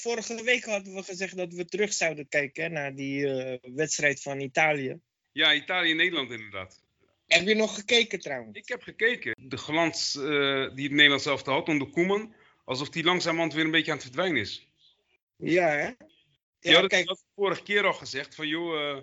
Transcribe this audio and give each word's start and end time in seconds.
vorige 0.00 0.42
week 0.42 0.64
hadden 0.64 0.94
we 0.94 1.02
gezegd 1.02 1.36
dat 1.36 1.54
we 1.54 1.64
terug 1.64 1.92
zouden 1.92 2.28
kijken 2.28 2.62
hè, 2.62 2.68
naar 2.68 2.94
die 2.94 3.26
eh, 3.26 3.72
wedstrijd 3.74 4.22
van 4.22 4.40
Italië. 4.40 5.00
Ja, 5.32 5.54
Italië-Nederland 5.54 6.30
inderdaad. 6.30 6.82
Heb 7.26 7.46
je 7.46 7.54
nog 7.54 7.74
gekeken 7.74 8.20
trouwens? 8.20 8.56
Ik 8.56 8.68
heb 8.68 8.82
gekeken. 8.82 9.34
De 9.38 9.56
glans 9.56 10.16
eh, 10.16 10.22
die 10.74 10.84
het 10.84 10.92
Nederlands 10.92 11.24
zelf 11.24 11.44
had 11.44 11.68
onder 11.68 11.90
Koeman, 11.90 12.34
alsof 12.64 12.88
die 12.88 13.04
langzamerhand 13.04 13.54
weer 13.54 13.64
een 13.64 13.70
beetje 13.70 13.90
aan 13.90 13.96
het 13.96 14.06
verdwijnen 14.06 14.40
is. 14.40 14.68
Ja, 15.36 15.68
hè? 15.68 15.86
Ja, 15.86 15.96
Ja, 16.60 16.80
dat 16.80 16.90
kijk, 16.90 17.08
had 17.08 17.18
ik 17.18 17.24
vorige 17.34 17.62
keer 17.62 17.86
al 17.86 17.92
gezegd. 17.92 18.34
Van 18.34 18.48
joh, 18.48 19.02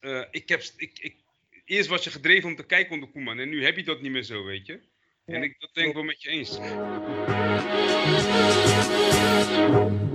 eh, 0.00 0.24
ik 0.30 0.48
heb, 0.48 0.62
ik, 0.76 0.98
ik, 0.98 1.16
eerst 1.64 1.88
was 1.88 2.04
je 2.04 2.10
gedreven 2.10 2.48
om 2.48 2.56
te 2.56 2.66
kijken 2.66 2.92
onder 2.92 3.08
Koeman. 3.08 3.38
En 3.38 3.48
nu 3.48 3.64
heb 3.64 3.76
je 3.76 3.84
dat 3.84 4.00
niet 4.00 4.12
meer 4.12 4.22
zo, 4.22 4.44
weet 4.44 4.66
je. 4.66 4.80
En 5.24 5.42
ik, 5.42 5.60
dat 5.60 5.74
denk 5.74 5.88
ik 5.88 5.94
wel 5.94 6.02
met 6.02 6.22
je 6.22 6.28
eens. 6.28 6.58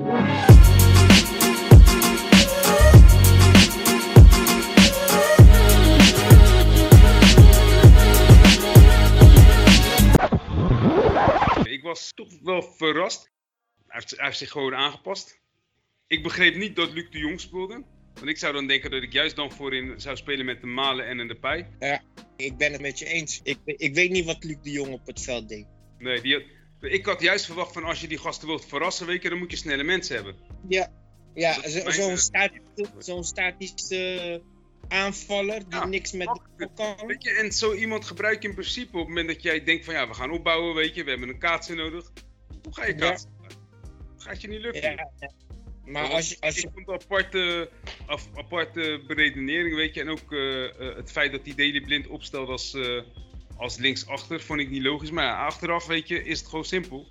Ik 0.10 0.16
was 11.82 12.12
toch 12.16 12.40
wel 12.44 12.62
verrast. 12.62 13.32
Hij 13.88 14.00
heeft, 14.00 14.10
hij 14.10 14.26
heeft 14.26 14.38
zich 14.38 14.52
gewoon 14.52 14.76
aangepast. 14.76 15.40
Ik 16.08 16.24
begreep 16.24 16.56
niet 16.56 16.76
dat 16.76 16.92
Luc 16.92 17.10
de 17.10 17.18
Jong 17.18 17.40
speelde. 17.40 17.84
Want 18.14 18.28
ik 18.28 18.38
zou 18.38 18.54
dan 18.54 18.68
denken 18.68 18.92
dat 18.92 19.04
ik 19.04 19.14
juist 19.14 19.36
dan 19.36 19.52
voorin 19.52 20.02
zou 20.02 20.16
spelen 20.16 20.46
met 20.46 20.62
de 20.62 20.68
Malen 20.68 21.06
en 21.06 21.28
de 21.28 21.36
Pij. 21.36 21.68
ik 22.38 22.58
ben 22.58 22.72
het 22.72 22.82
met 22.82 23.00
je 23.00 23.06
eens. 23.06 23.40
Ik, 23.44 23.58
ik 23.66 23.94
weet 23.94 24.12
niet 24.12 24.26
wat 24.26 24.44
Luc 24.44 24.58
de 24.62 24.72
Jong 24.72 24.94
op 24.94 25.08
het 25.08 25.22
veld 25.22 25.50
deed. 25.50 25.66
Nee, 25.98 26.22
die 26.22 26.58
ik 26.82 27.06
had 27.06 27.22
juist 27.22 27.46
verwacht 27.46 27.74
van 27.74 27.84
als 27.84 28.02
je 28.02 28.08
die 28.08 28.18
gasten 28.18 28.48
wilt 28.48 28.66
verrassen, 28.66 29.06
weet 29.08 29.22
je, 29.22 29.30
dan 29.30 29.38
moet 29.38 29.52
je 29.52 29.58
snelle 29.58 29.84
mensen 29.84 30.16
hebben. 30.16 30.36
Ja, 30.68 30.92
ja 31.34 31.70
zo- 31.70 31.80
eh, 31.80 32.16
statische, 32.16 32.88
zo'n 32.98 33.24
statische 33.24 34.42
aanvaller 34.88 35.60
die 35.70 35.80
Ja, 35.80 35.86
niks 35.86 36.12
met 36.12 36.40
de 36.58 36.70
kan. 36.76 37.08
Weet 37.08 37.24
je, 37.24 37.30
en 37.32 37.52
zo 37.52 37.74
iemand 37.74 38.06
gebruik 38.06 38.42
je 38.42 38.48
in 38.48 38.54
principe 38.54 38.92
op 38.92 39.00
het 39.00 39.08
moment 39.08 39.28
dat 39.28 39.42
jij 39.44 39.64
denkt 39.64 39.86
van 39.86 39.94
ja, 39.94 40.08
we 40.08 40.14
gaan 40.14 40.32
opbouwen, 40.32 40.76
weet 40.76 40.96
je, 40.96 41.04
we 41.04 41.10
hebben 41.10 41.30
een 41.30 41.40
kaatsen 41.40 41.76
nodig. 41.78 42.12
Hoe 42.64 42.74
ga 42.74 42.86
je 42.86 42.94
Ja. 42.94 43.00
kaatsen? 43.00 43.30
Gaat 44.18 44.42
je 44.42 44.48
niet 44.48 44.62
lukken. 44.62 44.82
Ja. 44.92 45.12
Maar 45.86 46.04
als 46.10 46.30
je, 46.30 46.38
als 46.40 46.56
je 46.60 46.70
het 46.76 46.90
aparte, 47.04 47.70
af, 48.06 48.30
aparte 48.36 49.04
beredenering, 49.08 49.76
weet 49.76 49.94
je. 49.94 50.02
En 50.02 50.10
ook 50.10 50.34
eh, 50.34 50.66
eh, 50.66 50.96
het 50.96 51.12
feit 51.12 51.32
dat 51.32 51.42
hij 51.44 51.56
Daily 51.56 51.82
Blind 51.82 52.08
opstelde 52.08 52.52
als, 52.52 52.74
eh, 52.74 53.02
als 53.60 53.78
linksachter, 53.78 54.42
vond 54.42 54.60
ik 54.60 54.70
niet 54.70 54.82
logisch. 54.84 55.12
Maar 55.12 55.24
ja, 55.24 55.46
achteraf, 55.46 55.86
weet 55.86 56.08
je, 56.08 56.24
is 56.24 56.40
het 56.40 56.48
gewoon 56.50 56.66
simpel. 56.66 57.08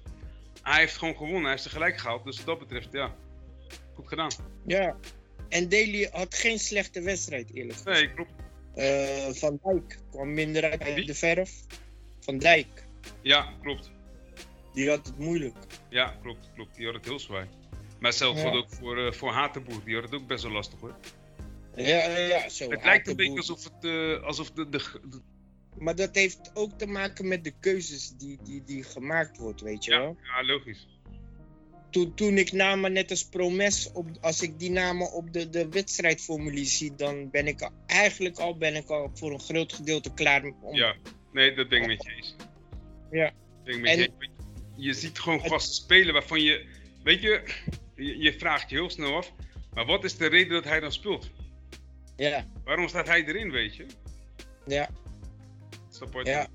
Hij 0.63 0.79
heeft 0.81 0.97
gewoon 0.97 1.17
gewonnen, 1.17 1.43
hij 1.43 1.51
heeft 1.51 1.63
ze 1.63 1.69
gelijk 1.69 1.99
gehaald. 1.99 2.25
Dus 2.25 2.37
wat 2.37 2.47
dat 2.47 2.59
betreft, 2.59 2.89
ja, 2.93 3.15
goed 3.95 4.09
gedaan. 4.09 4.31
Ja. 4.67 4.97
En 5.49 5.69
Daly 5.69 6.09
had 6.13 6.35
geen 6.35 6.59
slechte 6.59 7.01
wedstrijd, 7.01 7.51
eerlijk 7.55 7.79
gezegd. 7.79 8.01
Nee, 8.01 8.15
klopt. 8.15 8.31
Eh, 8.75 9.33
Van 9.33 9.59
Dijk 9.63 9.99
kwam 10.11 10.35
minder 10.35 10.71
uit 10.71 10.95
Wie? 10.95 11.07
de 11.07 11.15
verf. 11.15 11.51
Van 12.21 12.39
Dijk, 12.39 12.85
Ja, 13.23 13.53
klopt. 13.63 13.91
die 14.75 14.89
had 14.89 15.07
het 15.07 15.19
moeilijk. 15.19 15.57
Ja, 15.91 16.17
klopt, 16.23 16.51
klopt. 16.55 16.77
Die 16.77 16.85
had 16.87 16.95
het 16.95 17.05
heel 17.05 17.19
zwaar. 17.19 17.49
Maar 18.01 18.13
zelfs 18.13 18.43
Ja. 18.43 18.51
ook 18.51 18.67
voor, 18.71 19.07
eh 19.07 19.13
voor 19.13 19.31
Hatenboer, 19.33 19.85
die 19.85 19.95
had 19.95 20.05
het 20.05 20.15
ook 20.15 20.27
best 20.27 20.43
wel 20.43 20.53
lastig 20.53 20.81
hoor. 20.81 20.95
Ja, 21.77 21.85
ja, 22.09 22.17
ja 22.17 22.49
zo. 22.49 22.71
het 22.71 22.85
lijkt 22.85 23.09
een 23.09 23.17
beetje 23.17 23.37
alsof, 23.37 23.65
het, 23.65 23.85
eh, 23.85 24.23
alsof 24.23 24.51
de, 24.51 24.69
de, 24.69 24.79
de- 25.09 25.21
Maar 25.79 25.95
dat 25.95 26.15
heeft 26.15 26.51
ook 26.55 26.79
te 26.79 26.87
maken 26.87 27.29
met 27.29 27.45
de 27.45 27.55
keuzes 27.61 28.09
die, 28.17 28.39
die, 28.43 28.65
die 28.65 28.83
gemaakt 28.83 29.39
wordt, 29.39 29.61
weet 29.61 29.85
je 29.85 29.91
ja, 29.91 30.01
wel. 30.01 30.17
ja, 30.23 30.45
logisch. 30.45 30.87
Toen, 31.91 32.15
toen 32.15 32.39
ik 32.39 32.53
namen 32.53 32.93
net 32.93 33.11
als 33.11 33.29
Promes, 33.29 33.93
op, 33.93 34.07
als 34.21 34.43
ik 34.43 34.59
die 34.59 34.71
namen 34.71 35.13
op 35.13 35.33
de, 35.33 35.51
de 35.51 35.69
wedstrijdformulier 35.69 36.65
zie, 36.65 36.95
dan 36.95 37.31
ben 37.31 37.47
ik 37.47 37.63
al, 37.63 37.71
eigenlijk 37.87 38.39
al, 38.39 38.57
ben 38.57 38.75
ik 38.75 38.89
al 38.89 39.11
voor 39.15 39.33
een 39.33 39.41
groot 39.41 39.73
gedeelte 39.73 40.15
klaar 40.15 40.45
om, 40.45 40.75
Ja, 40.75 40.97
nee, 41.33 41.55
dat 41.55 41.69
ben 41.69 41.81
ik 41.81 41.87
met 41.87 42.05
je 42.05 42.11
eens. 42.11 42.37
Ja. 43.11 43.33
Met 43.65 43.85
En- 43.85 44.13
je, 44.77 44.93
ziet 44.93 45.19
gewoon 45.19 45.41
gasten 45.41 45.75
spelen 45.75 46.13
waarvan 46.13 46.41
je, 46.41 46.67
weet 47.03 47.21
je, 47.23 47.43
je, 47.97 48.19
je 48.19 48.33
vraagt 48.33 48.71
je 48.71 48.77
heel 48.77 48.91
snel 48.91 49.17
af, 49.17 49.33
maar 49.75 49.87
wat 49.87 50.05
is 50.05 50.17
de 50.17 50.27
reden 50.27 50.53
dat 50.53 50.65
hij 50.65 50.81
dan 50.81 50.93
speelt? 50.93 51.31
Ja, 52.17 52.47
Waarom 52.65 52.89
staat 52.89 53.07
hij 53.07 53.25
erin, 53.25 53.51
weet 53.51 53.77
je? 53.77 53.87
ja, 54.67 54.91
is 56.01 56.07
apart. 56.09 56.27
ja. 56.27 56.49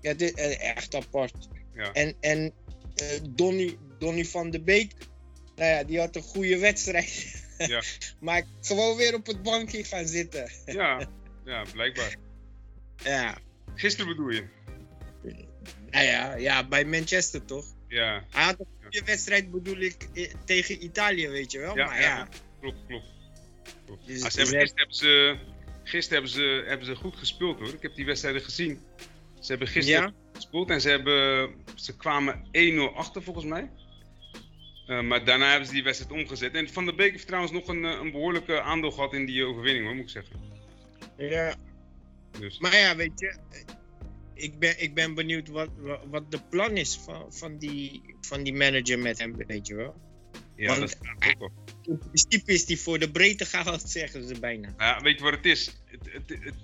Ja, 0.00 0.14
dit 0.14 0.38
is 0.38 0.56
echt 0.56 0.94
apart. 0.94 1.48
Ja. 1.74 1.92
En, 1.92 2.14
en 2.20 2.52
eh, 2.96 3.06
Donny, 3.30 3.76
Donny 3.98 4.24
van 4.24 4.50
de 4.50 4.60
Beek, 4.62 4.92
nou 5.56 5.70
ja, 5.70 5.84
die 5.84 5.98
had 5.98 6.16
een 6.16 6.22
goede 6.22 6.58
wedstrijd. 6.58 7.44
Ja. 7.58 7.82
maar 8.20 8.42
gewoon 8.60 8.96
weer 8.96 9.14
op 9.14 9.26
het 9.26 9.42
bankje 9.42 9.84
gaan 9.84 10.06
zitten. 10.06 10.50
ja, 10.66 11.08
ja, 11.44 11.64
blijkbaar. 11.72 12.16
Ja, 13.04 13.38
Gisteren 13.74 14.08
bedoel 14.16 14.28
je? 14.30 14.44
nou 15.90 16.04
ja, 16.04 16.34
ja, 16.36 16.68
bij 16.68 16.84
Manchester 16.84 17.44
toch? 17.44 17.64
Ja, 17.88 18.24
Hij 18.30 18.44
had 18.44 18.60
een 18.60 18.66
goede 18.82 19.02
wedstrijd, 19.04 19.50
bedoel 19.50 19.76
ik, 19.78 20.08
eh, 20.14 20.34
tegen 20.44 20.84
Italië, 20.84 21.28
weet 21.28 21.52
je 21.52 21.58
wel. 21.58 21.76
Ja, 21.76 21.86
maar 21.86 22.00
ja. 22.00 22.16
ja, 22.16 22.28
klopt, 22.60 22.78
klopt. 22.86 23.06
klopt. 23.86 24.06
Dus- 24.06 24.22
Ah, 24.22 24.30
ze 24.30 24.40
hebben, 24.40 24.60
gisteren 24.60 24.76
hebben 24.76 24.96
ze, 24.96 25.38
gisteren 25.90 26.22
hebben 26.22 26.40
ze, 26.40 26.64
hebben 26.66 26.86
ze 26.86 26.94
goed 26.94 27.16
gespeeld 27.16 27.58
hoor. 27.58 27.68
Ik 27.68 27.82
heb 27.82 27.94
die 27.94 28.04
wedstrijden 28.04 28.42
gezien. 28.42 28.80
Ze 29.40 29.50
hebben 29.50 29.68
gisteren 29.68 30.02
ja, 30.02 30.12
gespeeld 30.32 30.70
en 30.70 30.80
ze, 30.80 30.88
hebben, 30.88 31.50
ze 31.74 31.96
kwamen 31.96 32.44
1-0 32.92 32.94
achter 32.94 33.22
volgens 33.22 33.44
mij. 33.44 33.70
Eh, 34.86 35.00
maar 35.00 35.24
daarna 35.24 35.48
hebben 35.48 35.66
ze 35.66 35.72
die 35.72 35.82
wedstrijd 35.82 36.12
omgezet. 36.12 36.54
En 36.54 36.68
Van 36.68 36.84
der 36.84 36.94
Beek 36.94 37.10
heeft 37.10 37.26
trouwens 37.26 37.52
nog 37.52 37.68
een, 37.68 37.84
eh, 37.84 37.98
een 38.00 38.10
behoorlijke 38.10 38.60
aandeel 38.60 38.90
gehad 38.90 39.14
in 39.14 39.26
die 39.26 39.44
overwinning 39.44 39.84
hoor, 39.86 39.94
moet 39.94 40.04
ik 40.04 40.10
zeggen. 40.10 40.36
ja. 41.16 41.54
Dus, 42.38 42.58
Maar 42.58 42.76
ja, 42.76 42.96
weet 42.96 43.20
je, 43.20 43.36
ik 44.34 44.58
ben, 44.58 44.82
ik 44.82 44.94
ben 44.94 45.14
benieuwd 45.14 45.48
wat, 45.48 45.68
wat, 45.76 46.00
wat 46.10 46.30
de 46.30 46.40
plan 46.50 46.76
is 46.76 46.96
van, 46.96 47.32
van, 47.32 47.58
die, 47.58 48.14
van 48.20 48.42
die 48.42 48.54
manager 48.54 48.98
met 48.98 49.18
hem, 49.18 49.36
weet 49.46 49.66
je 49.66 49.74
wel. 49.74 49.94
Ja, 50.60 50.78
dat 50.78 50.88
is 50.88 50.96
ook 51.38 51.50
principe 52.10 52.52
is 52.52 52.66
die 52.66 52.80
voor 52.80 52.98
de 52.98 53.10
breedte 53.10 53.44
gehaald, 53.44 53.82
zeggen 53.90 54.28
ze 54.28 54.40
bijna. 54.40 54.74
Ja, 54.78 55.00
weet 55.00 55.18
je 55.18 55.24
wat 55.24 55.32
het 55.34 55.46
is? 55.46 55.76
Het, 55.86 56.00
het, 56.12 56.28
het, 56.44 56.54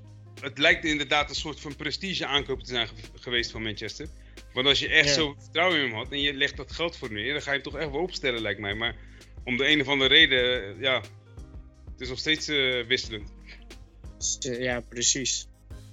het 0.40 0.58
lijkt 0.58 0.84
inderdaad 0.84 1.28
een 1.28 1.34
soort 1.34 1.60
van 1.60 1.76
prestige 1.76 2.26
aankoop 2.26 2.60
te 2.60 2.66
zijn 2.68 2.88
ge- 2.88 2.94
geweest 3.14 3.50
van 3.50 3.62
Manchester. 3.62 4.08
Want 4.52 4.66
als 4.66 4.78
je 4.78 4.88
echt 4.88 5.08
Ja. 5.08 5.14
zo 5.14 5.34
vertrouwen 5.38 5.78
in 5.78 5.84
hem 5.84 5.94
had 5.94 6.12
en 6.12 6.20
je 6.20 6.34
legt 6.34 6.56
dat 6.56 6.72
geld 6.72 6.96
voor 6.96 7.12
neer, 7.12 7.32
dan 7.32 7.42
ga 7.42 7.50
je 7.52 7.60
hem 7.60 7.72
toch 7.72 7.76
echt 7.80 7.90
wel 7.90 8.00
opstellen, 8.00 8.40
lijkt 8.42 8.60
mij. 8.60 8.74
Maar 8.74 8.94
om 9.44 9.56
de 9.56 9.68
een 9.68 9.80
of 9.80 9.88
andere 9.88 10.14
reden, 10.14 10.62
eh, 10.74 10.80
ja, 10.80 11.00
het 11.90 12.00
is 12.00 12.08
nog 12.08 12.18
steeds 12.18 12.48
eh, 12.48 12.86
wisselend. 12.86 13.32
Dus, 14.18 14.38
eh, 14.38 14.60
Ja, 14.62 14.80
precies. 14.80 15.46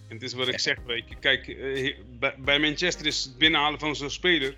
En 0.07 0.13
het 0.19 0.21
is 0.21 0.33
wat 0.33 0.47
ik 0.47 0.59
zeg, 0.59 0.77
weet 0.85 1.09
je. 1.09 1.15
Kijk, 1.19 1.45
bij, 2.19 2.35
bij 2.39 2.59
Manchester 2.59 3.05
is 3.05 3.23
het 3.23 3.37
binnenhalen 3.37 3.79
van 3.79 3.95
zo'n 3.95 4.09
speler 4.09 4.55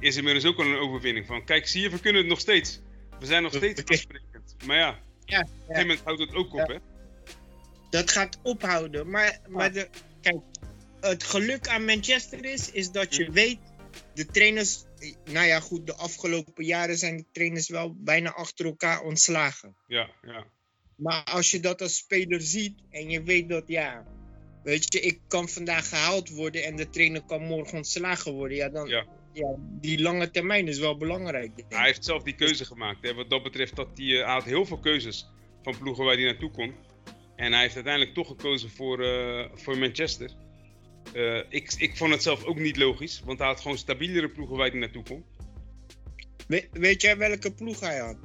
is 0.00 0.16
inmiddels 0.16 0.44
ook 0.44 0.58
al 0.58 0.64
een 0.64 0.78
overwinning. 0.78 1.26
Van, 1.26 1.44
kijk, 1.44 1.66
zie 1.68 1.82
je, 1.82 1.90
we 1.90 2.00
kunnen 2.00 2.20
het 2.20 2.30
nog 2.30 2.40
steeds. 2.40 2.80
We 3.18 3.26
zijn 3.26 3.42
nog 3.42 3.54
steeds 3.54 3.84
aansprekend. 3.84 4.56
Maar 4.66 4.76
ja, 4.76 4.90
op 4.90 4.96
een 4.96 5.34
Ja, 5.34 5.38
gegeven 5.44 5.80
moment 5.80 6.00
houdt 6.04 6.20
het 6.20 6.34
ook 6.34 6.52
op, 6.52 6.58
Ja. 6.68 6.74
hè? 6.74 6.78
dat 7.90 8.10
gaat 8.10 8.38
ophouden. 8.42 9.10
Maar, 9.10 9.38
maar 9.48 9.72
de, 9.72 9.88
kijk, 10.20 10.36
het 11.00 11.24
geluk 11.24 11.68
aan 11.68 11.84
Manchester 11.84 12.44
is, 12.44 12.70
is 12.70 12.90
dat 12.90 13.14
je 13.14 13.30
weet, 13.30 13.58
de 14.14 14.26
trainers, 14.26 14.84
nou 15.24 15.46
ja 15.46 15.60
goed, 15.60 15.86
de 15.86 15.94
afgelopen 15.94 16.64
jaren 16.64 16.98
zijn 16.98 17.16
de 17.16 17.24
trainers 17.32 17.68
wel 17.68 17.94
bijna 17.96 18.32
achter 18.32 18.66
elkaar 18.66 19.00
ontslagen. 19.02 19.76
Ja, 19.86 20.10
ja. 20.22 20.46
Maar 20.96 21.24
als 21.24 21.50
je 21.50 21.60
dat 21.60 21.82
als 21.82 21.96
speler 21.96 22.40
ziet 22.40 22.80
en 22.90 23.10
je 23.10 23.22
weet 23.22 23.48
dat, 23.48 23.64
ja, 23.66 24.06
weet 24.62 24.92
je, 24.92 25.00
ik 25.00 25.20
kan 25.28 25.48
vandaag 25.48 25.88
gehaald 25.88 26.30
worden 26.30 26.64
en 26.64 26.76
de 26.76 26.90
trainer 26.90 27.22
kan 27.24 27.42
morgen 27.42 27.76
ontslagen 27.76 28.32
worden, 28.32 28.56
ja, 28.56 28.68
dan, 28.68 28.88
Ja. 28.88 29.06
Ja, 29.38 29.54
die 29.80 30.00
lange 30.02 30.30
termijn 30.30 30.68
is 30.68 30.78
wel 30.78 30.96
belangrijk. 30.96 31.50
Hij 31.68 31.84
heeft 31.86 32.04
zelf 32.04 32.22
die 32.22 32.34
keuze 32.34 32.64
gemaakt. 32.64 33.06
Hè. 33.06 33.14
Wat 33.14 33.30
dat 33.30 33.42
betreft, 33.42 33.76
dat 33.76 33.88
hij, 33.94 34.06
eh, 34.06 34.24
hij 34.24 34.32
had 34.32 34.44
heel 34.44 34.66
veel 34.66 34.78
keuzes 34.78 35.26
van 35.62 35.78
ploegen 35.78 36.04
waar 36.04 36.14
hij 36.14 36.24
naartoe 36.24 36.50
kon. 36.50 36.74
En 37.36 37.52
hij 37.52 37.60
heeft 37.62 37.74
uiteindelijk 37.74 38.14
toch 38.14 38.26
gekozen 38.26 38.70
voor, 38.70 39.02
eh, 39.04 39.44
voor 39.54 39.78
Manchester. 39.78 40.30
Eh, 41.12 41.36
ik, 41.48 41.72
ik 41.78 41.96
vond 41.96 42.12
het 42.12 42.22
zelf 42.22 42.44
ook 42.44 42.58
niet 42.58 42.76
logisch, 42.76 43.22
want 43.24 43.38
hij 43.38 43.48
had 43.48 43.60
gewoon 43.60 43.78
stabielere 43.78 44.28
ploegen 44.28 44.56
waar 44.56 44.70
hij 44.70 44.78
naartoe 44.78 45.02
kon. 45.02 45.24
We- 46.46 46.68
weet 46.72 47.02
jij 47.02 47.16
welke 47.16 47.52
ploeg 47.54 47.80
hij 47.80 47.98
had? 47.98 48.16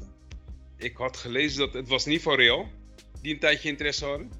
Ik 0.77 0.97
had 0.97 1.17
gelezen 1.17 1.59
dat 1.59 1.73
het 1.73 1.87
was 1.87 2.05
niet 2.05 2.21
van 2.21 2.35
Real, 2.35 2.69
die 3.21 3.33
een 3.33 3.39
tijdje 3.39 3.69
interesse 3.69 4.05
hadden. 4.05 4.31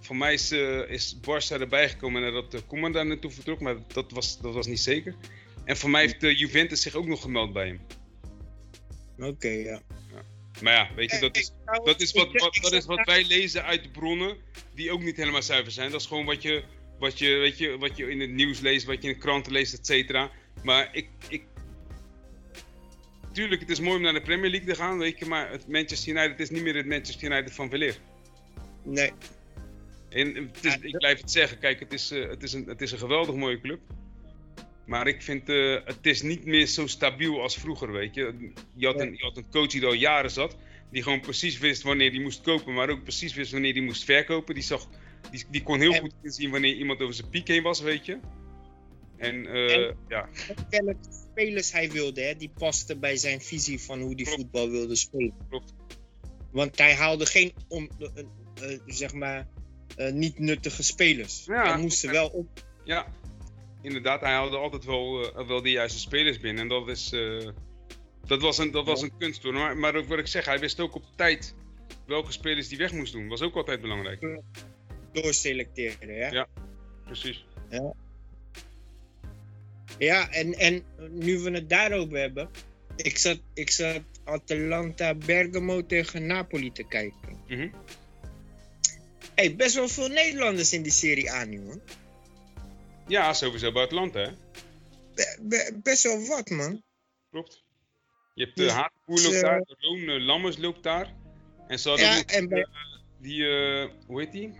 Voor 0.00 0.16
mij 0.16 0.32
is, 0.32 0.52
is 0.88 1.20
Barca 1.20 1.58
erbij 1.58 1.88
gekomen 1.88 2.22
nadat 2.22 2.54
uh, 2.54 2.60
Koeman 2.66 2.92
daar 2.92 3.06
naartoe 3.06 3.30
vertrok, 3.30 3.60
maar 3.60 3.76
dat 3.86 4.10
was, 4.12 4.40
dat 4.40 4.54
was 4.54 4.66
niet 4.66 4.80
zeker. 4.80 5.14
En 5.64 5.76
voor 5.76 5.90
mij 5.90 6.00
heeft 6.00 6.22
uh, 6.22 6.38
Juventus 6.38 6.82
zich 6.82 6.94
ook 6.94 7.06
nog 7.06 7.20
gemeld 7.20 7.52
bij 7.52 7.66
hem. 7.66 7.80
Oké, 9.28 9.48
ja. 9.48 9.82
Maar 10.62 10.72
ja, 10.72 10.94
weet 10.94 11.10
je, 11.10 11.18
dat 11.18 11.36
is, 11.36 11.52
Dat 11.84 12.00
is 12.00 12.12
wat, 12.12 12.32
wat, 12.32 12.58
dat 12.62 12.72
is 12.72 12.84
wat 12.84 13.06
wij 13.06 13.24
lezen 13.24 13.64
uit 13.64 13.82
de 13.82 13.90
bronnen, 13.90 14.36
die 14.74 14.92
ook 14.92 15.02
niet 15.02 15.16
helemaal 15.16 15.42
zuiver 15.42 15.72
zijn. 15.72 15.90
Dat 15.90 16.00
is 16.00 16.06
gewoon 16.06 16.24
wat 16.24 16.42
je, 16.42 16.64
wat 16.98 17.18
je, 17.18 17.36
weet 17.36 17.58
je, 17.58 17.78
wat 17.78 17.96
je 17.96 18.10
in 18.10 18.20
het 18.20 18.30
nieuws 18.30 18.60
leest, 18.60 18.86
wat 18.86 19.02
je 19.02 19.08
in 19.08 19.14
de 19.14 19.20
kranten 19.20 19.52
leest, 19.52 19.74
et 19.74 19.86
cetera. 19.86 20.30
Maar 20.62 20.88
ik, 20.92 21.08
ik, 21.28 21.44
tuurlijk, 23.32 23.60
het 23.60 23.70
is 23.70 23.80
mooi 23.80 23.96
om 23.96 24.02
naar 24.02 24.12
de 24.12 24.22
Premier 24.22 24.50
League 24.50 24.68
te 24.68 24.74
gaan, 24.74 24.98
weet 24.98 25.18
je, 25.18 25.26
maar 25.26 25.50
het 25.50 25.68
Manchester 25.68 26.16
United 26.16 26.40
is 26.40 26.50
niet 26.50 26.62
meer 26.62 26.76
het 26.76 26.86
Manchester 26.86 27.32
United 27.32 27.52
van 27.52 27.68
weleer. 27.68 27.96
Nee. 28.82 29.12
En 30.08 30.34
het 30.34 30.64
is, 30.64 30.76
ik 30.80 30.96
blijf 30.96 31.20
het 31.20 31.30
zeggen, 31.30 31.58
kijk, 31.58 31.80
het 31.80 31.92
is, 31.92 32.12
uh, 32.12 32.28
het, 32.28 32.42
is 32.42 32.52
een, 32.52 32.66
het 32.66 32.82
is 32.82 32.92
een 32.92 32.98
geweldig 32.98 33.34
mooie 33.34 33.60
club. 33.60 33.80
Maar 34.84 35.06
ik 35.06 35.22
vind, 35.22 35.48
uh, 35.48 35.80
het 35.84 36.06
is 36.06 36.22
niet 36.22 36.44
meer 36.44 36.66
zo 36.66 36.86
stabiel 36.86 37.40
als 37.42 37.56
vroeger, 37.56 37.92
weet 37.92 38.14
je. 38.14 38.52
Je 38.74 38.86
had, 38.86 39.00
een, 39.00 39.12
je 39.12 39.22
had 39.22 39.36
een 39.36 39.50
coach 39.50 39.66
die 39.66 39.86
al 39.86 39.92
jaren 39.92 40.30
zat, 40.30 40.56
die 40.90 41.02
gewoon 41.02 41.20
precies 41.20 41.58
wist 41.58 41.82
wanneer 41.82 42.10
hij 42.10 42.20
moest 42.20 42.40
kopen, 42.40 42.74
maar 42.74 42.90
ook 42.90 43.02
precies 43.02 43.34
wist 43.34 43.52
wanneer 43.52 43.72
hij 43.72 43.82
moest 43.82 44.04
verkopen. 44.04 44.54
Die, 44.54 44.62
zag, 44.62 44.88
die, 45.30 45.44
die 45.50 45.62
kon 45.62 45.80
heel 45.80 45.92
goed 45.92 46.14
inzien 46.22 46.50
wanneer 46.50 46.74
iemand 46.74 47.00
over 47.00 47.14
zijn 47.14 47.28
piek 47.28 47.48
heen 47.48 47.62
was, 47.62 47.80
weet 47.80 48.06
je. 48.06 48.18
En, 49.16 49.34
uh, 49.34 49.76
en 49.76 49.96
ja. 50.08 50.28
welke 50.70 50.96
spelers 51.30 51.72
hij 51.72 51.90
wilde, 51.90 52.22
hè, 52.22 52.36
die 52.36 52.52
pasten 52.58 53.00
bij 53.00 53.16
zijn 53.16 53.40
visie 53.40 53.80
van 53.80 54.00
hoe 54.00 54.14
hij 54.14 54.24
voetbal 54.24 54.70
wilde 54.70 54.96
spelen. 54.96 55.34
Klopt. 55.48 55.74
Want 56.52 56.78
hij 56.78 56.94
haalde 56.94 57.26
geen, 57.26 57.52
om, 57.68 57.88
uh, 57.98 58.78
zeg 58.86 59.12
maar, 59.12 59.48
niet 60.12 60.38
nuttige 60.38 60.82
spelers. 60.82 61.44
Ja, 61.46 61.72
hij 61.72 61.80
moest 61.80 62.02
wel 62.02 62.28
op. 62.28 62.64
Ja, 62.84 63.06
inderdaad, 63.82 64.20
hij 64.20 64.32
haalde 64.32 64.56
altijd 64.56 64.84
wel, 64.84 65.32
wel 65.46 65.62
de 65.62 65.70
juiste 65.70 65.98
spelers 65.98 66.38
binnen. 66.38 66.62
En 66.62 66.68
dat 66.68 66.88
is 66.88 67.12
dat 68.26 68.40
was 68.40 68.58
een, 68.58 68.70
dat 68.70 68.86
was 68.86 69.02
een 69.02 69.16
kunst 69.18 69.42
hoor. 69.42 69.52
Maar, 69.52 69.76
maar 69.76 70.06
wat 70.06 70.18
ik 70.18 70.26
zeg, 70.26 70.44
hij 70.44 70.58
wist 70.58 70.80
ook 70.80 70.94
op 70.94 71.04
tijd 71.16 71.54
welke 72.06 72.32
spelers 72.32 72.68
die 72.68 72.78
weg 72.78 72.92
moest 72.92 73.12
doen. 73.12 73.28
Was 73.28 73.42
ook 73.42 73.54
altijd 73.54 73.80
belangrijk. 73.80 74.40
Doorselecteren, 75.12 76.14
ja. 76.14 76.30
Ja, 76.30 76.46
precies. 77.04 77.44
Ja, 77.70 77.92
ja 79.98 80.30
en, 80.30 80.54
en 80.54 80.84
nu 81.10 81.38
we 81.38 81.50
het 81.50 81.68
daarover 81.68 82.18
hebben. 82.18 82.50
Ik 82.96 83.18
zat, 83.18 83.40
ik 83.54 83.70
zat 83.70 84.02
Atalanta 84.24 85.14
Bergamo 85.14 85.86
tegen 85.86 86.26
Napoli 86.26 86.72
te 86.72 86.84
kijken. 86.84 87.40
Mm 87.48 87.72
hey, 89.34 89.56
best 89.56 89.74
wel 89.74 89.88
veel 89.88 90.08
Nederlanders 90.08 90.72
in 90.72 90.82
die 90.82 90.92
Serie 90.92 91.32
A 91.32 91.44
nu, 91.44 91.60
hoor. 91.60 91.80
Ja, 93.06 93.32
sowieso 93.32 93.72
Atlanta, 93.72 94.20
hè? 94.20 94.30
best 95.82 96.02
wel 96.02 96.26
wat, 96.26 96.50
man. 96.50 96.82
Klopt. 97.30 97.64
Je 98.34 98.44
hebt 98.44 98.56
de 98.56 98.64
uh, 98.64 98.74
Haatpoel 98.74 99.22
loopt 99.22 99.40
daar, 99.40 99.60
de 99.60 99.76
Roon 99.78 99.98
uh, 99.98 100.24
Lammers 100.24 100.56
loopt 100.56 100.82
daar. 100.82 101.14
En 101.66 101.78
ze 101.78 101.88
hadden 101.88 102.06
ja, 102.06 102.18
ook, 102.18 102.30
en 102.30 102.48
bij... 102.48 102.58
uh, 102.58 102.66
die, 103.18 103.46
hoe 104.06 104.20
heet 104.20 104.32
die? 104.32 104.52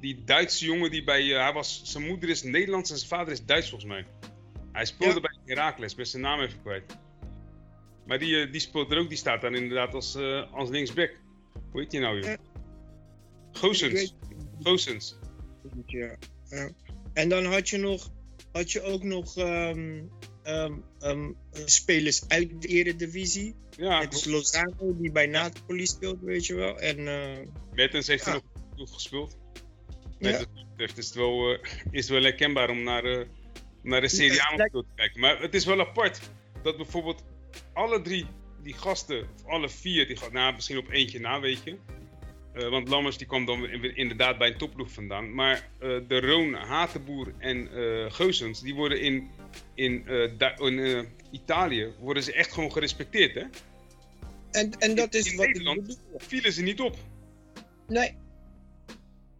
Die 0.00 0.24
Duitse 0.24 0.64
jongen 0.64 0.90
die 0.90 1.04
bij, 1.04 1.24
hij 1.24 1.52
was, 1.52 1.80
zijn 1.84 2.06
moeder 2.06 2.28
is 2.28 2.42
Nederlands 2.42 2.90
en 2.90 2.96
zijn 2.96 3.08
vader 3.08 3.32
is 3.32 3.44
Duits 3.44 3.68
volgens 3.68 3.90
mij. 3.90 4.06
Hij 4.72 4.84
speelde 4.84 5.20
ja. 5.20 5.20
bij 5.20 5.54
Heracles, 5.54 5.94
ben 5.94 6.06
zijn 6.06 6.22
naam 6.22 6.40
even 6.40 6.62
kwijt. 6.62 6.96
Maar 8.06 8.18
die, 8.18 8.50
die 8.50 8.60
speelt 8.60 8.90
er 8.90 8.98
ook, 8.98 9.08
die 9.08 9.18
staat 9.18 9.40
daar 9.40 9.54
inderdaad 9.54 9.94
als, 9.94 10.16
als 10.52 10.68
linksback. 10.68 11.14
Hoe 11.70 11.80
heet 11.80 11.90
die 11.90 12.00
nou, 12.00 12.20
joh? 12.20 12.34
Goosens. 13.52 14.14
Goosens. 14.62 15.16
Ja, 15.86 16.16
ja. 16.48 16.70
En 17.16 17.28
dan 17.28 17.44
had 17.44 17.68
je, 17.68 17.76
nog, 17.76 18.10
had 18.52 18.72
je 18.72 18.82
ook 18.82 19.02
nog 19.02 19.36
um, 19.36 20.10
um, 20.44 20.84
um, 21.00 21.36
spelers 21.64 22.28
uit 22.28 22.62
de 22.62 22.68
Eredivisie. 22.68 23.54
Ja, 23.76 24.00
het 24.00 24.14
is 24.14 24.24
Lozano 24.24 24.96
die 24.98 25.12
bij 25.12 25.26
Napoli 25.26 25.86
speelt, 25.86 26.20
weet 26.20 26.46
je 26.46 26.54
wel. 26.54 26.78
En, 26.78 26.98
uh, 26.98 27.46
Mertens 27.72 28.06
heeft 28.06 28.24
ja. 28.24 28.34
er 28.34 28.42
nog 28.76 28.94
gespeeld. 28.94 29.36
Ja. 30.18 30.44
Het 30.76 30.98
is 30.98 31.12
wel, 31.14 31.52
uh, 31.52 31.58
is 31.90 32.08
wel 32.08 32.22
herkenbaar 32.22 32.70
om 32.70 32.82
naar, 32.82 33.04
uh, 33.04 33.26
naar 33.82 34.00
de 34.00 34.08
Serie 34.08 34.42
A 34.42 34.56
te 34.56 34.84
kijken. 34.94 35.20
Maar 35.20 35.40
het 35.40 35.54
is 35.54 35.64
wel 35.64 35.80
apart 35.80 36.20
dat 36.62 36.76
bijvoorbeeld 36.76 37.24
alle 37.72 38.02
drie 38.02 38.26
die 38.62 38.74
gasten, 38.74 39.20
of 39.20 39.46
alle 39.46 39.68
vier, 39.68 40.06
die 40.06 40.16
gaan 40.16 40.32
nou, 40.32 40.54
misschien 40.54 40.78
op 40.78 40.90
eentje 40.90 41.20
na, 41.20 41.40
weet 41.40 41.62
je. 41.64 41.76
Uh, 42.56 42.68
want 42.68 42.88
Lammers 42.88 43.16
die 43.18 43.26
kwam 43.26 43.44
dan 43.44 43.68
inderdaad 43.94 44.38
bij 44.38 44.48
een 44.48 44.58
topploeg 44.58 44.90
vandaan. 44.90 45.34
Maar 45.34 45.68
uh, 45.82 46.00
de 46.08 46.20
Roon, 46.20 46.54
Hatenboer 46.54 47.32
en 47.38 47.68
uh, 47.78 48.10
Geusens, 48.10 48.60
die 48.60 48.74
worden 48.74 49.00
in 49.00 49.30
in, 49.74 50.04
uh, 50.06 50.30
in 50.56 50.78
uh, 50.78 51.02
Italië 51.30 51.92
worden 51.98 52.22
ze 52.22 52.32
echt 52.32 52.52
gewoon 52.52 52.72
gerespecteerd, 52.72 53.34
hè? 53.34 53.44
En, 54.50 54.70
en 54.78 54.94
dat 54.94 55.14
in, 55.14 55.20
is 55.20 55.30
in 55.30 55.36
wat 55.36 55.46
Nederland 55.46 56.00
vielen 56.16 56.52
ze 56.52 56.62
niet 56.62 56.80
op. 56.80 56.96
Nee. 57.88 58.16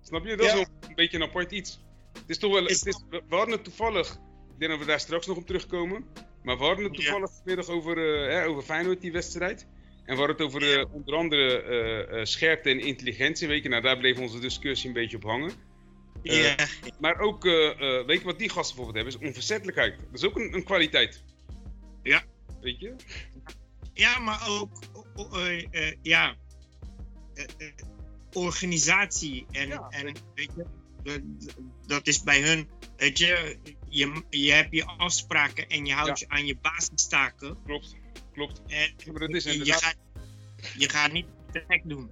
Snap 0.03 0.27
je? 0.27 0.37
Dat 0.37 0.47
ja. 0.47 0.53
is 0.53 0.59
wel 0.59 0.89
een 0.89 0.95
beetje 0.95 1.17
een 1.17 1.23
apart 1.23 1.53
iets. 1.53 1.81
Het 2.13 2.31
is 2.31 2.39
toch 2.39 2.53
wel, 2.53 2.67
is 2.67 2.79
het 2.79 2.89
is, 2.89 3.05
we, 3.11 3.23
we 3.29 3.37
hadden 3.37 3.55
het 3.55 3.65
toevallig, 3.65 4.13
ik 4.53 4.59
denk 4.59 4.71
dat 4.71 4.81
we 4.81 4.87
daar 4.87 5.01
straks 5.01 5.27
nog 5.27 5.37
op 5.37 5.47
terugkomen. 5.47 6.05
Maar 6.43 6.59
we 6.59 6.65
hadden 6.65 6.85
het 6.85 6.95
toevallig 6.95 7.31
ja. 7.31 7.37
vanmiddag 7.37 7.69
over, 7.69 7.99
uh, 7.99 8.29
hè, 8.33 8.47
over 8.47 8.63
Feyenoord, 8.63 9.01
die 9.01 9.13
wedstrijd. 9.13 9.67
En 10.07 10.17
hadden 10.17 10.37
het 10.37 10.45
over 10.45 10.65
ja. 10.65 10.87
onder 10.91 11.15
andere 11.15 12.21
scherpte 12.23 12.71
en 12.71 12.81
intelligentie. 12.81 13.49
Weet 13.49 13.63
je, 13.63 13.69
nou, 13.69 13.83
daar 13.83 13.99
bleef 13.99 14.19
onze 14.19 14.41
discussie 14.41 14.89
een 14.89 14.95
beetje 14.95 15.17
op 15.17 15.23
hangen. 15.23 15.53
Ja. 16.23 16.55
Maar 17.01 17.19
ook, 17.19 17.43
weet 18.07 18.19
je 18.19 18.25
wat 18.25 18.39
die 18.39 18.51
gasten 18.51 18.77
bijvoorbeeld 18.77 18.95
hebben? 18.95 19.15
Is 19.15 19.29
onverzettelijkheid. 19.29 19.97
Dat 19.99 20.23
is 20.23 20.25
ook 20.25 20.37
een, 20.37 20.55
een 20.55 20.65
kwaliteit. 20.65 21.23
Ja. 22.03 22.23
Weet 22.61 22.81
je? 22.81 22.95
Ja, 23.95 24.19
maar 24.19 24.49
ook, 24.49 24.71
ja, 26.03 26.37
organisatie. 28.33 29.47
En, 29.51 29.69
ja, 29.69 29.87
en 29.91 30.15
weet 30.35 30.51
je, 30.57 30.67
dat, 31.03 31.21
dat 31.87 32.07
is 32.07 32.23
bij 32.23 32.41
hun, 32.41 32.69
weet 32.97 33.19
je, 33.19 33.59
je, 33.89 34.23
je 34.31 34.53
hebt 34.53 34.75
je 34.75 34.85
afspraken 34.85 35.69
en 35.69 35.87
je 35.87 35.93
houdt 35.93 36.19
ja. 36.19 36.27
je 36.29 36.35
aan 36.35 36.47
je 36.47 36.57
basistaken. 36.57 37.59
Klopt, 37.65 37.97
klopt. 38.37 38.63
En, 38.67 39.13
maar 39.13 39.21
dat 39.21 39.35
is 39.35 39.47
inderdaad... 39.47 39.81
je, 39.81 39.87
gaat, 39.87 39.97
je 40.79 40.89
gaat 40.89 41.13
niet 41.13 41.27
te 41.53 41.65
gek 41.69 41.83
doen. 41.85 42.11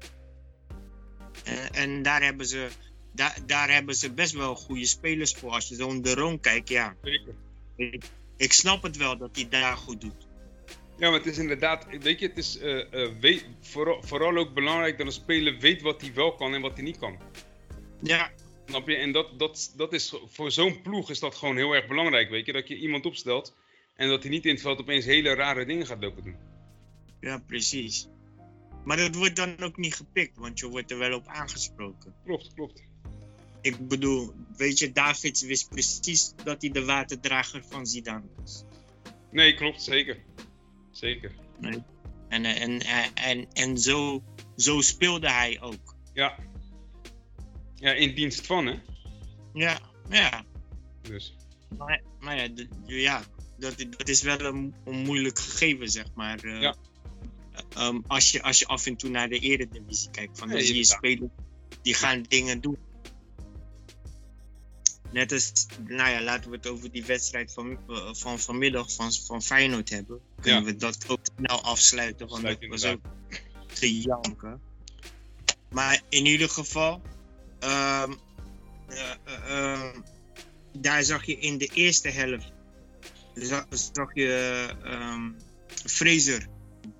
En, 1.44 1.72
en 1.72 2.02
daar 2.02 2.22
hebben 2.22 2.46
ze 2.46 2.68
daar, 3.12 3.38
daar 3.46 3.70
hebben 3.70 3.94
ze 3.94 4.12
best 4.12 4.32
wel 4.32 4.54
goede 4.54 4.86
spelers 4.86 5.32
voor. 5.32 5.50
Als 5.50 5.68
je 5.68 5.74
zo 5.74 6.00
de 6.00 6.14
Roon 6.14 6.40
kijkt, 6.40 6.68
ja. 6.68 6.96
Zeker. 7.02 7.34
Ik, 7.76 8.04
ik, 8.36 8.52
snap 8.52 8.82
het 8.82 8.96
wel 8.96 9.16
dat 9.16 9.30
hij 9.32 9.48
daar 9.48 9.76
goed 9.76 10.00
doet. 10.00 10.26
Ja, 10.98 11.10
maar 11.10 11.18
het 11.18 11.26
is 11.26 11.38
inderdaad, 11.38 11.86
weet 12.00 12.18
je, 12.18 12.26
het 12.26 12.38
is 12.38 12.60
uh, 12.60 12.84
uh, 12.92 13.10
weet, 13.20 13.46
vooral, 13.60 14.02
vooral, 14.02 14.36
ook 14.36 14.54
belangrijk 14.54 14.98
dat 14.98 15.06
een 15.06 15.12
speler 15.12 15.58
weet 15.58 15.82
wat 15.82 16.00
hij 16.00 16.14
wel 16.14 16.34
kan 16.34 16.54
en 16.54 16.60
wat 16.60 16.74
hij 16.74 16.82
niet 16.82 16.98
kan. 16.98 17.18
Ja. 18.02 18.30
Snap 18.66 18.88
je? 18.88 18.96
En 18.96 19.12
dat, 19.12 19.38
dat, 19.38 19.72
dat 19.76 19.92
is, 19.92 20.14
voor 20.26 20.50
zo'n 20.50 20.82
ploeg 20.82 21.10
is 21.10 21.18
dat 21.18 21.34
gewoon 21.34 21.56
heel 21.56 21.74
erg 21.74 21.86
belangrijk, 21.86 22.30
weet 22.30 22.46
je. 22.46 22.52
Dat 22.52 22.68
je 22.68 22.76
iemand 22.76 23.06
opstelt 23.06 23.54
en 23.96 24.08
dat 24.08 24.22
hij 24.22 24.30
niet 24.30 24.44
in 24.44 24.52
het 24.52 24.60
veld 24.60 24.80
opeens 24.80 25.04
hele 25.04 25.34
rare 25.34 25.64
dingen 25.64 25.86
gaat 25.86 26.00
lopen 26.00 26.22
doen. 26.22 26.36
Ja, 27.20 27.38
precies. 27.38 28.08
Maar 28.84 28.96
dat 28.96 29.14
wordt 29.14 29.36
dan 29.36 29.60
ook 29.60 29.76
niet 29.76 29.94
gepikt, 29.94 30.36
want 30.36 30.58
je 30.58 30.68
wordt 30.68 30.90
er 30.90 30.98
wel 30.98 31.16
op 31.16 31.26
aangesproken. 31.26 32.14
Klopt, 32.24 32.54
klopt 32.54 32.82
ik 33.64 33.88
bedoel, 33.88 34.34
weet 34.56 34.78
je, 34.78 34.92
Davids 34.92 35.42
wist 35.42 35.68
precies 35.68 36.34
dat 36.44 36.62
hij 36.62 36.70
de 36.70 36.84
waterdrager 36.84 37.64
van 37.64 37.86
Zidane 37.86 38.26
was. 38.36 38.64
Nee, 39.30 39.54
klopt, 39.54 39.82
zeker. 39.82 40.18
Zeker. 40.90 41.32
Nee. 41.60 41.82
En, 42.28 42.44
en, 42.44 42.80
en, 42.80 43.14
en, 43.14 43.46
en 43.52 43.78
zo, 43.78 44.22
zo 44.56 44.80
speelde 44.80 45.30
hij 45.30 45.60
ook. 45.60 45.96
Ja. 46.12 46.36
Ja, 47.74 47.92
in 47.92 48.14
dienst 48.14 48.46
van, 48.46 48.66
hè? 48.66 48.78
Ja, 49.52 49.78
ja. 50.08 50.44
Dus. 51.02 51.36
Maar, 51.76 52.02
maar 52.20 52.36
ja, 52.36 52.48
ja 52.86 53.22
dat, 53.58 53.86
dat 53.90 54.08
is 54.08 54.22
wel 54.22 54.40
een, 54.40 54.74
een 54.84 54.98
moeilijk 54.98 55.38
gegeven, 55.38 55.90
zeg 55.90 56.06
maar. 56.14 56.44
Uh, 56.44 56.60
ja. 56.60 56.74
Um, 57.78 58.04
als, 58.06 58.30
je, 58.30 58.42
als 58.42 58.58
je 58.58 58.66
af 58.66 58.86
en 58.86 58.96
toe 58.96 59.10
naar 59.10 59.28
de 59.28 59.38
eredivisie 59.38 60.10
kijkt, 60.10 60.38
van 60.38 60.48
dan 60.48 60.60
zie 60.60 60.76
je 60.76 60.84
spelers 60.84 61.30
die 61.82 61.94
gaan 61.94 62.22
dingen 62.22 62.60
doen 62.60 62.78
Net 65.14 65.32
als, 65.32 65.66
nou 65.86 66.10
ja, 66.10 66.22
laten 66.22 66.50
we 66.50 66.56
het 66.56 66.66
over 66.66 66.90
die 66.90 67.04
wedstrijd 67.04 67.52
van, 67.52 67.78
uh, 67.88 68.14
van 68.14 68.38
vanmiddag 68.38 68.92
van, 68.92 69.12
van 69.12 69.42
Feyenoord 69.42 69.90
hebben. 69.90 70.20
Kunnen 70.40 70.60
ja. 70.60 70.66
we 70.66 70.76
dat 70.76 71.04
ook 71.08 71.20
snel 71.36 71.62
afsluiten, 71.62 72.28
want 72.28 72.40
Sluit 72.40 72.60
dat 72.60 72.70
was 72.70 72.84
ook 72.84 73.00
te 73.72 74.00
janken. 74.00 74.60
Maar 75.70 76.02
in 76.08 76.26
ieder 76.26 76.48
geval, 76.48 77.02
um, 77.60 78.18
uh, 78.88 79.14
uh, 79.48 79.94
daar 80.78 81.02
zag 81.02 81.24
je 81.24 81.38
in 81.38 81.58
de 81.58 81.70
eerste 81.74 82.08
helft, 82.08 82.52
zag, 83.34 83.66
zag 83.92 84.14
je 84.14 84.68
um, 84.84 85.36
Fraser 85.66 86.46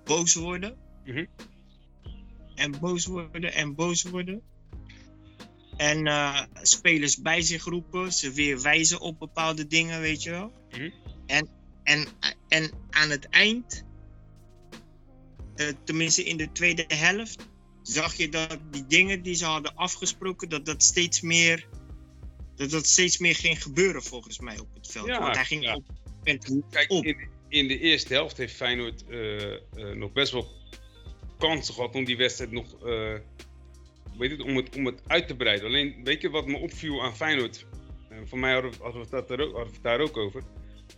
boos 0.03 0.33
worden. 0.33 0.77
Mm 1.05 1.13
-hmm. 1.13 1.27
En 2.55 2.79
boos 2.79 3.05
worden 3.05 3.53
en 3.53 3.75
boos 3.75 4.03
worden. 4.03 4.41
En 5.77 6.07
uh, 6.07 6.41
spelers 6.61 7.21
bij 7.21 7.41
zich 7.41 7.63
roepen, 7.63 8.13
ze 8.13 8.31
weer 8.31 8.61
wijzen 8.61 8.99
op 8.99 9.19
bepaalde 9.19 9.67
dingen, 9.67 10.01
weet 10.01 10.23
je 10.23 10.29
wel. 10.29 10.51
Mm-hmm. 10.71 10.93
En, 11.25 11.47
en, 11.83 12.07
en 12.47 12.71
aan 12.89 13.09
het 13.09 13.29
eind, 13.29 13.83
uh, 15.55 15.67
tenminste 15.83 16.23
in 16.23 16.37
de 16.37 16.51
tweede 16.51 16.85
helft, 16.87 17.47
zag 17.81 18.13
je 18.13 18.29
dat 18.29 18.59
die 18.71 18.85
dingen 18.87 19.21
die 19.21 19.35
ze 19.35 19.45
hadden 19.45 19.75
afgesproken, 19.75 20.49
dat 20.49 20.65
dat 20.65 20.83
steeds 20.83 21.21
meer, 21.21 21.67
dat 22.55 22.69
dat 22.69 22.87
steeds 22.87 23.17
meer 23.17 23.35
ging 23.35 23.63
gebeuren 23.63 24.03
volgens 24.03 24.39
mij 24.39 24.59
op 24.59 24.73
het 24.73 24.87
veld. 24.87 25.07
Ja, 25.07 25.19
Want 25.19 25.35
hij 25.35 25.45
ging 25.45 25.63
ja. 25.63 25.75
op, 25.75 25.85
Kijk. 26.69 26.89
In, 26.89 27.29
in 27.49 27.67
de 27.67 27.79
eerste 27.79 28.13
helft 28.13 28.37
heeft 28.37 28.55
Feyenoord 28.55 29.03
eh, 29.09 29.53
eh, 29.53 29.59
nog 29.93 30.11
best 30.11 30.31
wel 30.31 30.47
kansen 31.37 31.73
gehad 31.73 31.95
om 31.95 32.05
die 32.05 32.17
wedstrijd 32.17 32.51
nog 32.51 32.75
weet 34.17 34.31
het, 34.31 34.41
om, 34.41 34.55
het, 34.55 34.75
om 34.75 34.85
het 34.85 35.01
uit 35.07 35.27
te 35.27 35.35
breiden. 35.35 35.67
Alleen, 35.67 36.03
weet 36.03 36.21
je 36.21 36.29
wat 36.29 36.47
me 36.47 36.57
opviel 36.57 37.03
aan 37.03 37.15
Feyenoord? 37.15 37.65
voor 38.25 38.39
mij 38.39 38.53
hadden 38.53 38.71
we, 38.71 38.77
hadden 38.81 39.09
we, 39.09 39.15
het, 39.15 39.27
hadden 39.27 39.53
we 39.53 39.81
daar 39.81 39.99
ook 39.99 40.17
over. 40.17 40.43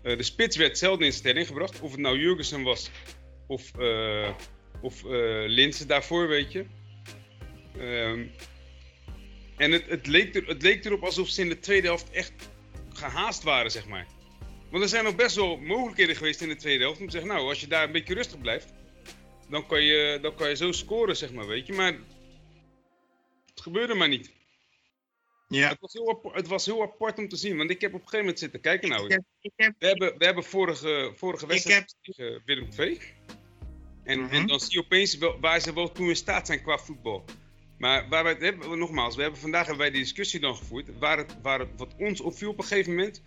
de 0.02 0.24
spits 0.24 0.58
werd 0.58 0.78
zelden 0.78 1.06
in 1.06 1.14
stelling 1.14 1.48
gebracht. 1.48 1.80
Of 1.80 1.92
het 1.92 2.00
nou 2.00 2.20
Jurgensen 2.20 2.64
was 2.64 2.92
of, 3.48 3.72
of 4.82 5.04
Linse 5.48 5.86
daarvoor, 5.86 6.28
weet 6.28 6.52
je. 6.52 6.66
Ehm, 7.78 8.26
en 9.58 9.72
het, 9.72 9.86
het, 9.90 10.08
leek 10.08 10.36
er, 10.36 10.48
het 10.48 10.62
leek 10.62 10.86
erop 10.86 11.04
alsof 11.04 11.30
ze 11.30 11.42
in 11.42 11.50
de 11.50 11.60
tweede 11.60 11.88
helft 11.88 12.10
echt 12.10 12.34
gehaast 12.94 13.44
waren, 13.44 13.72
zeg 13.72 13.88
maar. 13.88 14.08
Want 14.72 14.84
er 14.84 14.90
zijn 14.90 15.04
nog 15.04 15.16
best 15.16 15.36
wel 15.36 15.58
mogelijkheden 15.58 16.16
geweest 16.16 16.42
in 16.42 16.50
de 16.50 16.56
tweede 16.56 16.84
helft. 16.84 17.00
Om 17.00 17.06
te 17.06 17.12
zeggen, 17.12 17.32
nou, 17.32 17.48
als 17.48 17.62
je 17.62 17.68
daar 17.68 17.84
een 17.84 17.92
beetje 17.92 18.14
rustig 18.14 18.42
blijft, 18.42 18.74
dan 19.50 19.68
kan 19.68 19.82
je, 19.82 20.20
dan 20.22 20.36
kan 20.36 20.50
je 20.50 20.56
zo 20.56 20.72
scoren, 20.72 21.18
zeg 21.18 21.34
maar, 21.34 21.48
weet 21.48 21.68
je. 21.68 21.74
Maar 21.74 21.94
het 23.46 23.62
gebeurde 23.62 23.94
maar 23.94 24.08
niet. 24.08 24.32
Ja. 25.48 25.70
Het 25.70 25.80
was, 25.80 25.94
heel, 25.94 26.32
het 26.34 26.48
was 26.48 26.66
heel 26.66 26.82
apart 26.82 27.18
om 27.18 27.28
te 27.28 27.36
zien, 27.36 27.58
want 27.58 27.70
ik 27.70 27.82
heb 27.82 27.94
op 27.94 27.96
een 27.96 28.08
gegeven 28.08 28.26
moment 28.26 28.40
zitten 28.40 28.62
kijken. 28.62 28.90
Nou, 28.90 29.06
ik 29.06 29.12
heb, 29.12 29.24
ik 29.42 29.52
heb, 29.56 29.74
we, 29.80 29.88
hebben, 29.88 30.18
we 30.18 30.26
hebben 30.26 30.44
vorige, 30.44 31.12
vorige 31.16 31.48
wedstrijd 31.48 31.96
tegen 32.02 32.42
Willem 32.46 32.70
II. 32.78 33.00
En, 34.04 34.20
en 34.20 34.26
mhm. 34.26 34.48
dan 34.48 34.60
zie 34.60 34.72
je 34.72 34.80
opeens 34.80 35.18
wel, 35.18 35.40
waar 35.40 35.60
ze 35.60 35.74
wel 35.74 35.92
toe 35.92 36.10
in 36.10 36.16
staat 36.16 36.48
zijn 36.48 36.62
qua 36.62 36.78
voetbal. 36.78 37.24
Maar 37.78 38.10
waar 38.10 38.24
wij 38.24 38.52
nogmaals, 38.52 39.16
we 39.16 39.22
hebben, 39.22 39.40
vandaag 39.40 39.62
hebben 39.62 39.84
wij 39.84 39.92
die 39.92 40.02
discussie 40.02 40.40
dan 40.40 40.56
gevoerd. 40.56 40.98
Waar 41.00 41.18
het, 41.18 41.42
waar 41.42 41.60
het, 41.60 41.70
wat 41.78 41.96
ons 41.98 42.22
opviel 42.22 42.50
op 42.50 42.58
een 42.58 42.64
gegeven 42.64 42.96
moment, 42.96 43.22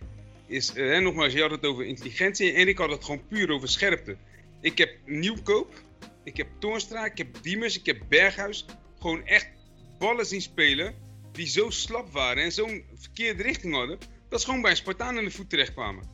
is, 0.50 0.76
uh, 0.76 0.98
nogmaals, 0.98 1.32
je 1.32 1.40
had 1.40 1.50
het 1.50 1.66
over 1.66 1.84
intelligentie 1.84 2.52
en 2.52 2.68
ik 2.68 2.78
had 2.78 2.90
het 2.90 3.04
gewoon 3.04 3.26
puur 3.26 3.50
over 3.50 3.68
scherpte. 3.68 4.16
Ik 4.60 4.78
heb 4.78 4.90
Nieuwkoop, 5.06 5.74
ik 6.24 6.36
heb 6.36 6.48
Toornstra, 6.58 7.04
ik 7.04 7.18
heb 7.18 7.42
Diemers, 7.42 7.78
ik 7.78 7.86
heb 7.86 8.02
Berghuis. 8.08 8.64
Gewoon 8.98 9.26
echt 9.26 9.48
ballen 9.98 10.26
zien 10.26 10.42
spelen 10.42 10.94
die 11.32 11.46
zo 11.46 11.70
slap 11.70 12.12
waren 12.12 12.42
en 12.42 12.52
zo'n 12.52 12.84
verkeerde 12.94 13.42
richting 13.42 13.74
hadden, 13.74 13.98
dat 14.28 14.40
ze 14.40 14.46
gewoon 14.46 14.62
bij 14.62 14.70
een 14.70 14.76
Spartaan 14.76 15.18
in 15.18 15.24
de 15.24 15.30
voet 15.30 15.50
terecht 15.50 15.72
kwamen. 15.72 16.10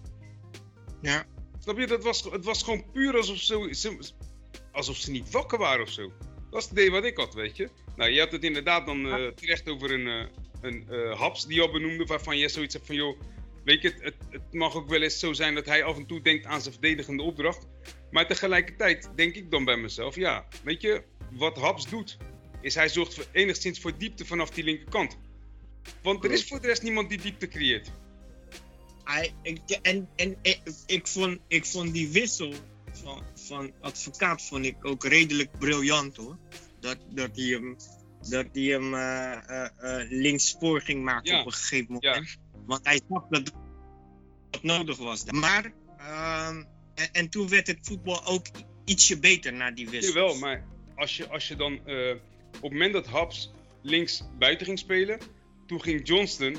Ja. 1.02 1.26
Snap 1.58 1.78
je? 1.78 1.86
Dat 1.86 2.04
was, 2.04 2.22
het 2.22 2.44
was 2.44 2.62
gewoon 2.62 2.90
puur 2.92 3.16
alsof, 3.16 3.36
zo, 3.36 3.68
alsof 4.72 4.96
ze 4.96 5.10
niet 5.10 5.30
wakker 5.30 5.58
waren 5.58 5.82
of 5.82 5.90
zo. 5.90 6.12
Dat 6.50 6.62
is 6.62 6.68
het 6.68 6.78
idee 6.78 6.90
wat 6.90 7.04
ik 7.04 7.16
had, 7.16 7.34
weet 7.34 7.56
je. 7.56 7.68
Nou, 7.96 8.10
je 8.10 8.20
had 8.20 8.32
het 8.32 8.44
inderdaad 8.44 8.86
dan 8.86 9.06
uh, 9.06 9.28
terecht 9.28 9.68
over 9.68 9.92
een, 9.92 10.06
uh, 10.06 10.26
een 10.60 10.86
uh, 10.90 11.18
Haps 11.20 11.46
die 11.46 11.56
je 11.56 11.62
al 11.62 11.70
benoemde, 11.70 12.04
waarvan 12.04 12.38
je 12.38 12.48
zoiets 12.48 12.74
hebt 12.74 12.86
van, 12.86 12.94
joh, 12.94 13.20
weet 13.66 13.82
je, 13.82 13.94
het, 14.00 14.14
het, 14.30 14.52
mag 14.52 14.74
ook 14.74 14.88
wel 14.88 15.02
eens 15.02 15.18
zo 15.18 15.32
zijn 15.32 15.54
dat 15.54 15.66
hij 15.66 15.84
af 15.84 15.96
en 15.96 16.06
toe 16.06 16.20
denkt 16.20 16.46
aan 16.46 16.60
zijn 16.60 16.72
verdedigende 16.72 17.22
opdracht. 17.22 17.66
Maar 18.10 18.26
tegelijkertijd 18.26 19.10
denk 19.14 19.34
ik 19.34 19.50
dan 19.50 19.64
bij 19.64 19.76
mezelf, 19.76 20.14
ja, 20.14 20.46
weet 20.62 20.80
je, 20.80 21.02
wat 21.30 21.56
Haps 21.56 21.88
doet, 21.88 22.16
is 22.60 22.74
hij 22.74 22.88
zorgt 22.88 23.14
voor, 23.14 23.26
enigszins 23.32 23.80
voor 23.80 23.98
diepte 23.98 24.26
vanaf 24.26 24.50
die 24.50 24.64
linkerkant. 24.64 25.18
Want 26.02 26.24
er 26.24 26.32
is 26.32 26.44
voor 26.44 26.60
de 26.60 26.66
rest 26.66 26.82
niemand 26.82 27.08
die 27.08 27.20
diepte 27.20 27.48
creëert. 27.48 27.90
I, 29.22 29.32
ik, 29.42 29.60
en 29.82 30.08
en 30.16 30.36
ik, 30.42 30.60
ik, 30.86 31.06
vond, 31.06 31.38
ik 31.48 31.66
vond 31.66 31.92
die 31.92 32.08
wissel 32.08 32.54
van, 32.92 33.22
van 33.34 33.72
advocaat 33.80 34.42
vond 34.42 34.64
ik 34.64 34.84
ook 34.84 35.04
redelijk 35.04 35.58
briljant 35.58 36.16
hoor. 36.16 36.36
Dat, 36.80 36.98
dat 37.10 37.36
hij 37.36 37.44
hem, 37.44 37.76
dat 38.28 38.46
hij 38.52 38.62
hem 38.62 38.94
uh, 38.94 39.38
uh, 39.48 39.68
uh, 39.80 40.10
links 40.10 40.56
voor 40.58 40.80
ging 40.80 41.04
maken 41.04 41.40
op 41.40 41.46
een 41.46 41.52
gegeven 41.52 41.92
moment. 41.92 42.38
Want 42.66 42.84
hij 42.84 43.00
zag 43.08 43.26
dat 43.28 43.52
dat 44.50 44.62
nodig 44.62 44.96
was. 44.96 45.24
Maar, 45.24 45.72
ehm, 45.98 46.64
en, 46.94 47.12
en, 47.12 47.28
toen 47.28 47.48
werd 47.48 47.66
het 47.66 47.78
voetbal 47.82 48.24
ook 48.26 48.46
ietsje 48.84 49.18
beter 49.18 49.52
na 49.52 49.70
die 49.70 49.88
wissel. 49.88 50.14
Jawel, 50.14 50.38
maar 50.38 50.64
als 50.96 51.16
je, 51.16 51.28
als 51.28 51.48
je 51.48 51.56
dan 51.56 51.78
op 52.56 52.62
het 52.62 52.72
moment 52.72 52.92
dat 52.92 53.06
Haps 53.06 53.52
links 53.82 54.22
buiten 54.38 54.66
ging 54.66 54.78
spelen, 54.78 55.20
toen 55.66 55.82
ging 55.82 56.06
Johnston 56.08 56.56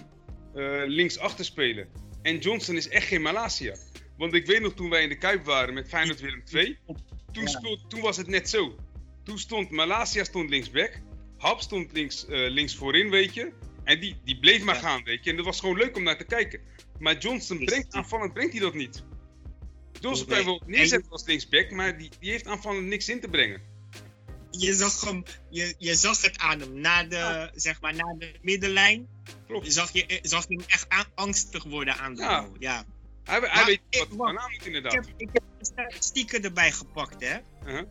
links 0.85 1.17
achter 1.17 1.45
spelen. 1.45 1.87
En 2.21 2.37
Johnston 2.37 2.75
is 2.75 2.87
echt 2.87 3.07
geen 3.07 3.21
Malasia. 3.21 3.75
Want 4.17 4.33
ik 4.33 4.45
weet 4.45 4.61
nog 4.61 4.73
toen 4.73 4.89
wij 4.89 5.03
in 5.03 5.09
de 5.09 5.17
Kuip 5.17 5.45
waren 5.45 5.73
met 5.73 5.87
Feyenoord 5.87 6.19
Willem 6.19 6.43
II. 6.53 6.77
Toen, 7.31 7.47
toen 7.87 8.01
was 8.01 8.17
het 8.17 8.27
net 8.27 8.49
zo. 8.49 8.75
Toen 9.23 9.39
stond 9.39 9.69
Malasia 9.69 10.23
stond 10.23 10.49
linksback. 10.49 11.01
Hap 11.37 11.61
stond 11.61 11.91
links, 11.91 12.25
uh, 12.29 12.49
links 12.49 12.75
voorin, 12.75 13.09
weet 13.09 13.33
je. 13.33 13.51
En 13.87 13.99
die, 13.99 14.15
die 14.23 14.39
bleef 14.39 14.63
maar 14.63 14.75
gaan, 14.75 15.03
weet 15.03 15.23
je. 15.23 15.29
En 15.29 15.35
dat 15.35 15.45
was 15.45 15.59
gewoon 15.59 15.77
leuk 15.77 15.95
om 15.95 16.03
naar 16.03 16.17
te 16.17 16.23
kijken. 16.23 16.59
Maar 16.99 17.17
Johnson 17.17 17.65
brengt 17.65 17.93
aanvallend 17.93 18.33
brengt 18.33 18.51
hij 18.51 18.61
dat 18.61 18.73
niet. 18.73 19.03
Johnson 19.99 20.27
kan 20.27 20.37
je 20.37 20.45
wel 20.45 20.61
neerzetten 20.65 21.11
als 21.11 21.25
linksback, 21.25 21.71
maar 21.71 21.97
die, 21.97 22.09
die 22.19 22.31
heeft 22.31 22.47
aanvallend 22.47 22.87
niks 22.87 23.09
in 23.09 23.21
te 23.21 23.27
brengen. 23.27 23.61
Je 24.51 24.73
zag, 24.73 25.01
hem, 25.01 25.23
je, 25.49 25.75
je 25.77 25.95
zag 25.95 26.21
het 26.21 26.37
aan 26.37 26.59
hem. 26.59 26.79
Na 26.79 27.03
de, 27.03 27.49
zeg 27.53 27.81
maar, 27.81 27.95
na 27.95 28.15
de 28.17 28.35
middenlijn 28.41 29.07
Klopt. 29.47 29.73
Zag, 29.73 29.91
je, 29.91 30.19
zag 30.21 30.47
je 30.47 30.55
hem 30.55 30.65
echt 30.67 30.87
angstig 31.15 31.63
worden 31.63 31.97
aan 31.97 32.15
de 32.15 32.21
ja. 32.21 32.49
ja. 32.59 32.85
Hij, 33.23 33.39
hij 33.39 33.65
weet 33.65 34.07
wat 34.09 34.35
hij 34.35 34.49
moet 34.51 34.65
inderdaad. 34.65 34.93
Ik 34.93 34.99
heb, 34.99 35.13
ik 35.17 35.29
heb 35.33 35.43
statistieken 35.59 36.43
erbij 36.43 36.71
gepakt, 36.71 37.23
hè. 37.23 37.37
Uh-huh. 37.65 37.87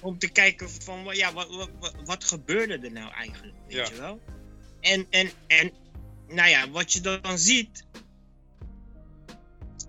Om 0.00 0.18
te 0.18 0.28
kijken 0.28 0.70
van, 0.70 1.04
ja, 1.12 1.32
wat, 1.32 1.70
wat, 1.78 1.94
wat, 2.04 2.24
gebeurde 2.24 2.78
er 2.78 2.92
nou 2.92 3.12
eigenlijk, 3.12 3.54
weet 3.68 3.88
je 3.88 3.94
wel? 3.94 4.20
En, 4.80 5.06
en, 5.10 5.30
en, 5.46 5.72
nou 6.28 6.48
ja, 6.48 6.70
wat 6.70 6.92
je 6.92 7.00
dan 7.00 7.38
ziet, 7.38 7.86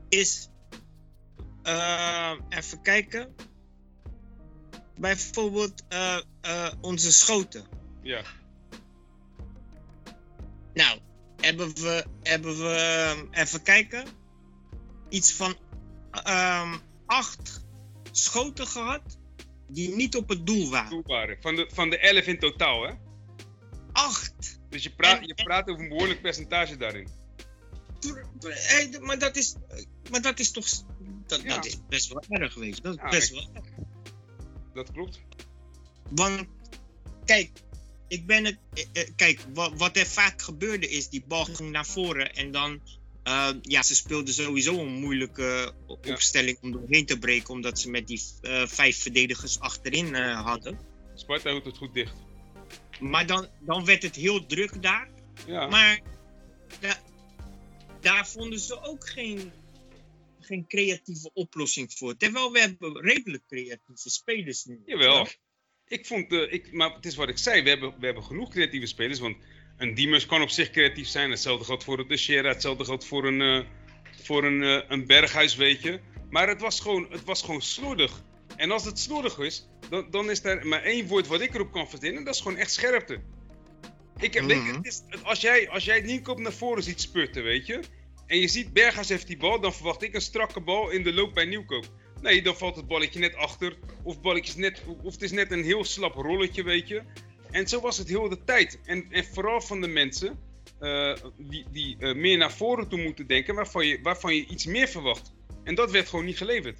is, 0.09 0.49
uh, 1.63 2.33
even 2.49 2.81
kijken, 2.81 3.35
bijvoorbeeld 4.97 5.83
uh, 5.89 6.17
uh, 6.45 6.71
onze 6.81 7.11
schoten. 7.11 7.65
Ja. 8.01 8.23
Nou, 10.73 10.99
hebben 11.37 11.73
we, 11.75 12.05
hebben 12.23 12.57
we, 12.57 13.27
even 13.31 13.63
kijken, 13.63 14.05
iets 15.09 15.33
van 15.33 15.55
um, 16.27 16.79
acht 17.05 17.65
schoten 18.11 18.67
gehad 18.67 19.19
die 19.67 19.95
niet 19.95 20.15
op 20.15 20.29
het 20.29 20.45
doel 20.45 20.69
waren. 20.69 20.89
Doel 20.89 21.03
waren. 21.05 21.37
Van, 21.41 21.55
de, 21.55 21.69
van 21.73 21.89
de 21.89 21.99
elf 21.99 22.25
in 22.25 22.39
totaal, 22.39 22.81
hè? 22.81 22.93
Acht. 23.91 24.60
Dus 24.71 24.83
je 24.83 24.89
praat, 24.89 25.25
je 25.25 25.33
praat 25.33 25.69
over 25.69 25.83
een 25.83 25.89
behoorlijk 25.89 26.21
percentage 26.21 26.77
daarin. 26.77 27.07
Maar 28.99 29.19
dat 29.19 29.35
is, 29.35 29.55
maar 30.09 30.21
dat 30.21 30.39
is 30.39 30.51
toch 30.51 30.67
dat, 31.27 31.43
dat 31.45 31.65
is 31.65 31.77
best 31.89 32.07
wel 32.07 32.23
erg 32.29 32.53
geweest. 32.53 32.83
Dat 32.83 32.95
is 32.95 33.09
best 33.09 33.29
wel 33.29 33.49
erg. 33.53 33.65
Dat 34.73 34.91
klopt. 34.91 35.19
Want, 36.09 36.47
kijk, 37.25 37.49
ik 38.07 38.25
ben 38.25 38.45
het. 38.45 38.57
Eh, 38.73 38.83
eh, 38.93 39.09
kijk, 39.15 39.45
wat, 39.53 39.71
wat 39.75 39.97
er 39.97 40.05
vaak 40.05 40.41
gebeurde 40.41 40.89
is, 40.89 41.09
die 41.09 41.23
bal 41.27 41.45
ging 41.45 41.71
naar 41.71 41.85
voren 41.85 42.33
en 42.33 42.51
dan 42.51 42.81
uh, 43.23 43.49
ja, 43.61 43.83
ze 43.83 43.95
speelden 43.95 44.33
sowieso 44.33 44.79
een 44.79 44.93
moeilijke 44.93 45.73
opstelling 45.87 46.57
om 46.61 46.71
doorheen 46.71 47.05
te 47.05 47.19
breken, 47.19 47.53
omdat 47.53 47.79
ze 47.79 47.89
met 47.89 48.07
die 48.07 48.21
uh, 48.41 48.67
vijf 48.67 49.01
verdedigers 49.01 49.59
achterin 49.59 50.13
uh, 50.13 50.41
hadden. 50.43 50.79
Sparta 51.15 51.49
houdt 51.49 51.65
het 51.65 51.77
goed 51.77 51.93
dicht. 51.93 52.13
Maar 53.01 53.25
dan, 53.25 53.47
dan 53.59 53.85
werd 53.85 54.03
het 54.03 54.15
heel 54.15 54.45
druk 54.45 54.81
daar. 54.81 55.09
Ja. 55.45 55.67
Maar 55.67 56.01
da 56.79 56.99
daar 58.01 58.27
vonden 58.27 58.59
ze 58.59 58.81
ook 58.81 59.09
geen, 59.09 59.51
geen 60.39 60.67
creatieve 60.67 61.29
oplossing 61.33 61.93
voor. 61.93 62.17
Terwijl 62.17 62.51
we 62.51 62.59
hebben 62.59 63.01
redelijk 63.01 63.43
creatieve 63.47 64.09
spelers 64.09 64.65
nu. 64.65 64.81
Jawel. 64.85 65.27
Ik 65.87 66.05
vond, 66.05 66.31
ik, 66.31 66.71
maar 66.71 66.93
het 66.93 67.05
is 67.05 67.15
wat 67.15 67.29
ik 67.29 67.37
zei, 67.37 67.63
we 67.63 67.69
hebben, 67.69 67.93
we 67.99 68.05
hebben 68.05 68.23
genoeg 68.23 68.49
creatieve 68.49 68.85
spelers. 68.85 69.19
Want 69.19 69.37
een 69.77 69.93
Diemers 69.93 70.25
kan 70.25 70.41
op 70.41 70.49
zich 70.49 70.69
creatief 70.69 71.07
zijn. 71.07 71.29
Hetzelfde 71.29 71.65
geldt 71.65 71.83
voor 71.83 71.99
een 71.99 72.07
Teixeira, 72.07 72.49
hetzelfde 72.49 72.85
geldt 72.85 73.05
voor 73.05 73.27
een, 73.27 73.39
uh, 73.39 73.65
voor 74.23 74.43
een, 74.43 74.61
uh, 74.61 74.81
een 74.87 75.05
Berghuis, 75.05 75.55
weet 75.55 75.81
je. 75.81 75.99
Maar 76.29 76.47
het 76.47 76.61
was, 76.61 76.79
gewoon, 76.79 77.07
het 77.11 77.23
was 77.23 77.41
gewoon 77.41 77.61
slordig. 77.61 78.23
En 78.55 78.71
als 78.71 78.85
het 78.85 78.99
slordig 78.99 79.37
is, 79.37 79.67
dan, 79.91 80.07
dan 80.09 80.29
is 80.29 80.43
er 80.43 80.67
maar 80.67 80.83
één 80.83 81.07
woord 81.07 81.27
wat 81.27 81.41
ik 81.41 81.53
erop 81.53 81.71
kan 81.71 81.89
verzinnen. 81.89 82.23
Dat 82.23 82.35
is 82.35 82.41
gewoon 82.41 82.57
echt 82.57 82.71
scherpte. 82.71 83.19
Ik 84.17 84.33
heb, 84.33 84.43
mm 84.43 84.73
het 84.73 84.85
is, 84.85 85.01
als, 85.23 85.41
jij, 85.41 85.69
als 85.69 85.85
jij 85.85 86.01
Nienkoop 86.01 86.39
naar 86.39 86.53
voren 86.53 86.83
ziet 86.83 87.01
spurten, 87.01 87.43
weet 87.43 87.65
je. 87.65 87.79
En 88.25 88.37
je 88.37 88.47
ziet 88.47 88.73
Berghuis 88.73 89.09
heeft 89.09 89.27
die 89.27 89.37
bal, 89.37 89.59
dan 89.59 89.73
verwacht 89.73 90.01
ik 90.01 90.13
een 90.13 90.21
strakke 90.21 90.61
bal 90.61 90.89
in 90.89 91.03
de 91.03 91.13
loop 91.13 91.33
bij 91.33 91.45
Nieuwkoop. 91.45 91.85
Nee, 92.21 92.41
dan 92.41 92.57
valt 92.57 92.75
het 92.75 92.87
balletje 92.87 93.19
net 93.19 93.35
achter. 93.35 93.77
Of, 94.03 94.21
balletjes 94.21 94.55
net, 94.55 94.83
of 95.03 95.13
het 95.13 95.21
is 95.21 95.31
net 95.31 95.51
een 95.51 95.63
heel 95.63 95.83
slap 95.83 96.15
rolletje, 96.15 96.63
weet 96.63 96.87
je. 96.87 97.01
En 97.51 97.67
zo 97.67 97.81
was 97.81 97.97
het 97.97 98.07
heel 98.07 98.29
de 98.29 98.43
tijd. 98.43 98.79
En, 98.85 99.05
en 99.09 99.25
vooral 99.25 99.61
van 99.61 99.81
de 99.81 99.87
mensen 99.87 100.39
uh, 100.81 101.15
die, 101.37 101.65
die 101.71 101.95
uh, 101.99 102.15
meer 102.15 102.37
naar 102.37 102.51
voren 102.51 102.87
toe 102.87 103.01
moeten 103.01 103.27
denken, 103.27 103.55
waarvan 103.55 103.87
je, 103.87 103.99
waarvan 104.01 104.35
je 104.35 104.45
iets 104.45 104.65
meer 104.65 104.87
verwacht. 104.87 105.33
En 105.63 105.75
dat 105.75 105.91
werd 105.91 106.09
gewoon 106.09 106.25
niet 106.25 106.37
geleverd. 106.37 106.79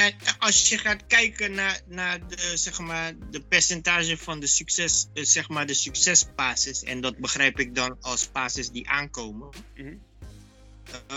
En 0.00 0.14
als 0.38 0.68
je 0.68 0.78
gaat 0.78 1.06
kijken 1.06 1.54
naar, 1.54 1.80
naar 1.86 2.28
de, 2.28 2.56
zeg 2.56 2.78
maar, 2.78 3.12
de 3.30 3.40
percentage 3.40 4.16
van 4.16 4.40
de 4.40 4.46
succes, 4.46 5.08
eh, 5.14 5.24
zeg 5.24 5.48
maar 5.48 5.66
de 5.66 5.74
succespasses, 5.74 6.82
en 6.82 7.00
dat 7.00 7.16
begrijp 7.16 7.58
ik 7.58 7.74
dan 7.74 7.96
als 8.00 8.26
passes 8.26 8.70
die 8.70 8.88
aankomen, 8.88 9.48
mm 9.76 10.08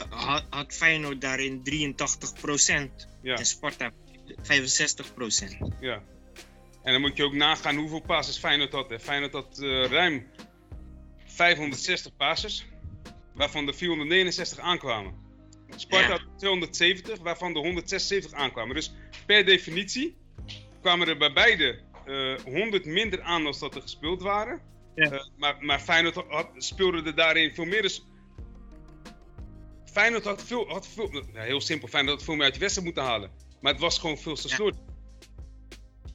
had, 0.10 0.44
had 0.50 0.74
Feyenoord 0.74 1.22
daarin 1.22 1.64
83% 1.64 3.08
Ja, 3.22 3.36
en 3.36 3.46
Sparta 3.46 3.92
65%. 4.42 5.68
ja. 5.80 6.04
En 6.84 6.92
dan 6.92 7.02
moet 7.02 7.18
je 7.18 7.24
ook 7.24 7.34
nagaan 7.34 7.76
hoeveel 7.76 8.02
passes 8.02 8.38
Feyenoord 8.38 8.72
had. 8.72 8.90
Hè. 8.90 9.00
Feyenoord 9.00 9.34
had 9.34 9.60
eh, 9.60 9.86
ruim 9.86 10.28
560 11.26 12.16
passes, 12.16 12.66
waarvan 13.34 13.68
er 13.68 13.76
469 13.76 14.60
aankwamen. 14.60 15.23
Sparta 15.76 16.06
Ja. 16.08 16.12
had 16.12 16.40
270, 16.40 17.20
waarvan 17.20 17.56
er 17.56 17.62
176 17.62 18.32
aankwamen. 18.34 18.76
Dus 18.76 18.94
per 19.26 19.46
definitie 19.46 20.18
kwamen 20.82 21.08
er 21.08 21.18
bij 21.18 21.34
beide 21.34 21.80
eh 22.06 22.36
100 22.54 22.86
minder 22.86 23.22
aan 23.22 23.44
dan 23.44 23.56
dat 23.60 23.76
er 23.76 23.82
gespeeld 23.82 24.22
waren. 24.22 24.62
Ja. 24.96 25.12
Eh, 25.12 25.26
maar, 25.38 25.58
maar 25.66 25.80
Feyenoord 25.80 26.16
had, 26.16 26.26
had- 26.30 26.50
speelde 26.58 27.04
er 27.04 27.16
daarin 27.16 27.54
veel 27.54 27.66
meer. 27.66 27.82
Dus 27.82 28.06
Feyenoord 29.86 30.24
had 30.26 30.44
veel, 30.44 30.68
had 30.68 30.88
veel 30.88 31.24
heel 31.34 31.62
simpel, 31.62 31.88
Feyenoord 31.88 32.16
had 32.16 32.24
veel 32.26 32.36
meer 32.36 32.44
uit 32.44 32.54
de 32.54 32.60
wedstrijd 32.60 32.88
moeten 32.88 33.06
halen. 33.06 33.32
Maar 33.62 33.72
het 33.72 33.82
was 33.82 34.00
gewoon 34.00 34.18
veel 34.18 34.36
te 34.36 34.48
Ja. 34.48 34.56
slordig. 34.56 34.80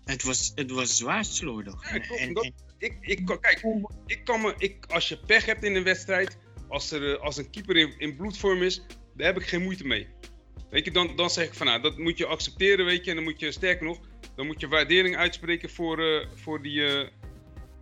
Het 0.05 0.23
was, 0.23 0.53
het 0.55 0.71
was 0.71 0.97
zwaar 0.97 1.25
slordig. 1.25 1.83
Ja. 1.93 2.01
En- 2.17 2.35
Dat- 2.35 2.45
en- 2.45 2.55
Ik, 2.79 2.97
ik, 3.01 3.25
kan- 3.27 3.41
kijk, 3.41 3.65
ik 4.07 4.25
kan 4.25 4.41
me, 4.41 4.55
ik, 4.59 4.87
als 4.89 5.09
je 5.09 5.19
pech 5.19 5.45
hebt 5.45 5.65
in 5.65 5.75
een 5.75 5.83
wedstrijd, 5.85 6.39
als, 6.69 6.91
er, 6.91 7.15
eh, 7.15 7.21
als 7.23 7.37
een 7.37 7.51
keeper 7.51 7.77
in, 7.77 7.95
in 7.99 8.17
bloedvorm 8.17 8.63
is, 8.63 8.83
daar 9.19 9.27
heb 9.27 9.43
ik 9.43 9.49
geen 9.49 9.63
moeite 9.63 9.87
mee. 9.87 10.07
Weet 10.71 10.85
je, 10.85 10.91
dan, 10.91 11.17
dan 11.17 11.31
zeg 11.31 11.47
ik 11.47 11.55
van 11.55 11.67
nou, 11.67 11.81
dat 11.83 11.99
moet 11.99 12.19
je 12.19 12.27
accepteren, 12.27 12.85
weet 12.85 13.05
je. 13.05 13.11
En 13.11 13.17
dan 13.17 13.25
moet 13.25 13.41
je, 13.41 13.53
sterker 13.53 13.87
nog, 13.87 13.99
dan 14.37 14.47
moet 14.47 14.61
je 14.61 14.69
waardering 14.69 15.17
uitspreken 15.17 15.71
voor, 15.71 15.99
eh, 16.03 16.27
voor 16.35 16.63
die, 16.63 16.87
eh, 16.87 17.09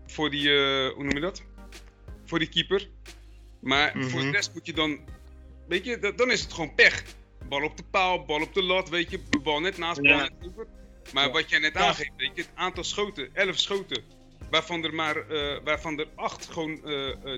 voor 0.06 0.30
die 0.30 0.48
eh, 0.48 0.88
hoe 0.94 1.04
noem 1.04 1.14
je 1.14 1.20
dat? 1.20 1.42
Voor 2.24 2.38
die 2.38 2.48
keeper. 2.48 2.88
Maar 3.60 3.92
voor 3.92 4.20
de 4.20 4.26
Mhm. 4.26 4.34
rest 4.34 4.54
moet 4.54 4.66
je 4.66 4.72
dan, 4.72 4.98
weet 5.68 5.84
je, 5.84 5.98
da- 5.98 6.12
dan 6.12 6.30
is 6.30 6.40
het 6.42 6.52
gewoon 6.52 6.74
pech. 6.74 7.02
Bal 7.48 7.62
op 7.62 7.76
de 7.76 7.84
paal, 7.90 8.24
bal 8.24 8.42
op 8.42 8.54
de 8.54 8.62
lat, 8.62 8.88
weet 8.88 9.10
je, 9.10 9.20
bal 9.42 9.60
net 9.60 9.78
naast, 9.78 10.00
bal 10.02 10.10
Ja. 10.10 10.16
net 10.22 10.32
over. 10.48 10.66
Maar 11.12 11.26
Ja. 11.26 11.30
wat 11.32 11.50
jij 11.50 11.58
net 11.58 11.72
Ja. 11.74 11.80
aangeeft, 11.80 12.10
weet 12.16 12.30
je, 12.34 12.42
het 12.42 12.50
aantal 12.54 12.84
schoten, 12.84 13.28
11 13.34 13.58
schoten, 13.58 14.02
waarvan 14.50 14.84
er 14.84 14.94
maar 14.94 15.16
eh, 15.28 15.58
waarvan 15.64 15.98
er 15.98 16.06
8 16.14 16.46
gewoon 16.46 16.80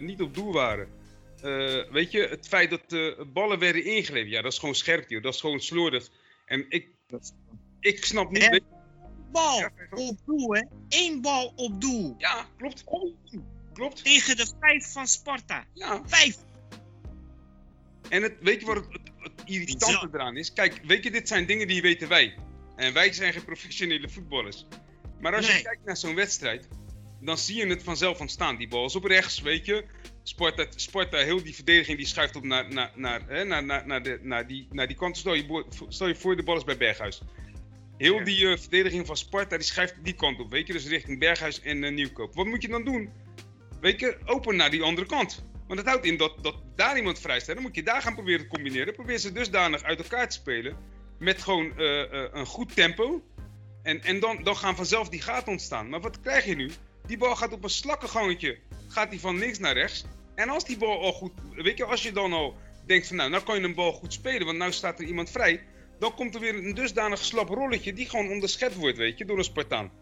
niet 0.01 0.23
op 0.23 0.35
doel 0.35 0.53
waren. 0.53 0.89
Eh, 1.43 1.91
weet 1.91 2.11
je, 2.13 2.27
het 2.29 2.49
feit 2.49 2.71
dat 2.71 2.93
eh, 2.93 3.25
ballen 3.33 3.59
werden 3.59 3.85
ingeleverd, 3.85 4.31
ja, 4.33 4.43
dat 4.43 4.53
is 4.53 4.59
gewoon 4.59 4.75
scherp, 4.75 5.09
joh. 5.09 5.23
dat 5.23 5.35
is 5.35 5.41
gewoon 5.41 5.61
slordig. 5.61 6.09
En 6.47 6.67
ik, 6.69 6.89
ik 7.81 8.05
snap 8.05 8.31
niet. 8.31 8.43
En- 8.43 8.51
weet- 8.51 8.63
Bal 9.33 9.59
Ja, 9.59 9.71
op 9.91 10.17
doel, 10.27 10.55
hè? 10.55 10.63
Eén 10.89 11.21
bal 11.21 11.53
op 11.57 11.81
doel. 11.81 12.15
ja, 12.19 12.47
klopt, 12.57 12.85
klopt. 13.73 14.05
Tegen 14.05 14.37
de 14.37 14.53
vijf 14.61 14.93
van 14.93 15.07
Sparta. 15.07 15.65
Ja, 15.75 16.03
Vijf. 16.07 16.37
En 18.09 18.23
het, 18.23 18.35
weet 18.41 18.61
je 18.61 18.67
wat 18.67 18.77
het, 18.77 18.87
het, 18.93 19.11
het 19.19 19.43
irritante 19.45 19.87
Bizar. 19.87 20.09
eraan 20.15 20.37
is? 20.37 20.53
Kijk, 20.53 20.81
weet 20.85 21.05
je, 21.05 21.11
dit 21.11 21.29
zijn 21.29 21.47
dingen 21.47 21.67
die 21.69 21.83
weten 21.83 22.09
wij. 22.09 22.35
En 22.77 22.93
wij 22.93 23.13
zijn 23.13 23.33
geen 23.33 23.45
professionele 23.45 24.09
voetballers. 24.09 24.67
Maar 25.21 25.35
als 25.35 25.57
je 25.57 25.63
kijkt 25.63 25.85
naar 25.85 25.97
zo'n 25.97 26.15
wedstrijd, 26.15 26.69
dan 27.21 27.39
zie 27.39 27.57
je 27.57 27.67
het 27.67 27.83
vanzelf 27.83 28.21
ontstaan. 28.21 28.57
Die 28.57 28.69
bal 28.69 28.85
is 28.85 28.97
op 28.97 29.05
rechts, 29.05 29.41
weet 29.41 29.67
je. 29.67 29.85
Sparta, 30.29 30.67
Sparta 30.77 31.19
heel 31.19 31.43
die 31.43 31.55
verdediging 31.55 31.97
die 31.97 32.07
schuift 32.07 32.37
op 32.37 32.45
naar, 32.45 32.73
naar, 32.73 32.93
naar, 32.95 33.21
hè, 33.27 33.45
naar, 33.45 33.65
naar, 33.65 33.87
naar, 33.87 34.03
de, 34.03 34.19
naar, 34.23 34.47
die, 34.47 34.69
naar 34.71 34.87
die 34.87 34.97
kant. 34.97 35.17
Stel 35.17 35.35
je, 35.35 35.65
stel 35.89 36.07
je 36.07 36.15
voor, 36.15 36.37
de 36.37 36.43
bal 36.43 36.57
is 36.57 36.65
bij 36.65 36.77
Berghuis. 36.77 37.21
Heel 37.97 38.25
die 38.25 38.49
eh, 38.49 38.59
verdediging 38.59 39.07
van 39.07 39.17
Sparta 39.17 39.57
die 39.57 39.67
schuift 39.67 39.95
die 40.03 40.15
kant 40.15 40.41
op, 40.41 40.51
weet 40.51 40.67
je. 40.67 40.73
Dus 40.73 40.87
richting 40.87 41.19
Berghuis 41.19 41.61
en 41.61 41.85
eh, 41.85 41.93
Nieuwkoop. 41.93 42.35
Wat 42.35 42.47
moet 42.47 42.63
je 42.63 42.69
dan 42.69 42.85
doen? 42.85 43.11
Weet 43.81 44.01
je, 44.01 44.19
open 44.25 44.57
naar 44.57 44.71
die 44.71 44.83
andere 44.83 45.07
kant. 45.07 45.45
Want 45.67 45.79
dat 45.79 45.89
houdt 45.89 46.07
in 46.07 46.17
dat, 46.17 46.35
dat 46.43 46.55
daar 46.75 46.97
iemand 46.97 47.19
vrij 47.19 47.41
staat. 47.41 47.55
Dan 47.55 47.65
moet 47.65 47.75
je 47.75 47.83
daar 47.83 48.03
gaan 48.03 48.15
proberen 48.15 48.41
te 48.41 48.47
combineren. 48.47 48.95
Probeer 48.95 49.19
ze 49.19 49.33
dusdanig 49.33 49.83
uit 49.83 49.99
elkaar 49.99 50.29
te 50.29 50.37
spelen. 50.37 50.77
Met 51.19 51.43
gewoon 51.43 51.79
eh, 51.79 52.05
een 52.33 52.47
goed 52.47 52.75
tempo. 52.75 53.23
En, 53.83 54.03
en 54.03 54.21
dan, 54.21 54.43
dan 54.43 54.57
gaan 54.57 54.77
vanzelf 54.77 55.09
die 55.09 55.23
gaten 55.23 55.53
ontstaan. 55.53 55.89
Maar 55.89 56.01
wat 56.01 56.21
krijg 56.21 56.45
je 56.45 56.55
nu? 56.55 56.71
Die 57.07 57.19
bal 57.19 57.37
gaat 57.37 57.53
op 57.53 57.65
een 57.65 57.71
slakkengangetje. 57.71 58.59
Gaat 58.89 59.11
die 59.11 59.21
van 59.21 59.39
links 59.39 59.59
naar 59.59 59.75
rechts. 59.75 60.05
En 60.39 60.49
als 60.49 60.65
die 60.65 60.77
bal 60.79 61.01
al 61.01 61.13
goed... 61.13 61.33
Weet 61.55 61.79
je, 61.79 61.85
als 61.85 62.03
je 62.03 62.13
dan 62.13 62.33
al 62.33 62.57
denkt 62.87 63.07
van 63.07 63.17
nou, 63.17 63.31
nou 63.31 63.43
kan 63.43 63.59
je 63.59 63.65
een 63.65 63.75
bal 63.75 63.93
goed 63.93 64.13
spelen. 64.13 64.47
Want 64.47 64.59
nou 64.59 64.73
staat 64.73 65.01
er 65.01 65.07
iemand 65.07 65.31
vrij. 65.31 65.63
Dan 65.99 66.15
komt 66.15 66.35
er 66.35 66.41
weer 66.41 66.55
een 66.55 66.75
dusdanig 66.75 67.25
slap 67.25 67.49
rolletje 67.49 67.93
die 67.93 68.09
gewoon 68.09 68.31
onderschept 68.31 68.75
wordt, 68.75 68.97
weet 68.97 69.19
je, 69.19 69.25
door 69.25 69.39
een 69.39 69.45
Spartaan. 69.45 69.93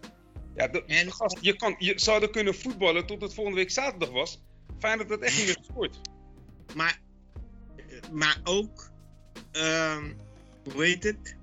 Ja, 0.57 0.69
de, 0.69 0.85
En- 0.85 1.13
gast, 1.13 1.39
je, 1.41 1.57
kan, 1.57 1.75
je 1.79 1.93
zou 1.97 2.23
er 2.23 2.31
kunnen 2.31 2.55
voetballen 2.55 3.07
tot 3.07 3.21
het 3.21 3.35
volgende 3.35 3.59
week 3.59 3.71
zaterdag 3.71 4.11
was. 4.11 4.43
Fijn 4.79 4.99
dat 4.99 5.09
dat 5.09 5.21
echt 5.21 5.37
niet 5.37 5.47
meer 5.47 5.57
gescoord. 5.59 6.01
Maar, 6.75 7.01
maar 8.13 8.41
ook, 8.45 8.91
ehm, 9.53 10.13
hoe 10.73 10.85
heet 10.85 11.03
het? 11.05 11.37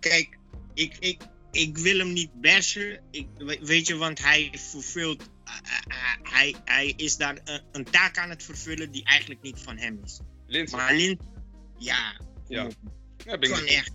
Kijk, 0.00 0.38
ik, 0.74 0.96
ik, 0.98 1.22
ik 1.50 1.78
wil 1.78 1.98
hem 1.98 2.12
niet 2.12 2.40
bashen. 2.40 3.00
Ik, 3.10 3.26
we- 3.38 3.58
weet 3.62 3.86
je, 3.86 3.96
want 3.96 4.22
hij 4.22 4.50
vervult. 4.56 5.30
Eh, 5.64 5.96
eh, 5.96 6.32
hij, 6.32 6.54
hij 6.64 6.92
is 6.96 7.16
daar 7.16 7.38
een, 7.44 7.62
een 7.72 7.84
taak 7.84 8.18
aan 8.18 8.30
het 8.30 8.42
vervullen 8.42 8.90
die 8.90 9.04
eigenlijk 9.04 9.42
niet 9.42 9.58
van 9.60 9.76
hem 9.76 10.00
is. 10.04 10.20
Maar 10.70 10.94
Lint, 10.94 11.22
ja, 11.78 12.20
Ja. 12.48 12.68
Ja, 13.24 13.38
ben 13.38 13.50
kan 13.50 13.64
echt. 13.66 13.92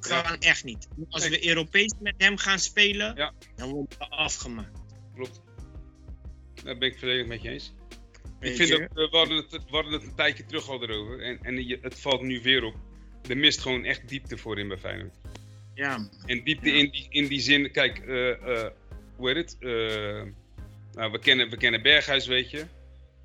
Kan 0.00 0.38
echt 0.38 0.64
niet. 0.64 0.88
Als 1.08 1.28
Nee. 1.28 1.30
we 1.40 1.46
Europees 1.48 1.94
met 2.00 2.14
hem 2.18 2.36
gaan 2.36 2.58
spelen, 2.58 3.16
Ja. 3.16 3.32
dan 3.56 3.70
worden 3.70 3.98
we 3.98 4.08
afgemaakt. 4.08 4.78
Klopt. 5.14 5.40
Daar 6.64 6.78
ben 6.78 6.88
ik 6.88 6.98
volledig 6.98 7.26
met 7.26 7.42
je 7.42 7.48
eens. 7.48 7.72
Weet 8.40 8.50
Ik 8.50 8.56
vind 8.56 8.68
je? 8.68 8.78
dat, 8.78 8.88
eh, 9.04 9.10
we, 9.10 9.16
hadden 9.16 9.36
het, 9.36 9.50
we 9.50 9.60
hadden 9.70 9.92
het 9.92 10.02
een 10.02 10.14
tijdje 10.14 10.46
terug 10.46 10.68
al 10.68 10.82
erover. 10.82 11.22
En, 11.22 11.38
en 11.42 11.80
het 11.80 12.00
valt 12.00 12.22
nu 12.22 12.40
weer 12.42 12.64
op. 12.64 12.74
Er 13.28 13.36
mist 13.36 13.60
gewoon 13.60 13.84
echt 13.84 14.08
diepte 14.08 14.36
voor 14.36 14.58
in 14.58 14.68
bij 14.68 14.78
Feyenoord. 14.78 15.16
Ja, 15.74 16.08
En 16.26 16.44
diepte 16.44 16.70
in, 16.70 16.90
die, 16.90 17.06
in 17.10 17.26
die 17.26 17.40
zin, 17.40 17.70
kijk, 17.70 17.98
eh, 17.98 18.30
eh, 18.30 18.70
hoe 19.16 19.28
heet 19.32 19.36
het? 19.36 19.56
Eh, 19.60 20.22
nou, 20.98 21.10
we, 21.12 21.18
kennen, 21.18 21.50
we 21.50 21.56
kennen 21.56 21.82
Berghuis, 21.82 22.26
weet 22.26 22.50
je. 22.50 22.64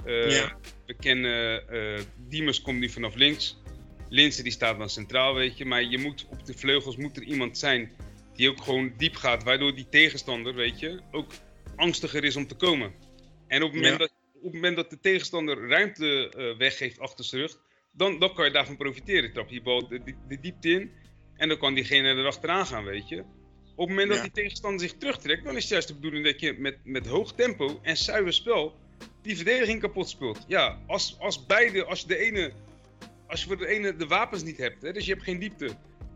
Eh, 0.05 0.31
Ja. 0.31 0.57
We 0.85 0.93
kennen 0.93 1.67
eh 1.69 2.01
Diemers 2.17 2.61
komt 2.61 2.79
nu 2.79 2.89
vanaf 2.89 3.15
links. 3.15 3.61
Linse 4.09 4.43
die 4.43 4.51
staat 4.51 4.77
dan 4.77 4.89
centraal, 4.89 5.33
weet 5.33 5.57
je. 5.57 5.65
Maar 5.65 5.83
je 5.83 5.97
moet 5.97 6.25
op 6.29 6.45
de 6.45 6.53
vleugels 6.53 6.97
moet 6.97 7.17
er 7.17 7.23
iemand 7.23 7.57
zijn 7.57 7.91
die 8.35 8.49
ook 8.49 8.61
gewoon 8.63 8.93
diep 8.97 9.15
gaat. 9.15 9.43
Waardoor 9.43 9.75
die 9.75 9.89
tegenstander, 9.89 10.53
weet 10.55 10.79
je, 10.79 10.99
ook 11.11 11.31
angstiger 11.75 12.23
is 12.23 12.35
om 12.35 12.47
te 12.47 12.55
komen. 12.55 12.93
En 13.47 13.63
op 13.63 13.71
het 13.71 13.81
moment, 13.81 13.99
Ja. 14.01 14.07
dat, 14.07 14.13
op 14.33 14.43
het 14.43 14.53
moment 14.53 14.75
dat 14.75 14.89
de 14.89 14.99
tegenstander 14.99 15.67
ruimte 15.67 16.29
eh, 16.29 16.57
weggeeft 16.57 16.99
achter 16.99 17.25
zijn 17.25 17.41
rug, 17.41 17.57
dan, 17.91 18.19
dan 18.19 18.33
kan 18.33 18.45
je 18.45 18.51
daarvan 18.51 18.77
profiteren. 18.77 19.33
Trap 19.33 19.49
je 19.49 19.61
bal 19.61 19.87
de, 19.87 20.03
de, 20.03 20.15
de 20.27 20.39
diepte 20.39 20.69
in 20.69 20.91
en 21.35 21.47
dan 21.47 21.57
kan 21.57 21.73
diegene 21.73 22.09
erachteraan 22.15 22.65
gaan, 22.65 22.83
weet 22.83 23.09
je. 23.09 23.23
Op 23.75 23.87
het 23.87 23.89
moment 23.89 24.07
dat 24.07 24.17
Ja. 24.17 24.23
die 24.23 24.31
tegenstander 24.31 24.79
zich 24.79 24.97
terugtrekt, 24.97 25.43
dan 25.43 25.55
is 25.55 25.61
het 25.61 25.71
juist 25.71 25.87
de 25.87 25.93
bedoeling 25.93 26.25
dat 26.25 26.39
je 26.39 26.55
met, 26.57 26.77
met 26.83 27.07
hoog 27.07 27.33
tempo 27.33 27.79
en 27.81 27.97
zuiver 27.97 28.33
spel 28.33 28.75
die 29.21 29.35
verdediging 29.35 29.79
kapot 29.79 30.09
speelt. 30.09 30.45
Ja, 30.47 30.79
als, 30.87 31.15
als 31.19 31.45
beide, 31.45 31.85
als 31.85 32.01
je 32.01 32.07
de 32.07 32.17
ene, 32.17 32.51
als 33.27 33.41
je 33.41 33.47
voor 33.47 33.57
de 33.57 33.67
ene 33.67 33.95
de 33.95 34.07
wapens 34.07 34.43
niet 34.43 34.57
hebt, 34.57 34.81
hè, 34.81 34.91
dus 34.93 35.05
je 35.05 35.11
hebt 35.11 35.23
geen 35.23 35.39
diepte. 35.39 35.69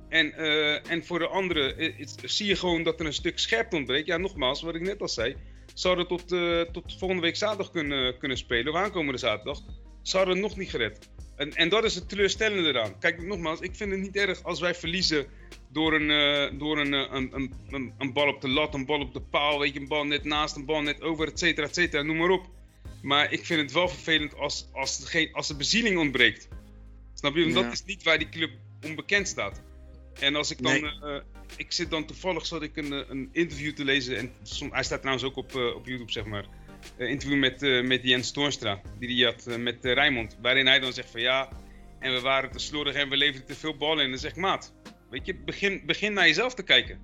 En, 0.09 0.33
eh, 0.33 0.91
en 0.91 1.05
voor 1.05 1.19
de 1.19 1.27
andere 1.27 1.73
eh, 1.73 2.05
zie 2.23 2.45
je 2.47 2.55
gewoon 2.55 2.83
dat 2.83 2.99
er 2.99 3.05
een 3.05 3.13
stuk 3.13 3.39
scherpte 3.39 3.75
ontbreekt. 3.75 4.07
Ja, 4.07 4.17
nogmaals, 4.17 4.61
wat 4.61 4.75
ik 4.75 4.81
net 4.81 5.01
al 5.01 5.07
zei. 5.07 5.35
Zouden 5.73 6.07
tot, 6.07 6.31
eh, 6.31 6.61
tot 6.61 6.95
volgende 6.97 7.21
week 7.23 7.35
zaterdag 7.35 7.71
kunnen, 7.71 8.17
kunnen 8.17 8.37
spelen, 8.37 8.73
of 8.73 8.79
aankomende 8.79 9.19
zaterdag. 9.19 9.59
Zouden 10.01 10.39
nog 10.39 10.57
niet 10.57 10.69
gered. 10.69 11.09
En, 11.37 11.53
en 11.55 11.69
dat 11.69 11.83
is 11.83 11.95
het 11.95 12.09
teleurstellende 12.09 12.69
eraan. 12.69 12.99
Kijk, 12.99 13.23
nogmaals, 13.23 13.59
ik 13.59 13.75
vind 13.75 13.91
het 13.91 13.99
niet 13.99 14.15
erg 14.15 14.43
als 14.43 14.59
wij 14.59 14.75
verliezen 14.75 15.25
door 15.71 15.93
een, 15.93 16.11
eh, 16.11 16.59
door 16.59 16.77
een, 16.79 16.93
eh, 16.93 17.07
een, 17.11 17.29
een, 17.33 17.53
een, 17.69 17.93
een 17.97 18.13
bal 18.13 18.27
op 18.27 18.41
de 18.41 18.47
lat, 18.49 18.73
een 18.73 18.85
bal 18.85 18.99
op 18.99 19.13
de 19.13 19.21
paal, 19.21 19.59
weet 19.59 19.73
je, 19.73 19.79
een 19.79 19.87
bal 19.87 20.05
net 20.05 20.23
naast, 20.23 20.55
een 20.55 20.65
bal 20.65 20.81
net 20.81 21.01
over, 21.01 21.27
et 21.27 21.39
cetera, 21.39 21.67
et 21.67 21.75
cetera, 21.75 22.01
noem 22.03 22.17
maar 22.17 22.29
op. 22.29 22.49
Maar 23.01 23.31
ik 23.31 23.45
vind 23.45 23.61
het 23.61 23.71
wel 23.71 23.89
vervelend 23.89 24.35
als, 24.35 24.67
als, 24.73 25.01
geen, 25.05 25.33
als 25.33 25.47
de 25.47 25.55
bezieling 25.55 25.97
ontbreekt. 25.97 26.47
Snap 27.13 27.35
je? 27.35 27.41
Want 27.41 27.53
Ja. 27.55 27.61
dat 27.61 27.71
is 27.73 27.85
niet 27.85 28.03
waar 28.03 28.17
die 28.17 28.29
club 28.29 28.51
onbekend 28.85 29.27
staat. 29.27 29.61
En 30.19 30.35
als 30.35 30.51
ik 30.51 30.61
dan, 30.61 30.81
Nee. 30.81 30.99
eh, 31.01 31.21
ik 31.57 31.71
zit 31.71 31.89
dan 31.89 32.05
toevallig, 32.05 32.45
zat 32.45 32.61
ik 32.61 32.77
een, 32.77 32.91
een 33.11 33.29
interview 33.31 33.73
te 33.73 33.83
lezen, 33.83 34.17
en 34.17 34.31
som- 34.43 34.71
hij 34.71 34.83
staat 34.83 34.99
trouwens 35.01 35.25
ook 35.27 35.35
op, 35.35 35.55
op 35.55 35.85
YouTube, 35.85 36.11
zeg 36.11 36.25
maar. 36.25 36.45
Een 36.97 37.09
interview 37.09 37.39
met, 37.39 37.63
eh, 37.63 37.83
met 37.83 38.03
Jens 38.03 38.31
Toornstra, 38.31 38.81
die 38.99 39.15
hij 39.23 39.33
had 39.33 39.47
eh, 39.47 39.57
met 39.57 39.77
Rijmond. 39.85 40.37
Waarin 40.41 40.67
hij 40.67 40.79
dan 40.79 40.93
zegt 40.93 41.09
van 41.11 41.21
ja, 41.21 41.49
en 41.99 42.13
we 42.13 42.21
waren 42.21 42.51
te 42.51 42.59
slordig 42.59 42.93
en 42.95 43.09
we 43.09 43.17
leverden 43.17 43.45
te 43.47 43.55
veel 43.55 43.77
ballen 43.77 43.97
in. 43.97 44.03
En 44.03 44.09
dan 44.09 44.19
zegt 44.19 44.35
maat, 44.35 44.73
weet 45.09 45.25
je, 45.25 45.35
begin, 45.35 45.81
begin 45.85 46.13
naar 46.13 46.27
jezelf 46.27 46.53
te 46.53 46.63
kijken. 46.63 46.99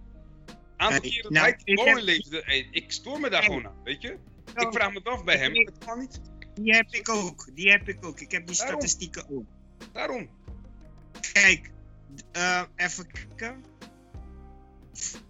Aantal 0.77 0.99
Hey, 1.01 1.09
keren 1.09 1.23
dat 1.23 1.31
nou, 1.31 1.45
hij 1.45 1.55
die 1.63 1.65
ik 1.65 1.75
ballen 1.75 1.95
heb- 1.95 2.03
leverde, 2.05 2.41
hey, 2.45 2.67
ik 2.71 2.91
stoor 2.91 3.19
me 3.19 3.29
daar 3.29 3.43
gewoon 3.43 3.65
aan, 3.67 3.75
weet 3.83 4.01
je. 4.01 4.17
Ik 4.55 4.67
vraag 4.71 4.93
me 4.93 4.99
af 5.03 5.23
bij 5.23 5.37
hem, 5.37 5.55
het 5.55 5.77
kan 5.85 5.99
niet. 5.99 6.21
Die 6.53 6.73
heb 6.75 6.87
ik 6.89 7.09
ook. 7.09 7.47
Die 7.55 7.69
heb 7.71 7.87
ik 7.89 8.05
ook. 8.05 8.19
Ik 8.19 8.31
heb 8.31 8.47
die 8.47 8.55
Daarom. 8.57 8.79
statistieken 8.79 9.25
ook. 9.29 9.45
Daarom. 9.93 10.29
Kijk, 11.33 11.69
eh, 12.31 12.61
even 12.75 13.07
kijken. 13.11 13.63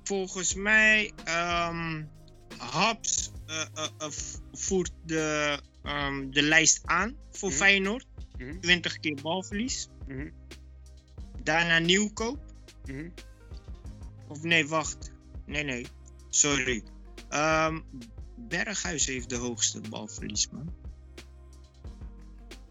Volgens 0.03 0.53
mij, 0.53 1.11
Haps 2.57 2.67
eh, 2.67 2.73
eh, 2.73 2.89
eh, 2.89 2.95
v- 3.01 3.32
voert 4.51 4.91
de, 5.05 5.57
ehm, 5.83 6.29
de 6.29 6.41
lijst 6.41 6.81
aan 6.85 7.15
voor 7.31 7.49
Mhm. 7.49 7.57
Feyenoord. 7.57 8.05
Mhm. 8.37 8.59
20 8.59 8.99
keer 8.99 9.17
balverlies. 9.21 9.87
Mhm. 10.07 10.29
Daarna 11.43 11.79
nieuwkoop. 11.79 12.39
Mhm. 12.85 13.09
Of 14.27 14.43
nee, 14.43 14.67
wacht. 14.67 15.11
Nee, 15.45 15.63
nee. 15.63 15.85
Sorry. 16.29 16.83
Ehm, 17.29 17.79
Berghuis 18.37 19.05
heeft 19.05 19.29
de 19.29 19.35
hoogste 19.35 19.81
balverlies, 19.89 20.49
man. 20.49 20.73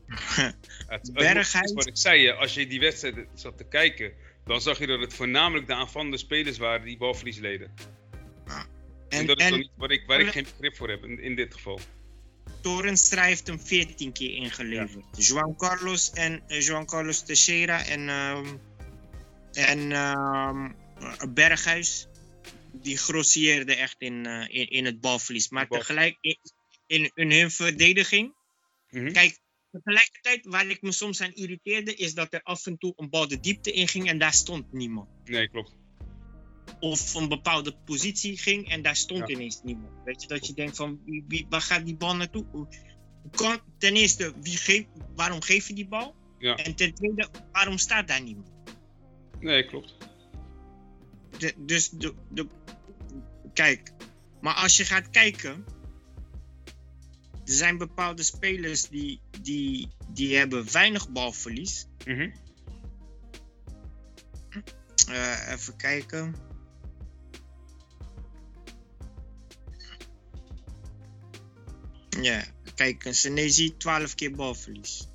Het, 0.87 1.12
Berghuis- 1.12 1.72
wat 1.72 1.87
ik 1.87 1.96
zei, 1.96 2.30
als 2.30 2.54
je 2.54 2.66
die 2.66 2.80
wedstrijd 2.80 3.28
zat 3.35 3.58
te 3.58 3.64
kijken, 3.64 4.12
dan 4.44 4.61
zag 4.61 4.78
je 4.78 4.87
dat 4.87 5.00
het 5.00 5.14
voornamelijk 5.14 5.66
de 5.66 5.74
aanvallende 5.74 6.16
spelers 6.16 6.58
waren 6.58 6.87
die 6.87 6.96
balverlies 6.96 7.38
leden. 7.38 7.74
En, 9.12 9.18
en 9.18 9.27
dat 9.27 9.38
is 9.38 9.44
en 9.44 9.51
dan 9.51 9.61
iets 9.61 9.70
waar 9.77 9.90
ik, 9.90 10.03
waar 10.07 10.20
ik 10.20 10.29
geen 10.29 10.44
begrip 10.44 10.77
voor 10.77 10.88
heb 10.88 11.05
in, 11.05 11.18
in 11.20 11.35
dit 11.35 11.55
geval. 11.55 11.81
Torenstra 12.61 13.22
heeft 13.22 13.46
hem 13.46 13.61
14 13.61 14.12
keer 14.12 14.35
ingeleverd. 14.35 15.27
Juan 15.27 15.57
Carlos 15.57 16.11
en 16.11 16.42
eh, 16.46 16.61
Juan 16.61 16.87
Carlos 16.87 17.22
Teixeira 17.22 17.85
en, 17.85 18.09
ehm, 18.09 18.57
en 19.53 19.92
ehm, 19.92 20.72
Berghuis. 21.35 22.07
Die 22.72 22.96
grossieerden 22.96 23.77
echt 23.77 23.96
in, 23.98 24.27
eh, 24.27 24.61
in, 24.61 24.68
in 24.68 24.85
het 24.85 25.01
balverlies. 25.01 25.48
Maar 25.48 25.66
Bal- 25.68 25.79
tegelijk 25.79 26.16
in, 26.20 26.38
in, 26.87 27.11
in 27.14 27.31
hun 27.31 27.51
verdediging. 27.51 28.35
Mhm. 28.90 29.12
Kijk, 29.12 29.38
tegelijkertijd 29.70 30.46
waar 30.46 30.66
ik 30.66 30.83
me 30.83 30.92
soms 30.92 31.20
aan 31.20 31.33
irriteerde. 31.33 31.94
Is 31.94 32.14
dat 32.14 32.33
er 32.33 32.42
af 32.42 32.66
en 32.66 32.79
toe 32.79 32.92
een 32.96 33.11
bal 33.11 33.29
de 33.29 33.40
diepte 33.40 33.72
in 33.72 33.88
ging 33.88 34.09
en 34.09 34.18
daar 34.18 34.35
stond 34.35 34.72
niemand. 34.72 35.09
Nee, 35.25 35.48
klopt. 35.48 35.77
Of 36.82 37.14
een 37.14 37.28
bepaalde 37.28 37.76
positie 37.84 38.38
ging 38.38 38.68
en 38.68 38.82
daar 38.82 38.96
stond 38.96 39.28
Ja. 39.28 39.34
ineens 39.34 39.60
niemand. 39.62 39.92
Weet 40.04 40.22
je, 40.22 40.28
dat 40.28 40.46
je 40.46 40.54
denkt 40.54 40.76
van, 40.76 41.00
wie, 41.04 41.46
waar 41.48 41.60
gaat 41.60 41.84
die 41.84 41.96
bal 41.96 42.16
naartoe? 42.16 42.68
Kan, 43.30 43.60
ten 43.78 43.94
eerste, 43.94 44.32
wie 44.40 44.88
waarom 45.14 45.40
geef 45.42 45.68
je 45.68 45.74
die 45.74 45.88
bal? 45.88 46.14
Ja. 46.38 46.56
En 46.56 46.74
ten 46.74 46.94
tweede, 46.94 47.28
waarom 47.52 47.78
staat 47.78 48.08
daar 48.08 48.22
niemand? 48.22 48.50
Nee, 49.40 49.66
klopt. 49.66 49.96
De, 51.38 51.54
dus, 51.56 51.90
de, 51.90 52.14
de, 52.28 52.46
kijk, 53.52 53.92
maar 54.40 54.54
als 54.54 54.76
je 54.76 54.84
gaat 54.84 55.10
kijken, 55.10 55.64
er 57.44 57.52
zijn 57.52 57.78
bepaalde 57.78 58.22
spelers 58.22 58.88
die, 58.88 59.20
die, 59.40 59.88
die 60.08 60.36
hebben 60.36 60.72
weinig 60.72 61.10
balverlies. 61.10 61.86
Eh, 65.08 65.52
even 65.52 65.76
kijken. 65.76 66.34
Ja, 72.22 72.44
kijk, 72.74 73.04
een 73.04 73.14
Senezi 73.14 73.76
12 73.76 74.14
keer 74.14 74.30
balverlies. 74.30 75.08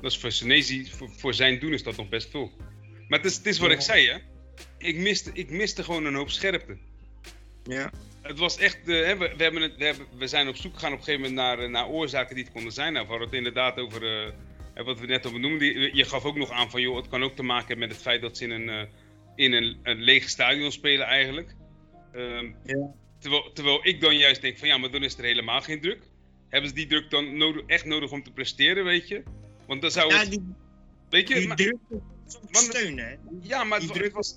Dat 0.00 0.10
is 0.10 0.18
voor 0.18 0.32
Senezi, 0.32 0.90
voor, 0.90 1.10
voor 1.10 1.34
zijn 1.34 1.58
doen 1.58 1.72
is 1.72 1.82
dat 1.82 1.96
nog 1.96 2.08
best 2.08 2.30
veel. 2.30 2.52
Maar 3.08 3.18
het 3.18 3.30
is, 3.30 3.36
het 3.36 3.46
is 3.46 3.58
wat 3.58 3.68
Ja. 3.68 3.74
ik 3.74 3.80
zei, 3.80 4.08
hè. 4.08 4.18
Ik 4.78 4.96
miste, 4.96 5.30
ik 5.32 5.50
miste 5.50 5.84
gewoon 5.84 6.04
een 6.04 6.14
hoop 6.14 6.30
scherpte. 6.30 6.76
Ja, 7.64 7.90
Het 8.22 8.38
was 8.38 8.58
echt, 8.58 8.88
eh, 8.88 9.04
hè, 9.04 9.16
we, 9.16 9.34
we, 9.36 9.42
hebben 9.42 9.62
het, 9.62 9.76
we, 9.76 9.84
hebben, 9.84 10.06
we 10.18 10.26
zijn 10.26 10.48
op 10.48 10.56
zoek 10.56 10.74
gegaan 10.74 10.92
op 10.92 10.98
een 10.98 11.04
gegeven 11.04 11.28
moment 11.28 11.46
naar, 11.46 11.58
eh, 11.64 11.70
naar 11.70 11.88
oorzaken 11.88 12.34
die 12.34 12.44
het 12.44 12.52
konden 12.52 12.72
zijn. 12.72 12.92
Nou, 12.92 13.04
we 13.04 13.10
hadden 13.10 13.28
het 13.28 13.36
inderdaad 13.36 13.78
over, 13.78 14.26
eh, 14.74 14.84
wat 14.84 14.98
we 14.98 15.06
net 15.06 15.24
al 15.24 15.32
benoemden. 15.32 15.96
Je, 15.96 16.04
gaf 16.04 16.24
ook 16.24 16.36
nog 16.36 16.50
aan 16.50 16.70
van, 16.70 16.80
joh, 16.80 16.96
het 16.96 17.08
kan 17.08 17.22
ook 17.22 17.36
te 17.36 17.42
maken 17.42 17.66
hebben 17.66 17.86
met 17.86 17.96
het 17.96 18.04
feit 18.04 18.20
dat 18.20 18.36
ze 18.36 18.44
in 18.44 18.50
een, 18.50 18.68
eh, 18.68 18.86
in 19.34 19.52
een, 19.52 19.78
een 19.82 20.00
leeg 20.00 20.28
stadion 20.28 20.72
spelen 20.72 21.06
eigenlijk. 21.06 21.54
Ehm, 22.12 22.52
Ja. 22.64 22.94
Terwijl, 23.18 23.50
terwijl 23.52 23.80
ik 23.82 24.00
dan 24.00 24.16
juist 24.16 24.40
denk 24.40 24.58
van, 24.58 24.68
ja, 24.68 24.78
maar 24.78 24.90
dan 24.90 25.02
is 25.02 25.18
er 25.18 25.24
helemaal 25.24 25.60
geen 25.60 25.80
druk. 25.80 26.02
Hebben 26.48 26.68
ze 26.68 26.74
die 26.76 26.86
druk 26.86 27.10
dan 27.10 27.36
nodig, 27.36 27.62
echt 27.66 27.84
nodig 27.84 28.10
om 28.10 28.22
te 28.22 28.32
presteren, 28.32 28.84
weet 28.84 29.08
je? 29.08 29.22
Want 29.66 29.82
dan 29.82 29.90
zou 29.90 30.12
ja 30.12 30.18
het, 30.18 30.30
die, 30.30 30.42
weet 31.10 31.28
je, 31.28 31.34
die 31.34 31.46
maar- 31.48 31.56
druk 31.56 31.76
steunen. 32.50 33.06
Hè? 33.08 33.14
ja, 33.42 33.64
maar 33.64 33.80
het, 33.80 33.92
druk- 33.92 34.14
was. 34.14 34.34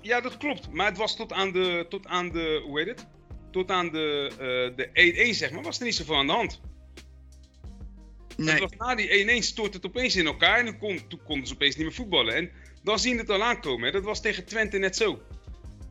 Ja, 0.00 0.20
dat 0.20 0.36
klopt. 0.36 0.70
Maar 0.72 0.86
het 0.86 0.96
was 0.96 1.16
tot 1.16 1.32
aan 1.32 1.52
de. 1.52 1.86
Tot 1.88 2.06
aan 2.06 2.30
de 2.30 2.62
hoe 2.64 2.78
heet 2.78 2.88
het? 2.88 3.06
Tot 3.50 3.70
aan 3.70 3.90
de, 3.90 4.28
eh 4.32 4.76
de 4.76 5.30
1-1, 5.32 5.36
zeg 5.36 5.50
maar, 5.50 5.62
was 5.62 5.78
er 5.78 5.84
niet 5.84 5.94
zoveel 5.94 6.16
aan 6.16 6.26
de 6.26 6.32
hand. 6.32 6.60
Nee, 8.36 8.60
was 8.60 8.70
na 8.78 8.94
die 8.94 9.40
1-1 9.42 9.44
stort 9.44 9.74
het 9.74 9.86
opeens 9.86 10.16
in 10.16 10.26
elkaar 10.26 10.66
en 10.66 10.78
kon, 10.78 11.00
toen 11.08 11.22
konden 11.24 11.46
ze 11.46 11.54
opeens 11.54 11.76
niet 11.76 11.86
meer 11.86 11.94
voetballen. 11.94 12.34
En 12.34 12.50
dan 12.82 12.98
zien 12.98 13.14
we 13.14 13.20
het 13.20 13.30
al 13.30 13.42
aankomen. 13.42 13.86
Hè. 13.86 13.92
Dat 13.92 14.04
was 14.04 14.20
tegen 14.20 14.44
Twente 14.44 14.78
net 14.78 14.96
zo. 14.96 15.22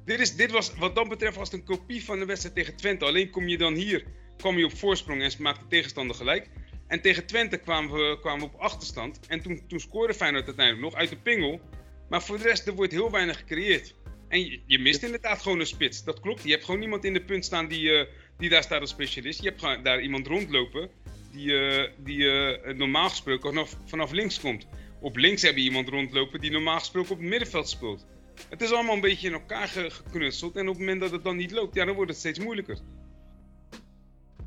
Dit, 0.05 0.19
is, 0.19 0.35
dit 0.35 0.51
was, 0.51 0.73
wat 0.77 0.95
dat 0.95 1.09
betreft, 1.09 1.35
was 1.35 1.51
het 1.51 1.59
een 1.59 1.65
kopie 1.65 2.03
van 2.03 2.19
de 2.19 2.25
wedstrijd 2.25 2.55
tegen 2.55 2.75
Twente. 2.75 3.05
Alleen 3.05 3.29
kom 3.29 3.47
je 3.47 3.57
dan 3.57 3.73
hier, 3.73 4.03
kwam 4.37 4.57
je 4.57 4.65
op 4.65 4.77
voorsprong 4.77 5.23
en 5.23 5.31
maakte 5.39 5.61
de 5.61 5.69
tegenstander 5.69 6.15
gelijk. 6.15 6.49
En 6.87 7.01
tegen 7.01 7.25
Twente 7.25 7.57
kwamen 7.57 7.91
we, 7.91 8.17
kwamen 8.21 8.39
we 8.39 8.53
op 8.53 8.59
achterstand. 8.59 9.19
En 9.27 9.41
toen, 9.41 9.61
toen 9.67 9.79
scoorde 9.79 10.13
Feyenoord 10.13 10.45
uiteindelijk 10.45 10.85
nog 10.85 10.95
uit 10.95 11.09
de 11.09 11.17
pingel. 11.17 11.61
Maar 12.09 12.23
voor 12.23 12.37
de 12.37 12.43
rest, 12.43 12.67
er 12.67 12.73
wordt 12.73 12.91
heel 12.91 13.11
weinig 13.11 13.37
gecreëerd. 13.37 13.95
En 14.27 14.39
je, 14.39 14.59
je 14.65 14.79
mist 14.79 15.03
inderdaad 15.03 15.41
gewoon 15.41 15.59
een 15.59 15.65
spits. 15.65 16.03
Dat 16.03 16.19
klopt. 16.19 16.43
Je 16.43 16.51
hebt 16.51 16.65
gewoon 16.65 16.79
niemand 16.79 17.05
in 17.05 17.13
de 17.13 17.23
punt 17.23 17.45
staan 17.45 17.67
die, 17.67 17.91
eh, 17.91 18.07
die 18.37 18.49
daar 18.49 18.63
staat 18.63 18.81
als 18.81 18.89
specialist. 18.89 19.43
Je 19.43 19.53
hebt 19.57 19.83
daar 19.83 20.01
iemand 20.01 20.27
rondlopen 20.27 20.89
die, 21.31 21.57
eh, 21.57 21.89
die 21.97 22.29
eh, 22.29 22.75
normaal 22.75 23.09
gesproken 23.09 23.49
vanaf, 23.49 23.77
vanaf 23.85 24.11
links 24.11 24.39
komt. 24.39 24.67
Op 25.01 25.17
links 25.17 25.41
heb 25.41 25.55
je 25.55 25.61
iemand 25.61 25.89
rondlopen 25.89 26.39
die 26.39 26.51
normaal 26.51 26.79
gesproken 26.79 27.11
op 27.11 27.17
het 27.17 27.27
middenveld 27.27 27.69
speelt. 27.69 28.05
Het 28.49 28.61
is 28.61 28.71
allemaal 28.71 28.95
een 28.95 29.01
beetje 29.01 29.27
in 29.27 29.33
elkaar 29.33 29.67
ge- 29.67 29.89
geknutseld. 29.89 30.55
En 30.55 30.61
op 30.61 30.67
het 30.67 30.77
moment 30.79 31.01
dat 31.01 31.11
het 31.11 31.23
dan 31.23 31.35
niet 31.37 31.51
loopt, 31.51 31.75
ja, 31.75 31.85
dan 31.85 31.95
wordt 31.95 32.11
het 32.11 32.19
steeds 32.19 32.39
moeilijker. 32.39 32.79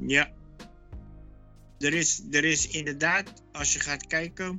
ja. 0.07 0.33
Er 1.79 1.95
is, 1.95 2.23
er 2.31 2.45
is 2.45 2.69
inderdaad, 2.69 3.43
als 3.53 3.73
je 3.73 3.81
gaat 3.81 4.07
kijken, 4.07 4.57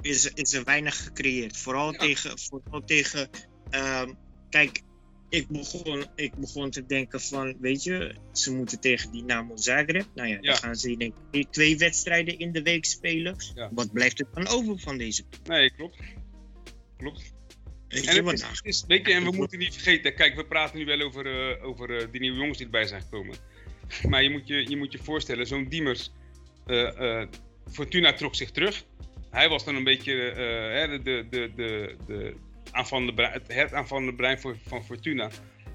is, 0.00 0.32
is 0.32 0.52
er 0.52 0.64
weinig 0.64 1.04
gecreëerd. 1.04 1.56
Vooral 1.56 1.92
Ja. 1.92 1.98
tegen, 1.98 2.38
vooral 2.38 2.84
tegen 2.84 3.28
ehm, 3.70 4.12
kijk, 4.50 4.80
ik 5.28 5.48
begon, 5.48 6.04
ik 6.14 6.34
begon 6.34 6.70
te 6.70 6.86
denken 6.86 7.20
van, 7.20 7.56
weet 7.60 7.82
je, 7.82 8.14
ze 8.32 8.54
moeten 8.54 8.80
tegen 8.80 9.12
Dynamo 9.12 9.56
Zagreb. 9.56 10.06
Nou 10.14 10.28
ja, 10.28 10.34
Ja. 10.34 10.40
dan 10.40 10.56
gaan 10.56 10.76
ze 10.76 10.96
denk 10.96 11.14
ik 11.30 11.50
twee 11.52 11.78
wedstrijden 11.78 12.38
in 12.38 12.52
de 12.52 12.62
week 12.62 12.84
spelen. 12.84 13.36
Ja. 13.54 13.68
Wat 13.72 13.92
blijft 13.92 14.20
er 14.20 14.26
dan 14.34 14.46
over 14.46 14.78
van 14.78 14.98
deze? 14.98 15.22
Nee, 15.44 15.72
klopt. 15.74 15.96
Klopt. 16.96 17.32
En, 17.88 18.02
je, 18.02 18.08
het 18.08 18.20
wat 18.20 18.32
is, 18.32 18.42
het 18.42 18.60
is- 18.62 18.84
weet 18.86 19.06
je, 19.06 19.12
en 19.12 19.24
we 19.24 19.30
moeten 19.30 19.58
niet 19.58 19.74
vergeten, 19.74 20.14
kijk, 20.14 20.34
we 20.34 20.44
praten 20.44 20.78
nu 20.78 20.84
wel 20.84 21.00
over, 21.00 21.26
eh, 21.26 21.64
over 21.64 21.96
eh, 21.96 22.06
die 22.10 22.20
nieuwe 22.20 22.36
jongens 22.38 22.56
die 22.56 22.66
erbij 22.66 22.86
zijn 22.86 23.02
gekomen. 23.02 23.36
Maar 24.08 24.22
je 24.22 24.30
moet 24.30 24.46
je, 24.46 24.68
je, 24.70 24.76
moet 24.76 24.92
je 24.92 24.98
voorstellen, 24.98 25.46
zo'n 25.46 25.68
Diemers, 25.68 26.10
eh, 26.66 27.22
Fortuna 27.72 28.12
trok 28.12 28.34
zich 28.34 28.50
terug. 28.50 28.84
Hij 29.30 29.48
was 29.48 29.64
dan 29.64 29.74
een 29.74 29.84
beetje 29.84 30.12
de, 30.14 31.00
de, 31.02 31.26
de, 31.30 31.50
de, 31.56 31.96
de 32.06 32.34
aanvallende 32.70 33.14
brein, 33.14 33.32
het, 33.32 33.54
het 33.54 33.72
aanvallende 33.72 34.14
brein 34.14 34.40
voor, 34.40 34.56
van 34.66 34.84
Fortuna. 34.84 35.30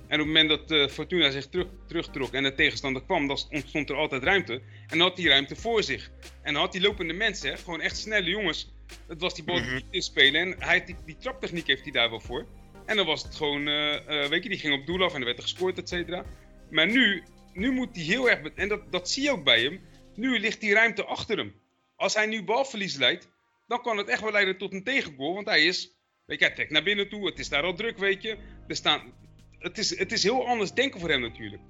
En 0.08 0.19
op 0.19 0.28
het 0.28 0.36
moment 0.36 0.49
dat 0.49 0.91
Fortuna 0.91 1.32
zich 1.32 1.47
terug, 1.47 1.67
terugtrok 1.88 2.34
en 2.34 2.43
de 2.43 2.54
tegenstander 2.54 3.04
kwam, 3.04 3.28
dan 3.28 3.39
ontstond 3.49 3.89
er 3.89 3.95
altijd 3.95 4.23
ruimte. 4.23 4.54
En 4.54 4.97
dan 4.97 4.99
had 4.99 5.17
hij 5.17 5.28
ruimte 5.28 5.56
voor 5.56 5.84
zich. 5.84 6.12
En 6.41 6.54
dan 6.54 6.62
had 6.62 6.73
hij 6.73 6.82
lopende 6.82 7.13
mensen, 7.13 7.49
hè, 7.49 7.58
gewoon 7.58 7.82
echt 7.82 7.97
snelle 7.97 8.30
jongens. 8.30 8.71
Het 9.08 9.21
was 9.21 9.36
die 9.36 9.43
bal 9.43 9.62
die 9.62 9.86
inspelen 9.89 10.41
en 10.41 10.56
hij, 10.63 10.86
die, 10.86 10.95
die 11.06 11.17
traptechniek 11.17 11.67
heeft 11.67 11.84
hij 11.84 11.91
daar 11.91 12.10
wel 12.10 12.19
voor. 12.19 12.45
En 12.86 12.95
dan 12.95 13.06
was 13.06 13.23
het 13.23 13.36
gewoon, 13.36 13.67
eh, 13.67 14.23
eh, 14.23 14.29
weet 14.29 14.43
je, 14.43 14.49
die 14.49 14.58
ging 14.60 14.73
op 14.73 14.86
doel 14.86 15.03
af 15.03 15.13
en 15.13 15.19
er 15.19 15.25
werd 15.25 15.38
er 15.38 15.43
gescoord, 15.43 15.77
et 15.77 15.89
cetera. 15.89 16.25
Maar 16.69 16.88
nu, 16.88 17.23
nu 17.53 17.71
moet 17.71 17.95
hij 17.95 18.06
heel 18.06 18.29
erg, 18.29 18.39
en 18.56 18.67
dat, 18.67 18.91
dat 18.91 19.10
zie 19.10 19.23
je 19.23 19.32
ook 19.32 19.43
bij 19.43 19.62
hem, 19.62 19.82
nu 20.15 20.39
ligt 20.39 20.60
die 20.62 20.73
ruimte 20.73 21.06
achter 21.06 21.38
hem. 21.38 21.53
Als 21.95 22.13
hij 22.13 22.25
nu 22.25 22.43
balverlies 22.43 22.95
leidt, 22.95 23.29
dan 23.67 23.82
kan 23.82 23.97
het 23.97 24.08
echt 24.08 24.21
wel 24.21 24.32
leiden 24.32 24.58
tot 24.58 24.73
een 24.73 24.84
tegengoal, 24.84 25.34
want 25.34 25.47
hij 25.47 25.65
is, 25.65 25.91
weet 26.25 26.39
je, 26.39 26.45
hij 26.45 26.53
trekt 26.53 26.71
naar 26.71 26.84
binnen 26.84 27.10
toe, 27.10 27.25
het 27.25 27.39
is 27.39 27.49
daar 27.49 27.63
al 27.63 27.73
druk, 27.75 27.97
weet 27.97 28.21
je. 28.21 28.38
Er 28.67 28.75
staan, 28.75 29.13
het, 29.60 29.77
is, 29.77 29.97
het 29.97 30.12
is 30.12 30.23
heel 30.23 30.47
anders 30.47 30.73
denken 30.73 30.99
voor 30.99 31.10
hem 31.10 31.21
natuurlijk. 31.21 31.62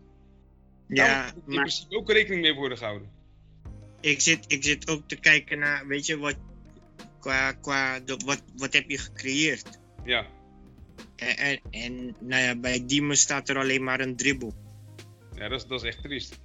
Daar 0.87 1.07
Ja, 1.07 1.23
moet 1.23 1.33
in 1.35 1.41
maar 1.45 1.55
principe 1.55 1.95
ook 1.95 2.11
rekening 2.11 2.41
mee 2.41 2.53
worden 2.53 2.77
gehouden. 2.77 3.11
ik 4.01 4.21
zit, 4.21 4.45
ik 4.47 4.63
zit 4.63 4.89
ook 4.89 5.07
te 5.07 5.15
kijken 5.15 5.59
naar, 5.59 5.87
weet 5.87 6.05
je, 6.05 6.17
wat, 6.17 6.35
qua, 7.23 7.51
qua 7.51 7.99
de, 7.99 8.17
wat, 8.25 8.43
wat 8.55 8.73
heb 8.73 8.89
je 8.89 8.97
gecreëerd? 8.97 9.79
Ja, 10.03 10.25
En, 11.15 11.37
en, 11.37 11.59
en 11.71 12.15
nou 12.19 12.41
ja, 12.41 12.55
bij 12.55 12.85
Diemen 12.85 13.17
staat 13.17 13.49
er 13.49 13.57
alleen 13.57 13.83
maar 13.83 13.99
een 13.99 14.15
dribbel. 14.15 14.53
ja 15.35 15.47
dat, 15.49 15.61
is, 15.61 15.67
dat 15.67 15.83
is 15.83 15.87
echt 15.87 16.01
triest. 16.03 16.39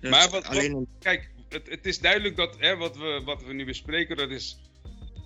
Dat 0.00 0.10
Maar 0.10 0.28
wat- 0.30 0.44
alleen 0.44 0.86
Kijk, 1.00 1.30
het, 1.48 1.68
het 1.68 1.86
is 1.86 1.98
duidelijk 1.98 2.36
dat 2.36 2.56
hè, 2.58 2.76
wat, 2.76 2.96
we, 2.96 3.22
wat 3.24 3.42
we 3.44 3.52
nu 3.52 3.64
bespreken, 3.64 4.16
dat 4.16 4.30
is. 4.30 4.58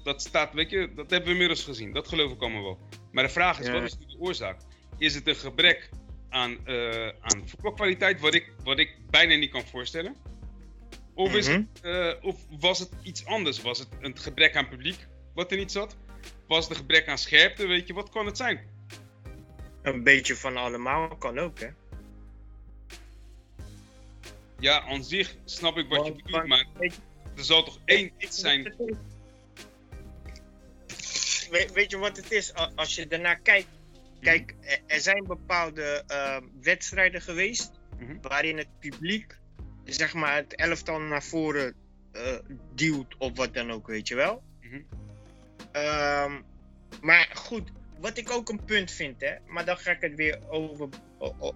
Dat 0.04 0.22
staat, 0.22 0.54
weet 0.54 0.70
je, 0.70 0.92
dat 0.94 1.10
hebben 1.10 1.26
we 1.28 1.32
inmiddels 1.32 1.64
gezien. 1.64 1.92
Dat 1.92 2.08
geloof 2.08 2.32
ik 2.32 2.40
allemaal 2.40 2.62
wel. 2.62 2.78
Maar 3.12 3.24
de 3.24 3.30
vraag 3.30 3.60
is, 3.60 3.66
Ja. 3.66 3.72
wat 3.72 3.82
is 3.82 3.96
de 3.98 4.16
oorzaak? 4.18 4.60
Is 4.98 5.14
het 5.14 5.26
een 5.26 5.36
gebrek 5.36 5.88
aan, 6.28 6.66
eh 6.66 7.08
aan 7.20 7.48
voetbalkwaliteit, 7.48 8.20
wat 8.20 8.34
ik, 8.34 8.52
wat 8.64 8.78
ik 8.78 8.96
bijna 9.10 9.34
niet 9.34 9.50
kan 9.50 9.62
voorstellen? 9.66 10.16
Of, 11.20 11.35
is 11.35 11.48
Mhm. 11.48 11.62
het, 11.72 11.80
eh, 11.83 12.24
of 12.24 12.37
was 12.61 12.78
het 12.78 12.90
iets 13.02 13.24
anders? 13.24 13.62
Was 13.62 13.78
het 13.78 13.88
een 14.00 14.18
gebrek 14.18 14.56
aan 14.56 14.68
publiek 14.68 15.06
wat 15.35 15.50
er 15.50 15.56
niet 15.56 15.72
zat? 15.72 15.96
Was 16.46 16.62
het 16.64 16.70
een 16.70 16.76
gebrek 16.80 17.09
aan 17.09 17.18
scherpte? 17.18 17.66
Weet 17.66 17.87
je, 17.87 17.92
wat 17.92 18.11
kan 18.11 18.26
het 18.26 18.37
zijn? 18.37 18.68
een 19.83 20.02
beetje 20.02 20.37
van 20.37 20.56
allemaal 20.56 21.16
kan 21.16 21.38
ook, 21.38 21.59
hè? 21.61 21.68
Ja, 24.59 24.80
aan 24.83 25.04
zich 25.04 25.35
snap 25.44 25.76
ik 25.76 25.88
wat 25.88 26.06
je 26.06 26.12
bedoelt, 26.12 26.46
maar 26.46 26.66
er 27.37 27.44
zal 27.44 27.64
toch 27.64 27.78
één 27.85 28.12
iets 28.18 28.38
zijn. 28.38 28.74
Weet, 31.50 31.90
je 31.90 31.98
wat 31.98 32.16
het 32.16 32.33
is? 32.33 32.54
Als 32.76 32.94
je 32.94 33.06
daarnaar 33.06 33.38
kijkt. 33.40 33.68
Kijk, 34.20 34.54
er- 34.61 34.80
er 34.87 35.00
zijn 35.00 35.24
bepaalde 35.26 36.04
ehm, 36.06 36.44
wedstrijden 36.62 37.22
geweest. 37.22 37.70
Mhm. 37.98 38.16
waarin 38.20 38.56
het 38.59 38.78
publiek, 38.78 39.38
zeg 39.92 40.14
maar, 40.14 40.35
het 40.37 40.55
elftal 40.55 41.00
naar 41.00 41.22
voren 41.22 41.74
eh, 42.12 42.38
duwt 42.74 43.16
of 43.18 43.37
wat 43.37 43.55
dan 43.55 43.70
ook, 43.70 43.87
weet 43.87 44.09
je 44.09 44.14
wel. 44.14 44.42
Mhm. 44.61 44.81
Ehm, 45.72 46.40
maar 47.00 47.31
goed, 47.35 47.70
wat 47.98 48.18
ik 48.18 48.31
ook 48.31 48.48
een 48.48 48.64
punt 48.64 48.90
vind, 48.90 49.20
hè, 49.20 49.35
maar 49.46 49.64
dan 49.64 49.76
ga 49.76 49.90
ik 49.90 50.00
het 50.00 50.14
weer 50.14 50.38
over, 50.48 50.88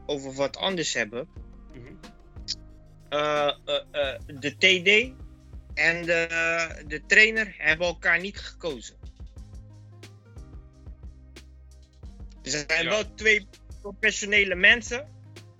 over 0.06 0.32
wat 0.32 0.56
anders 0.56 0.94
hebben. 0.94 1.28
Mhm. 1.72 1.94
Eh, 3.08 3.48
eh, 3.90 4.18
de 4.26 4.56
TD 4.56 5.12
en 5.74 6.02
de, 6.04 6.84
de 6.86 7.02
trainer 7.06 7.54
hebben 7.58 7.86
elkaar 7.86 8.20
niet 8.20 8.38
gekozen. 8.38 8.96
Er 12.42 12.50
zijn 12.50 12.84
Ja. 12.84 12.90
wel 12.90 13.14
twee 13.14 13.46
professionele 13.80 14.54
mensen, 14.54 15.08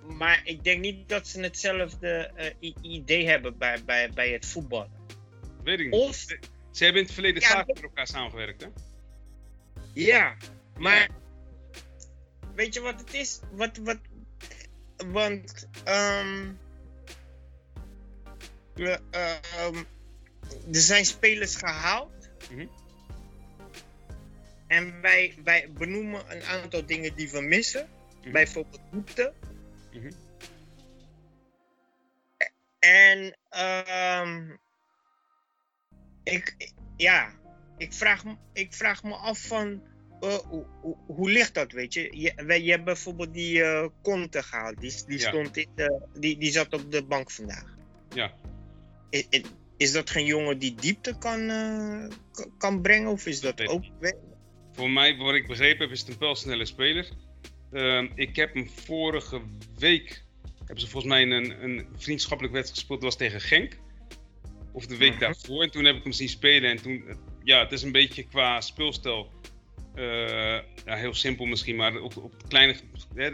maar 0.07 0.41
ik 0.45 0.65
denk 0.65 0.81
niet 0.81 1.09
dat 1.09 1.27
ze 1.29 1.41
hetzelfde 1.41 2.31
eh, 2.35 2.73
idee 2.81 3.27
hebben 3.29 3.59
bij, 3.59 3.85
bij, 3.85 4.11
bij 4.11 4.31
het 4.31 4.47
voetballen. 4.47 5.03
Weet 5.65 5.79
ik 5.79 5.85
niet. 5.85 5.95
Of, 5.95 6.17
Ze 6.71 6.85
hebben 6.85 7.01
in 7.01 7.07
het 7.07 7.15
verleden 7.15 7.43
Ja, 7.43 7.49
vaak 7.49 7.67
met 7.67 7.83
elkaar 7.83 8.07
samengewerkt, 8.07 8.63
hè? 8.63 8.69
ja, 9.93 10.37
maar 10.79 11.09
weet 12.55 12.75
je 12.75 12.81
wat 12.81 13.01
het 13.01 13.15
is? 13.15 13.41
Wat, 13.51 13.77
wat, 13.77 13.99
want, 14.97 15.69
ehm, 15.85 16.53
ehm, 19.11 19.77
er 20.73 20.81
zijn 20.81 21.05
spelers 21.05 21.57
gehaald. 21.57 22.29
Mhm. 22.51 22.67
En 24.67 25.01
wij, 25.01 25.35
wij 25.45 25.71
benoemen 25.79 26.23
een 26.29 26.43
aantal 26.43 26.87
dingen 26.87 27.15
die 27.15 27.31
we 27.31 27.41
missen. 27.41 27.89
Mhm. 28.21 28.33
Bijvoorbeeld 28.33 28.81
diepte. 28.91 29.33
Mhm. 29.95 30.11
En 32.79 33.37
ehm, 33.49 34.51
ik, 36.25 36.73
ja, 36.97 37.33
ik 37.77 37.93
vraag, 37.93 38.25
me- 38.25 38.37
ik 38.53 38.75
vraag 38.75 39.03
me 39.03 39.15
af 39.15 39.39
van 39.47 39.83
eh, 40.21 40.35
hoe, 40.35 40.67
hoe, 40.81 40.97
hoe 41.07 41.31
ligt 41.31 41.55
dat, 41.55 41.73
weet 41.73 41.95
je? 41.95 42.09
Je, 42.17 42.63
je 42.63 42.71
hebt 42.71 42.85
bijvoorbeeld 42.85 43.35
die 43.35 43.63
eh 43.63 43.89
Conte 44.03 44.43
gehaald, 44.43 44.81
die, 44.81 44.95
die, 45.07 45.19
Ja. 45.19 45.29
stond 45.29 45.57
in 45.57 45.69
die, 46.19 46.39
die 46.39 46.51
zat 46.53 46.73
op 46.73 46.93
de 46.93 47.05
bank 47.05 47.31
vandaag. 47.31 47.77
Ja. 48.13 48.33
Is, 49.77 49.93
dat 49.93 50.11
geen 50.11 50.27
jongen 50.27 50.59
die 50.59 50.75
diepte 50.75 51.19
kan, 51.19 51.49
eh, 51.51 52.09
kan 52.59 52.83
brengen 52.83 53.11
of 53.11 53.27
is 53.27 53.41
dat 53.41 53.67
ook... 53.67 53.85
Voor 54.73 54.91
mij, 54.91 55.17
wat 55.17 55.35
ik 55.35 55.47
begrepen 55.47 55.83
heb, 55.83 55.91
is 55.91 56.01
het 56.01 56.09
een 56.09 56.19
pijlsnelle 56.19 56.65
speler. 56.65 57.09
Ehm, 57.75 58.09
ik 58.15 58.37
heb 58.37 58.55
hem 58.55 58.69
vorige 58.69 59.41
week, 59.79 60.25
hebben 60.59 60.81
ze 60.81 60.89
volgens 60.89 61.13
mij 61.13 61.23
een, 61.23 61.63
een 61.65 61.87
vriendschappelijk 61.97 62.55
wedstrijd 62.55 62.79
gespeeld, 62.81 63.01
dat 63.01 63.11
was 63.11 63.19
tegen 63.29 63.41
Genk. 63.41 63.77
Of 64.73 64.87
de 64.87 64.97
week 64.97 65.11
Mhm. 65.11 65.21
daarvoor. 65.21 65.63
En 65.63 65.71
toen 65.71 65.85
heb 65.85 65.97
ik 65.97 66.03
hem 66.03 66.13
zien 66.13 66.29
spelen. 66.29 66.71
En 66.71 66.83
toen, 66.83 67.05
eh, 67.09 67.15
ja, 67.45 67.59
het 67.59 67.73
is 67.73 67.83
een 67.83 67.93
beetje 67.93 68.27
qua 68.29 68.61
speelstijl. 68.61 69.33
eh, 69.95 70.59
ja, 70.85 70.97
heel 70.97 71.15
simpel 71.15 71.45
misschien, 71.45 71.77
maar 71.77 72.01
op, 72.01 72.17
op 72.17 72.33
het 72.33 72.47
kleine, 72.49 72.75
hè, 73.15 73.31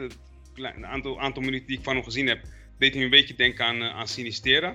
aantal, 0.87 1.21
aantal 1.21 1.43
minuten 1.43 1.67
die 1.67 1.79
ik 1.79 1.85
van 1.85 1.95
hem 1.95 2.05
gezien 2.05 2.27
heb, 2.27 2.43
deed 2.79 2.95
hij 2.95 3.03
een 3.03 3.11
beetje 3.11 3.35
denken 3.35 3.65
aan, 3.65 3.83
eh, 3.83 3.95
aan 3.95 4.09
Sinistera. 4.09 4.75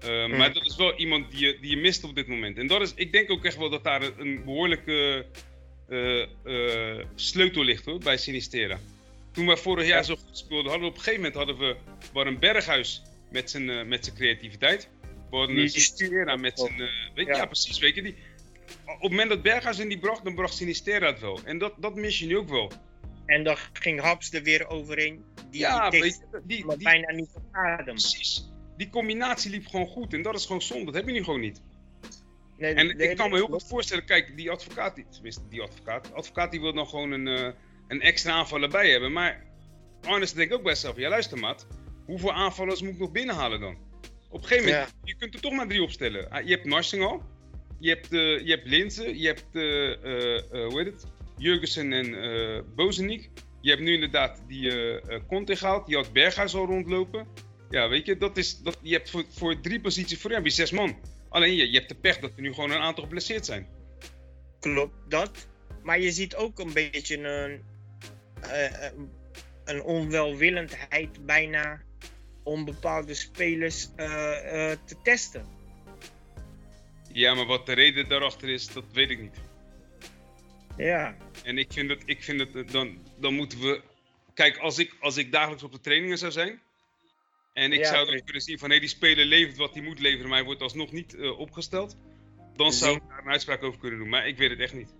Eh, 0.00 0.08
Mhm. 0.26 0.36
Maar 0.36 0.52
dat 0.52 0.66
is 0.66 0.76
wel 0.76 0.98
iemand 0.98 1.30
die 1.30 1.46
je, 1.46 1.58
die 1.60 1.70
je 1.70 1.76
mist 1.76 2.04
op 2.04 2.14
dit 2.14 2.26
moment. 2.26 2.58
En 2.58 2.66
dat 2.66 2.80
is, 2.80 2.94
ik 2.94 3.12
denk 3.12 3.30
ook 3.30 3.44
echt 3.44 3.56
wel 3.56 3.70
dat 3.70 3.84
daar 3.84 4.02
een, 4.02 4.12
een 4.18 4.44
behoorlijke 4.44 5.26
sleutel 7.14 7.62
ligt 7.64 7.84
hoor, 7.84 7.98
bij 7.98 8.16
Sinistera. 8.16 8.78
Toen 9.32 9.46
wij 9.46 9.56
vorig 9.56 9.86
jaar 9.86 9.96
Ja. 9.96 10.02
zo 10.02 10.16
goed 10.16 10.38
speelden, 10.38 10.70
hadden 10.70 10.80
we 10.88 10.94
op 10.94 10.96
een 10.96 11.02
gegeven 11.02 11.30
moment 11.30 11.34
hadden 11.34 11.58
we, 11.58 11.76
we 12.12 12.20
een 12.20 12.38
Berghuis 12.38 13.02
met 13.30 13.50
zijn, 13.50 13.70
eh, 13.70 13.84
met 13.84 14.04
zijn 14.04 14.16
creativiteit. 14.16 14.88
We 15.30 15.36
een 15.36 15.70
Sinistera 15.70 16.36
met 16.36 16.58
zijn. 16.58 16.76
weet, 17.14 17.26
ja. 17.26 17.36
Ja. 17.36 17.46
precies. 17.46 17.78
Weet 17.78 17.94
je, 17.94 18.02
die, 18.02 18.14
op 18.86 19.00
het 19.00 19.10
moment 19.10 19.28
dat 19.28 19.42
Berghuis 19.42 19.78
in 19.78 19.88
die 19.88 19.98
bracht, 19.98 20.24
dan 20.24 20.34
bracht 20.34 20.54
Sinistera 20.54 21.06
het 21.06 21.20
wel. 21.20 21.40
En 21.44 21.58
dat, 21.58 21.72
dat 21.78 21.94
mis 21.94 22.18
je 22.18 22.26
nu 22.26 22.36
ook 22.36 22.48
wel. 22.48 22.72
En 23.26 23.44
dan 23.44 23.56
ging 23.72 24.00
Haps 24.00 24.32
er 24.32 24.42
weer 24.42 24.68
overheen. 24.68 25.24
Die, 25.50 25.60
ja, 25.60 25.90
die 25.90 26.00
weet 26.00 26.20
je, 26.32 26.40
die, 26.44 26.66
die, 26.68 26.84
bijna 26.84 27.12
niet 27.12 27.30
op 27.34 27.42
adem. 27.52 27.84
precies. 27.84 28.48
Die 28.76 28.90
combinatie 28.90 29.50
liep 29.50 29.66
gewoon 29.66 29.86
goed 29.86 30.12
en 30.14 30.22
dat 30.22 30.34
is 30.34 30.46
gewoon 30.46 30.62
zonde. 30.62 30.84
Dat 30.84 30.94
heb 30.94 31.06
je 31.06 31.12
nu 31.12 31.24
gewoon 31.24 31.40
niet. 31.40 31.62
Nee, 32.60 32.74
En 32.74 32.98
ik 32.98 33.16
kan 33.16 33.30
me 33.30 33.36
heel 33.36 33.46
goed 33.46 33.64
voorstellen, 33.68 34.04
kijk, 34.04 34.36
die 34.36 34.50
advocaat, 34.50 34.94
die, 34.94 35.06
tenminste 35.10 35.42
die 35.48 35.62
advocaat, 35.62 36.04
de 36.04 36.12
advocaat 36.12 36.50
die 36.50 36.60
wil 36.60 36.72
dan 36.72 36.86
gewoon 36.88 37.10
een, 37.10 37.28
eh, 37.28 37.48
een 37.88 38.00
extra 38.00 38.32
aanvaller 38.32 38.68
bij 38.68 38.90
hebben. 38.90 39.12
Maar 39.12 39.44
Arnes 40.02 40.32
denkt 40.32 40.52
ook 40.54 40.62
bij 40.62 40.74
zichzelf, 40.74 40.96
ja 40.96 41.08
luister 41.08 41.38
maat, 41.38 41.66
hoeveel 42.06 42.32
aanvallers 42.32 42.82
moet 42.82 42.92
ik 42.92 42.98
nog 42.98 43.12
binnenhalen 43.12 43.60
dan? 43.60 43.76
Op 44.30 44.42
een 44.42 44.46
gegeven 44.46 44.70
moment, 44.70 44.94
je 45.04 45.16
kunt 45.16 45.34
er 45.34 45.40
toch 45.40 45.52
maar 45.52 45.66
drie 45.66 45.82
opstellen. 45.82 46.30
Ah, 46.30 46.46
Je 46.46 46.54
hebt 46.54 46.64
Narsing 46.64 47.04
al, 47.04 47.22
je 47.78 47.88
hebt, 47.88 48.12
eh 48.12 48.46
je 48.46 48.50
hebt 48.50 48.66
Linzen, 48.66 49.18
je 49.18 49.26
hebt, 49.26 49.44
eh, 49.52 50.66
hoe 50.68 50.82
heet 50.82 50.92
het, 50.92 51.06
Jurgensen 51.36 51.92
en 51.92 52.22
eh 52.22 52.60
Bozenik. 52.74 53.30
Je 53.60 53.70
hebt 53.70 53.82
nu 53.82 53.92
inderdaad 53.92 54.42
die 54.48 54.72
Conte 55.26 55.56
gehaald, 55.56 55.88
je 55.88 55.96
had 55.96 56.12
Berghuis 56.12 56.54
al 56.54 56.66
rondlopen. 56.66 57.26
Ja, 57.70 57.88
weet 57.88 58.06
je, 58.06 58.16
dat 58.16 58.36
is, 58.36 58.62
dat, 58.62 58.78
je 58.82 58.92
hebt 58.92 59.10
voor, 59.10 59.24
voor 59.28 59.60
drie 59.60 59.80
posities 59.80 60.18
voor 60.18 60.30
heb 60.30 60.44
je 60.44 60.50
zes 60.50 60.70
man. 60.70 60.96
Alleen 61.30 61.54
je, 61.54 61.70
je 61.70 61.76
hebt 61.76 61.88
de 61.88 61.94
pech 61.94 62.18
dat 62.18 62.32
er 62.36 62.42
nu 62.42 62.52
gewoon 62.54 62.70
een 62.70 62.80
aantal 62.80 63.02
geblesseerd 63.02 63.46
zijn. 63.46 63.68
Klopt 64.60 65.10
dat. 65.10 65.48
Maar 65.82 66.00
je 66.00 66.12
ziet 66.12 66.36
ook 66.36 66.58
een 66.58 66.72
beetje 66.72 67.18
een, 67.18 67.62
eh, 68.42 68.86
eh, 68.86 68.92
een 69.64 69.82
onwelwillendheid 69.82 71.26
bijna 71.26 71.82
om 72.42 72.64
bepaalde 72.64 73.14
spelers 73.14 73.88
eh, 73.96 74.70
te 74.84 74.96
testen. 75.02 75.46
Ja, 77.12 77.34
maar 77.34 77.46
wat 77.46 77.66
de 77.66 77.72
reden 77.72 78.08
daarachter 78.08 78.48
is, 78.48 78.66
dat 78.66 78.84
weet 78.92 79.10
ik 79.10 79.20
niet. 79.20 79.40
Ja, 80.76 81.16
En 81.44 81.58
ik 81.58 81.72
vind 81.72 81.90
het, 81.90 82.02
ik 82.06 82.22
vind 82.22 82.40
het 82.40 82.70
dan, 82.70 82.98
dan 83.18 83.34
moeten 83.34 83.60
we. 83.60 83.82
Kijk, 84.34 84.56
als 84.56 84.78
ik, 84.78 84.96
als 85.00 85.16
ik 85.16 85.32
dagelijks 85.32 85.62
op 85.62 85.72
de 85.72 85.80
trainingen 85.80 86.18
zou 86.18 86.32
zijn. 86.32 86.60
En 87.52 87.72
ik 87.72 87.78
Ja, 87.78 87.84
zou 87.84 87.96
dan 87.96 88.04
precies. 88.06 88.24
kunnen 88.24 88.42
zien 88.42 88.58
van 88.58 88.70
hé, 88.70 88.78
die 88.78 88.88
speler 88.88 89.24
levert 89.24 89.56
wat 89.56 89.74
hij 89.74 89.82
moet 89.82 89.98
leveren, 89.98 90.28
maar 90.28 90.36
hij 90.36 90.46
wordt 90.46 90.62
alsnog 90.62 90.92
niet 90.92 91.14
eh, 91.14 91.38
opgesteld. 91.38 91.96
Dan 92.56 92.72
zou 92.72 92.96
ik 92.96 93.02
daar 93.08 93.18
een 93.18 93.28
uitspraak 93.30 93.62
over 93.62 93.80
kunnen 93.80 93.98
doen, 93.98 94.08
maar 94.08 94.28
ik 94.28 94.36
weet 94.36 94.50
het 94.50 94.60
echt 94.60 94.74
niet. 94.74 94.94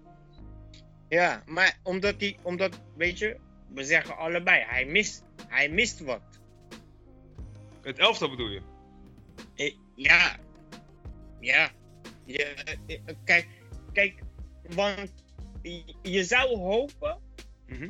ja 1.09 1.43
maar 1.47 1.79
omdat 1.83 2.21
hij, 2.21 2.39
omdat, 2.43 2.81
weet 2.97 3.19
je, 3.19 3.37
we 3.75 3.85
zeggen 3.85 4.17
allebei, 4.17 4.65
hij 4.67 4.85
mist, 4.85 5.25
hij 5.49 5.69
mist 5.69 6.01
wat. 6.01 6.23
Het 7.83 7.99
elftal 7.99 8.31
bedoel 8.31 8.49
je? 8.51 8.61
Eh, 9.55 9.75
ja, 9.95 10.37
ja. 11.41 11.71
Je, 12.25 12.45
eh, 12.45 13.15
kijk, 13.25 13.47
kijk, 13.93 14.19
want 14.69 15.13
je, 15.63 15.95
je 16.03 16.25
zou 16.25 16.57
hopen 16.57 17.19
Mhm. 17.67 17.89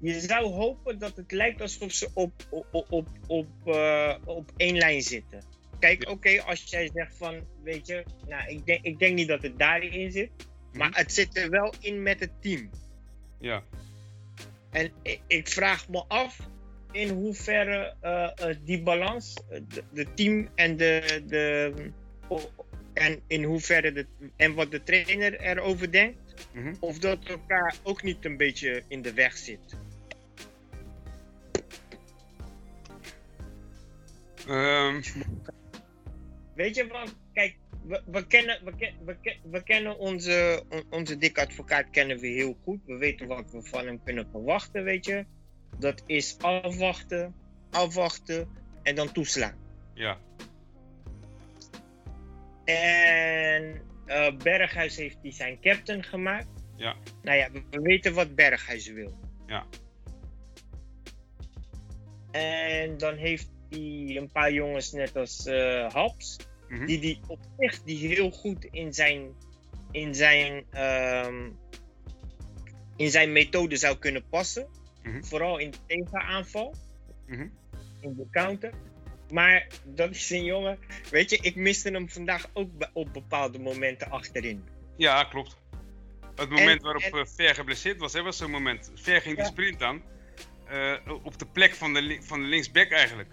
Je 0.00 0.20
zou 0.20 0.46
hopen 0.52 0.98
dat 0.98 1.16
het 1.16 1.32
lijkt 1.32 1.60
alsof 1.60 1.92
ze 1.92 2.08
op, 2.14 2.32
op, 2.50 2.86
op, 2.90 3.08
op, 3.26 3.48
eh, 3.64 4.14
op 4.24 4.52
één 4.56 4.76
lijn 4.76 5.02
zitten. 5.02 5.42
Kijk, 5.78 6.08
oké, 6.10 6.42
als 6.42 6.62
jij 6.62 6.90
zegt 6.94 7.16
van, 7.16 7.46
weet 7.62 7.86
je, 7.86 8.04
nou, 8.28 8.48
ik 8.48 8.66
denk, 8.66 8.84
ik 8.84 8.98
denk 8.98 9.14
niet 9.14 9.28
dat 9.28 9.42
het 9.42 9.58
daarin 9.58 10.10
zit. 10.12 10.30
Maar 10.72 10.88
Mhm. 10.88 10.98
het 10.98 11.12
zit 11.12 11.36
er 11.36 11.50
wel 11.50 11.74
in 11.80 12.02
met 12.02 12.20
het 12.20 12.30
team. 12.40 12.70
Ja. 13.40 13.62
En 14.70 14.90
ik, 15.02 15.20
ik 15.26 15.48
vraag 15.48 15.88
me 15.88 16.04
af 16.08 16.38
in 16.92 17.08
hoeverre 17.08 17.94
eh, 18.00 18.30
eh, 18.34 18.56
die 18.64 18.82
balans, 18.82 19.34
de, 19.48 19.84
de 19.92 20.14
team 20.14 20.48
en 20.54 20.76
de. 20.76 21.22
de 21.26 21.72
en 22.92 23.20
in 23.26 23.42
hoeverre 23.44 23.92
de, 23.92 24.06
en 24.36 24.54
wat 24.54 24.70
de 24.70 24.82
trainer 24.82 25.40
erover 25.40 25.92
denkt, 25.92 26.18
Mhm. 26.52 26.74
of 26.80 26.98
dat 26.98 27.24
elkaar 27.24 27.74
ook 27.82 28.02
niet 28.02 28.24
een 28.24 28.36
beetje 28.36 28.82
in 28.88 29.02
de 29.02 29.12
weg 29.12 29.36
zit. 29.36 29.76
Ehm, 34.48 35.02
Weet 36.54 36.74
je, 36.74 36.86
want 36.86 37.16
kijk, 37.32 37.56
we, 37.84 38.02
we, 38.06 38.26
kennen, 38.26 38.64
we, 38.64 38.74
ken- 38.76 38.94
we, 39.04 39.16
ken- 39.20 39.38
we 39.50 39.62
kennen 39.62 39.98
onze, 39.98 40.64
on- 40.68 40.84
onze 40.90 41.18
dikke 41.18 41.40
advocaat 41.40 41.90
kennen 41.90 42.18
we 42.18 42.26
heel 42.26 42.58
goed. 42.64 42.80
We 42.86 42.96
weten 42.96 43.26
wat 43.26 43.50
we 43.50 43.62
van 43.62 43.86
hem 43.86 44.02
kunnen 44.04 44.28
verwachten, 44.30 44.84
weet 44.84 45.04
je. 45.04 45.24
Dat 45.78 46.02
is 46.06 46.38
afwachten, 46.38 47.34
afwachten 47.70 48.48
en 48.82 48.94
dan 48.94 49.12
toeslaan. 49.12 49.54
ja. 49.94 50.18
En 52.64 53.80
eh, 54.06 54.36
Berghuis 54.36 54.96
heeft 54.96 55.16
hij 55.22 55.32
zijn 55.32 55.60
captain 55.60 56.02
gemaakt. 56.04 56.48
Ja. 56.76 56.96
Nou 57.22 57.36
ja, 57.38 57.50
we, 57.50 57.62
we 57.70 57.80
weten 57.80 58.14
wat 58.14 58.34
Berghuis 58.34 58.88
wil. 58.92 59.18
Ja. 59.46 59.66
En 62.30 62.96
dan 62.98 63.14
heeft 63.16 63.48
hij 63.70 64.16
een 64.16 64.30
paar 64.32 64.52
jongens 64.52 64.92
net 64.92 65.16
als 65.16 65.46
uh, 65.46 65.90
Haps. 65.92 66.36
Mhm. 66.68 66.86
Die 66.86 66.98
die 67.00 67.20
op 67.26 67.40
zich 67.58 67.82
die 67.82 68.08
heel 68.08 68.30
goed 68.30 68.64
in 68.70 68.94
zijn, 68.94 69.32
in 69.90 70.14
zijn, 70.14 70.64
ehm, 70.70 71.50
in 72.96 73.10
zijn 73.10 73.32
methode 73.32 73.76
zou 73.76 73.96
kunnen 73.96 74.28
passen. 74.28 74.66
Mhm. 75.02 75.22
Vooral 75.22 75.58
in 75.58 75.70
de 75.70 75.78
tegenaanval. 75.86 76.74
Mhm. 77.26 77.46
In 78.00 78.14
de 78.16 78.26
counter. 78.30 78.72
Maar 79.32 79.66
dat 79.84 80.10
is 80.10 80.30
een 80.30 80.44
jongen. 80.44 80.78
Weet 81.10 81.30
je, 81.30 81.38
ik 81.40 81.56
miste 81.56 81.90
hem 81.90 82.08
vandaag 82.08 82.50
ook 82.52 82.70
op 82.92 83.12
bepaalde 83.12 83.58
momenten 83.58 84.10
achterin. 84.10 84.64
Ja, 84.96 85.24
klopt. 85.24 85.56
Het 86.36 86.48
moment 86.50 86.78
En- 86.78 86.82
waarop 86.84 87.02
en- 87.02 87.12
eh, 87.18 87.26
Ver 87.26 87.54
geblesseerd 87.54 87.98
was, 87.98 88.12
hè, 88.12 88.22
was 88.22 88.36
zo'n 88.36 88.50
moment. 88.50 88.90
Ver 88.94 89.20
ging 89.20 89.34
die 89.34 89.44
Ja. 89.44 89.50
sprint 89.50 89.82
aan. 89.82 90.02
eh, 90.68 90.94
op 91.22 91.38
de 91.38 91.46
plek 91.46 91.74
van 91.74 91.94
de, 91.94 92.18
van 92.20 92.40
de 92.40 92.46
linksback 92.46 92.90
eigenlijk. 92.90 93.28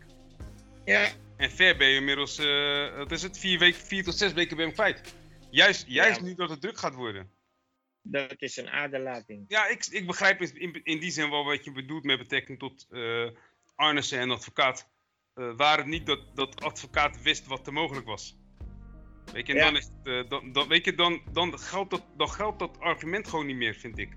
Ja, 0.86 1.10
En 1.38 1.52
Ver 1.52 1.78
ben 1.78 1.88
je 1.88 1.96
inmiddels, 1.96 2.38
eh, 2.38 2.98
wat 2.98 3.12
is 3.12 3.22
het, 3.22 3.38
vier, 3.38 3.60
weken, 3.60 3.80
vier 3.80 4.04
tot 4.04 4.16
zes 4.18 4.34
weken 4.34 4.58
ben 4.58 4.66
je 4.68 4.72
kwijt. 4.72 5.16
Juist, 5.50 5.86
juist 5.88 6.20
Ja. 6.20 6.26
nu 6.26 6.36
dat 6.36 6.50
het 6.50 6.62
druk 6.62 6.78
gaat 6.78 6.96
worden. 6.96 7.32
dat 8.02 8.36
is 8.38 8.58
een 8.58 8.70
aderlating. 8.70 9.46
Ja, 9.48 9.68
ik, 9.68 9.86
ik 9.86 10.08
begrijp 10.08 10.42
in, 10.42 10.84
in, 10.84 11.00
die 11.00 11.12
zin 11.12 11.30
wel 11.30 11.46
wat 11.46 11.64
je 11.64 11.72
bedoelt 11.72 12.04
met 12.04 12.18
betrekking 12.18 12.60
tot 12.60 12.86
eh 12.90 13.30
Arnissen 13.76 14.20
en 14.20 14.32
advocaat. 14.32 14.90
Eh 15.34 15.52
waar 15.58 15.78
het 15.78 15.86
niet 15.88 16.06
dat, 16.06 16.20
dat 16.36 16.62
advocaat 16.62 17.22
wist 17.22 17.46
wat 17.48 17.68
er 17.68 17.74
mogelijk 17.74 18.06
was. 18.06 18.38
Weet 19.32 19.48
je, 19.48 19.54
en 19.54 19.60
Ja. 19.60 19.66
dan, 19.66 19.76
is 19.78 19.90
het, 20.04 20.30
dan, 20.30 20.52
dan, 20.52 20.68
weet 20.68 20.86
je 20.86 20.96
dan, 20.96 21.22
dan, 21.32 21.60
geldt 21.60 21.90
dat, 21.92 22.04
dan 22.18 22.30
geldt 22.30 22.60
dat 22.60 22.80
argument 22.80 23.28
gewoon 23.28 23.46
niet 23.46 23.56
meer, 23.56 23.76
vind 23.76 23.98
ik. 23.98 24.10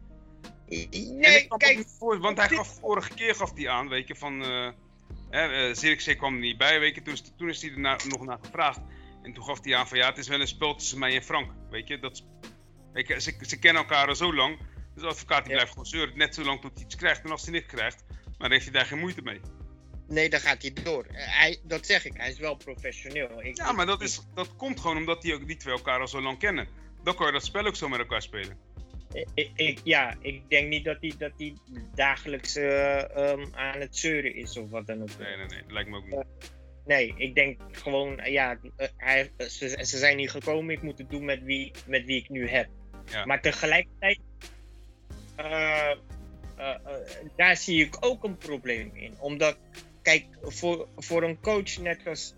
En 0.68 0.76
ik 0.90 1.08
Nee, 1.08 1.46
kijk, 1.56 1.86
voor, 1.98 2.18
want 2.18 2.38
hij 2.38 2.48
gaf 2.48 2.78
vorige 2.78 3.14
keer 3.14 3.34
gaf 3.34 3.54
hij 3.54 3.68
aan, 3.68 3.88
weet 3.88 4.08
je, 4.08 4.14
van... 4.14 4.42
eh 5.30 5.74
Zirkzee 5.74 6.14
kwam 6.14 6.34
er 6.34 6.40
niet 6.40 6.58
bij, 6.58 6.80
weet 6.80 6.94
je, 6.94 7.02
toen, 7.02 7.12
is- 7.14 7.32
toen 7.36 7.48
is 7.48 7.62
hij 7.62 7.70
er 7.70 7.80
na- 7.80 7.98
nog 8.08 8.24
naar 8.24 8.38
gevraagd. 8.42 8.80
En 9.22 9.32
toen 9.32 9.44
gaf 9.44 9.64
hij 9.64 9.76
aan 9.76 9.88
van, 9.88 9.98
ja, 9.98 10.08
het 10.08 10.18
is 10.18 10.28
wel 10.28 10.40
een 10.40 10.48
spel 10.48 10.74
tussen 10.74 10.98
mij 10.98 11.14
en 11.14 11.22
Frank, 11.22 11.50
weet 11.70 11.88
je. 11.88 11.98
Dat, 11.98 12.12
is- 12.12 12.24
weet 12.92 13.08
je 13.08 13.20
ze, 13.20 13.34
ze 13.40 13.58
kennen 13.58 13.82
elkaar 13.82 14.08
al 14.08 14.14
zo 14.14 14.34
lang, 14.34 14.58
dus 14.94 15.02
de 15.02 15.08
advocaat 15.08 15.38
die 15.40 15.48
Ja. 15.48 15.54
blijft 15.54 15.70
gewoon 15.70 15.86
zeuren, 15.86 16.18
net 16.18 16.34
zo 16.34 16.42
lang 16.42 16.60
tot 16.60 16.70
hij 16.74 16.84
iets 16.84 16.96
krijgt. 16.96 17.24
En 17.24 17.30
als 17.30 17.42
hij 17.42 17.52
niks 17.52 17.66
krijgt, 17.66 18.04
dan 18.38 18.50
heeft 18.50 18.64
hij 18.64 18.72
daar 18.72 18.86
geen 18.86 18.98
moeite 18.98 19.22
mee. 19.22 19.40
nee, 20.08 20.28
dan 20.30 20.40
gaat 20.40 20.62
hij 20.62 20.72
door. 20.82 21.04
Eh, 21.04 21.14
Hij, 21.38 21.60
dat 21.64 21.86
zeg 21.86 22.04
ik, 22.04 22.12
hij 22.16 22.30
is 22.30 22.38
wel 22.38 22.54
professioneel. 22.56 23.42
Ik, 23.44 23.56
Ja, 23.56 23.72
maar 23.72 23.86
dat, 23.86 24.02
is, 24.02 24.20
dat 24.34 24.56
komt 24.56 24.80
gewoon 24.80 24.96
omdat 24.96 25.22
die, 25.22 25.34
ook, 25.34 25.46
die 25.46 25.56
twee 25.56 25.74
elkaar 25.74 26.00
al 26.00 26.08
zo 26.08 26.20
lang 26.20 26.38
kennen. 26.38 26.68
Dan 27.02 27.14
kan 27.14 27.26
je 27.26 27.32
dat 27.32 27.44
spel 27.44 27.66
ook 27.66 27.76
zo 27.76 27.88
met 27.88 27.98
elkaar 27.98 28.22
spelen. 28.22 28.58
Ik, 29.12 29.26
ik- 29.34 29.50
ik- 29.56 29.80
ja, 29.84 30.16
ik 30.20 30.50
denk 30.50 30.68
niet 30.68 30.84
dat 30.84 30.96
hij, 31.00 31.12
dat 31.18 31.32
hij 31.36 31.54
dagelijks 31.94 32.56
eh, 32.56 33.16
ehm, 33.16 33.46
aan 33.54 33.80
het 33.80 33.96
zeuren 33.96 34.34
is 34.34 34.56
of 34.56 34.70
wat 34.70 34.86
dan 34.86 35.02
ook. 35.02 35.18
Nee, 35.18 35.36
nee, 35.36 35.46
nee, 35.46 35.62
lijkt 35.68 35.90
me 35.90 35.96
ook 35.96 36.06
niet. 36.06 36.24
Nee, 36.86 37.14
ik 37.16 37.34
denk 37.34 37.60
gewoon, 37.72 38.18
eh, 38.20 38.32
ja, 38.32 38.58
eh, 38.76 38.88
hij, 38.96 39.30
eh, 39.36 39.46
ze, 39.46 39.68
ze 39.68 39.98
zijn 39.98 40.18
hier 40.18 40.30
gekomen, 40.30 40.74
ik 40.74 40.82
moet 40.82 40.98
het 40.98 41.10
doen 41.10 41.24
met 41.24 41.42
wie, 41.42 41.70
met 41.86 42.04
wie 42.04 42.16
ik 42.22 42.28
nu 42.28 42.48
heb. 42.48 42.68
Ja. 43.10 43.24
Maar 43.24 43.40
tegelijkertijd, 43.40 44.18
eh, 45.36 45.90
eh, 45.90 45.96
eh, 46.56 46.74
daar 47.36 47.56
zie 47.56 47.84
ik 47.84 47.96
ook 48.00 48.24
een 48.24 48.36
probleem 48.38 48.90
in. 48.94 49.14
Omdat, 49.20 49.58
kijk, 50.02 50.24
voor, 50.42 50.88
voor 50.96 51.22
een 51.22 51.40
coach 51.40 51.78
net 51.78 52.06
als, 52.06 52.34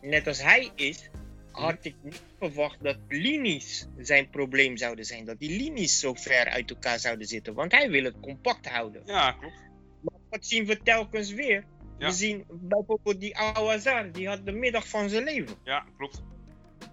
net 0.00 0.26
als 0.26 0.42
hij 0.42 0.70
is, 0.74 1.10
had 1.52 1.78
ik 1.84 1.94
niet 2.02 2.22
verwacht 2.38 2.82
dat 2.82 2.96
linies 3.08 3.86
zijn 3.98 4.30
probleem 4.30 4.76
zouden 4.76 5.04
zijn. 5.04 5.24
Dat 5.24 5.38
die 5.38 5.56
linies 5.56 6.00
zo 6.00 6.14
ver 6.14 6.48
uit 6.48 6.70
elkaar 6.70 6.98
zouden 6.98 7.26
zitten. 7.26 7.54
Want 7.54 7.72
hij 7.72 7.90
wil 7.90 8.04
het 8.04 8.20
compact 8.20 8.68
houden. 8.68 9.02
Ja, 9.06 9.32
klopt. 9.32 9.54
Maar 10.00 10.18
wat 10.30 10.46
zien 10.46 10.66
we 10.66 10.82
telkens 10.82 11.32
weer? 11.32 11.64
Ja. 11.98 12.06
We 12.08 12.12
zien 12.14 12.44
bijvoorbeeld 12.50 13.20
die 13.20 13.36
Awazar, 13.36 14.12
die 14.12 14.28
had 14.28 14.46
de 14.46 14.52
middag 14.52 14.88
van 14.88 15.08
zijn 15.08 15.24
leven 15.24 15.56
Ja, 15.64 15.86
klopt. 15.96 16.22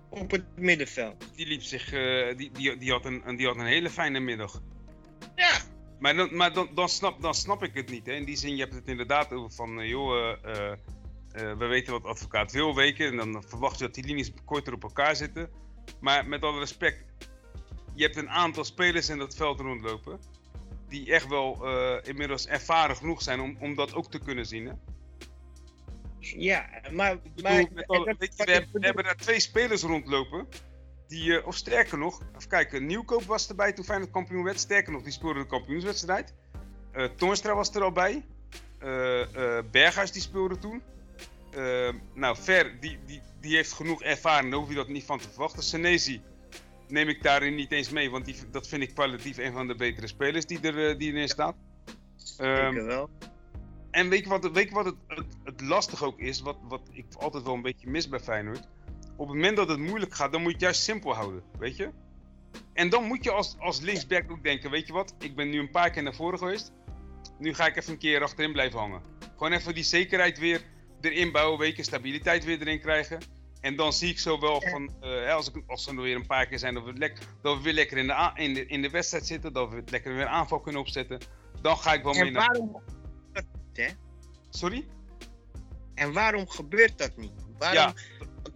op 0.10 0.32
het 0.32 0.44
middenveld. 0.58 1.26
Die 1.36 1.48
liep 1.48 1.62
zich, 1.62 1.92
eh, 1.94 2.38
die, 2.38 2.52
die, 2.52 2.78
die, 2.78 2.92
had 2.92 3.06
een, 3.06 3.22
een- 3.26 3.36
die 3.36 3.48
had 3.48 3.56
een 3.58 3.66
hele 3.66 3.90
fijne 3.90 4.20
middag. 4.20 4.62
Ja, 5.36 5.60
Maar, 6.00 6.16
dan, 6.16 6.36
maar 6.36 6.54
dan, 6.54 6.70
dan, 6.76 6.90
snap, 6.90 7.22
dan 7.22 7.34
snap 7.34 7.64
ik 7.64 7.74
het 7.74 7.90
niet. 7.90 8.06
Hè. 8.06 8.14
In 8.14 8.26
die 8.26 8.36
zin, 8.38 8.56
je 8.56 8.62
hebt 8.62 8.74
het 8.74 8.88
inderdaad 8.88 9.32
over 9.34 9.52
van, 9.52 9.80
eh, 9.82 9.88
joh, 9.90 10.36
eh, 10.44 10.72
eh, 11.32 11.58
we 11.58 11.66
weten 11.66 11.94
wat 11.94 12.02
de 12.02 12.08
advocaat 12.08 12.52
wil 12.52 12.76
weken. 12.76 13.08
En 13.20 13.32
dan 13.32 13.44
verwacht 13.48 13.80
je 13.80 13.86
dat 13.86 13.94
die 13.94 14.06
linies 14.06 14.32
korter 14.46 14.74
op 14.74 14.84
elkaar 14.84 15.16
zitten. 15.16 15.50
Maar 16.00 16.28
met 16.28 16.44
alle 16.44 16.60
respect, 16.60 17.04
je 17.96 18.04
hebt 18.04 18.16
een 18.16 18.30
aantal 18.30 18.64
spelers 18.64 19.10
in 19.10 19.18
dat 19.18 19.36
veld 19.36 19.60
rondlopen. 19.60 20.20
Die 20.90 21.14
echt 21.14 21.28
wel 21.28 21.66
eh, 21.68 21.98
inmiddels 22.10 22.48
ervaren 22.48 22.96
genoeg 22.96 23.22
zijn 23.22 23.40
om, 23.40 23.58
om 23.60 23.76
dat 23.76 23.94
ook 23.94 24.12
te 24.12 24.20
kunnen 24.20 24.46
zien. 24.46 24.66
Hè. 24.66 24.74
ja 26.20 26.70
maar... 26.92 27.20
Bedoel, 27.22 27.52
maar 27.52 27.66
met 27.74 27.88
alle- 27.88 28.06
dat- 28.06 28.18
weet 28.18 28.32
je, 28.32 28.38
wat 28.38 28.46
we, 28.46 28.52
hebben, 28.52 28.68
we 28.72 28.80
bedoel- 28.80 28.82
hebben 28.82 29.04
daar 29.04 29.16
twee 29.16 29.40
spelers 29.40 29.82
rondlopen. 29.82 30.48
Die, 31.08 31.38
eh, 31.40 31.48
of 31.48 31.56
sterker 31.56 31.98
nog, 31.98 32.22
even 32.38 32.50
kijken, 32.50 32.86
Nieuwkoop 32.86 33.24
was 33.24 33.50
erbij 33.50 33.74
toen 33.74 33.86
Feyenoord 33.86 34.12
kampioen 34.12 34.44
werd. 34.44 34.60
Sterker 34.60 34.92
nog, 34.92 35.02
die 35.02 35.12
speelde 35.12 35.40
de 35.40 35.46
kampioenswedstrijd. 35.48 36.34
Toornstra 37.16 37.56
was 37.56 37.76
er 37.76 37.84
al 37.84 37.92
bij. 37.92 38.26
Berghuis 39.72 40.12
die 40.12 40.22
speelde 40.22 40.58
toen. 40.58 40.82
Eh, 41.52 41.90
nou, 42.14 42.38
Ver, 42.38 42.80
die, 42.80 43.00
die, 43.06 43.22
die 43.40 43.56
heeft 43.56 43.72
genoeg 43.72 44.04
ervaring, 44.04 44.52
daar 44.52 44.60
hoef 44.60 44.70
je 44.70 44.76
dat 44.76 44.88
niet 44.88 45.04
van 45.04 45.20
te 45.20 45.30
verwachten. 45.30 45.64
Senezi 45.64 46.22
neem 46.88 47.08
ik 47.08 47.24
daarin 47.24 47.56
niet 47.56 47.72
eens 47.72 47.90
mee, 47.90 48.10
want 48.10 48.26
die, 48.26 48.36
dat 48.52 48.68
vind 48.68 48.82
ik 48.82 48.94
kwalitatief 48.94 49.38
een 49.38 49.54
van 49.54 49.68
de 49.68 49.76
betere 49.76 50.08
spelers 50.08 50.46
die, 50.46 50.60
er, 50.62 50.90
eh, 50.90 50.98
die 50.98 51.14
erin 51.14 51.30
staat. 51.30 51.56
Ehm, 52.38 52.74
Zeker 52.74 52.86
wel. 52.86 53.10
en 53.92 54.10
weet 54.10 54.24
je 54.24 54.30
wat, 54.30 54.52
weet 54.52 54.70
je 54.70 54.74
wat 54.74 54.86
het, 54.86 54.96
het, 55.08 55.26
het 55.44 55.62
lastig 55.62 56.04
ook 56.04 56.20
is? 56.20 56.42
Wat, 56.42 56.58
wat 56.64 56.82
ik 56.92 57.06
altijd 57.18 57.44
wel 57.44 57.54
een 57.54 57.62
beetje 57.62 57.90
mis 57.90 58.10
bij 58.10 58.20
Feyenoord. 58.20 58.68
Op 59.16 59.28
het 59.28 59.36
moment 59.36 59.58
dat 59.58 59.70
het 59.70 59.80
moeilijk 59.80 60.14
gaat, 60.14 60.32
dan 60.32 60.42
moet 60.42 60.50
je 60.50 60.56
het 60.56 60.66
juist 60.66 60.82
simpel 60.82 61.14
houden. 61.14 61.44
Weet 61.58 61.78
je? 61.78 61.90
En 62.74 62.90
dan 62.90 63.04
moet 63.04 63.24
je 63.24 63.32
als, 63.32 63.56
als 63.60 63.80
linksback 63.80 64.32
ook 64.32 64.44
denken: 64.44 64.72
weet 64.72 64.88
je 64.88 64.94
wat? 64.94 65.16
Ik 65.20 65.36
ben 65.36 65.50
nu 65.50 65.60
een 65.60 65.72
paar 65.72 65.90
keer 65.90 66.04
naar 66.04 66.16
voren 66.16 66.40
geweest. 66.40 66.72
Nu 67.38 67.54
ga 67.54 67.66
ik 67.66 67.76
even 67.76 67.94
een 67.94 68.00
keer 68.00 68.24
achterin 68.24 68.52
blijven 68.52 68.80
hangen. 68.80 69.02
Gewoon 69.38 69.52
even 69.52 69.74
die 69.74 69.84
zekerheid 69.84 70.40
weer 70.40 70.62
erin 71.02 71.32
bouwen. 71.32 71.60
Weet 71.60 71.76
je, 71.76 71.84
stabiliteit 71.84 72.44
weer 72.44 72.60
erin 72.62 72.80
krijgen. 72.80 73.20
En 73.62 73.76
dan 73.76 73.94
zie 73.94 74.10
ik 74.10 74.20
zo 74.20 74.40
wel 74.40 74.64
Ja. 74.64 74.70
van, 74.70 74.94
eh, 75.02 75.34
als, 75.34 75.50
ik, 75.52 75.64
als 75.68 75.88
er 75.88 75.96
weer 76.02 76.16
een 76.16 76.26
paar 76.26 76.46
keer 76.48 76.60
zijn 76.60 76.74
dat 76.74 76.84
we, 76.84 76.94
lek, 76.94 77.18
dat 77.42 77.58
we 77.58 77.64
weer 77.64 77.74
lekker 77.74 77.98
in 77.98 78.08
de, 78.08 78.32
in, 78.36 78.54
de, 78.54 78.66
in 78.66 78.82
de 78.82 78.90
wedstrijd 78.90 79.26
zitten, 79.26 79.54
dat 79.54 79.70
we 79.70 79.84
lekker 79.86 80.16
weer 80.16 80.26
aanval 80.28 80.60
kunnen 80.60 80.82
opzetten, 80.82 81.20
dan 81.62 81.78
ga 81.78 81.94
ik 81.94 82.04
wel 82.04 82.14
mee 82.14 82.22
En 82.26 82.32
naar. 82.34 82.46
waarom, 82.48 82.82
Sorry? 84.50 84.88
en 85.96 86.14
waarom 86.14 86.48
gebeurt 86.50 86.98
dat 86.98 87.18
niet? 87.18 87.32
Waarom, 87.58 87.78
Ja, 87.78 87.94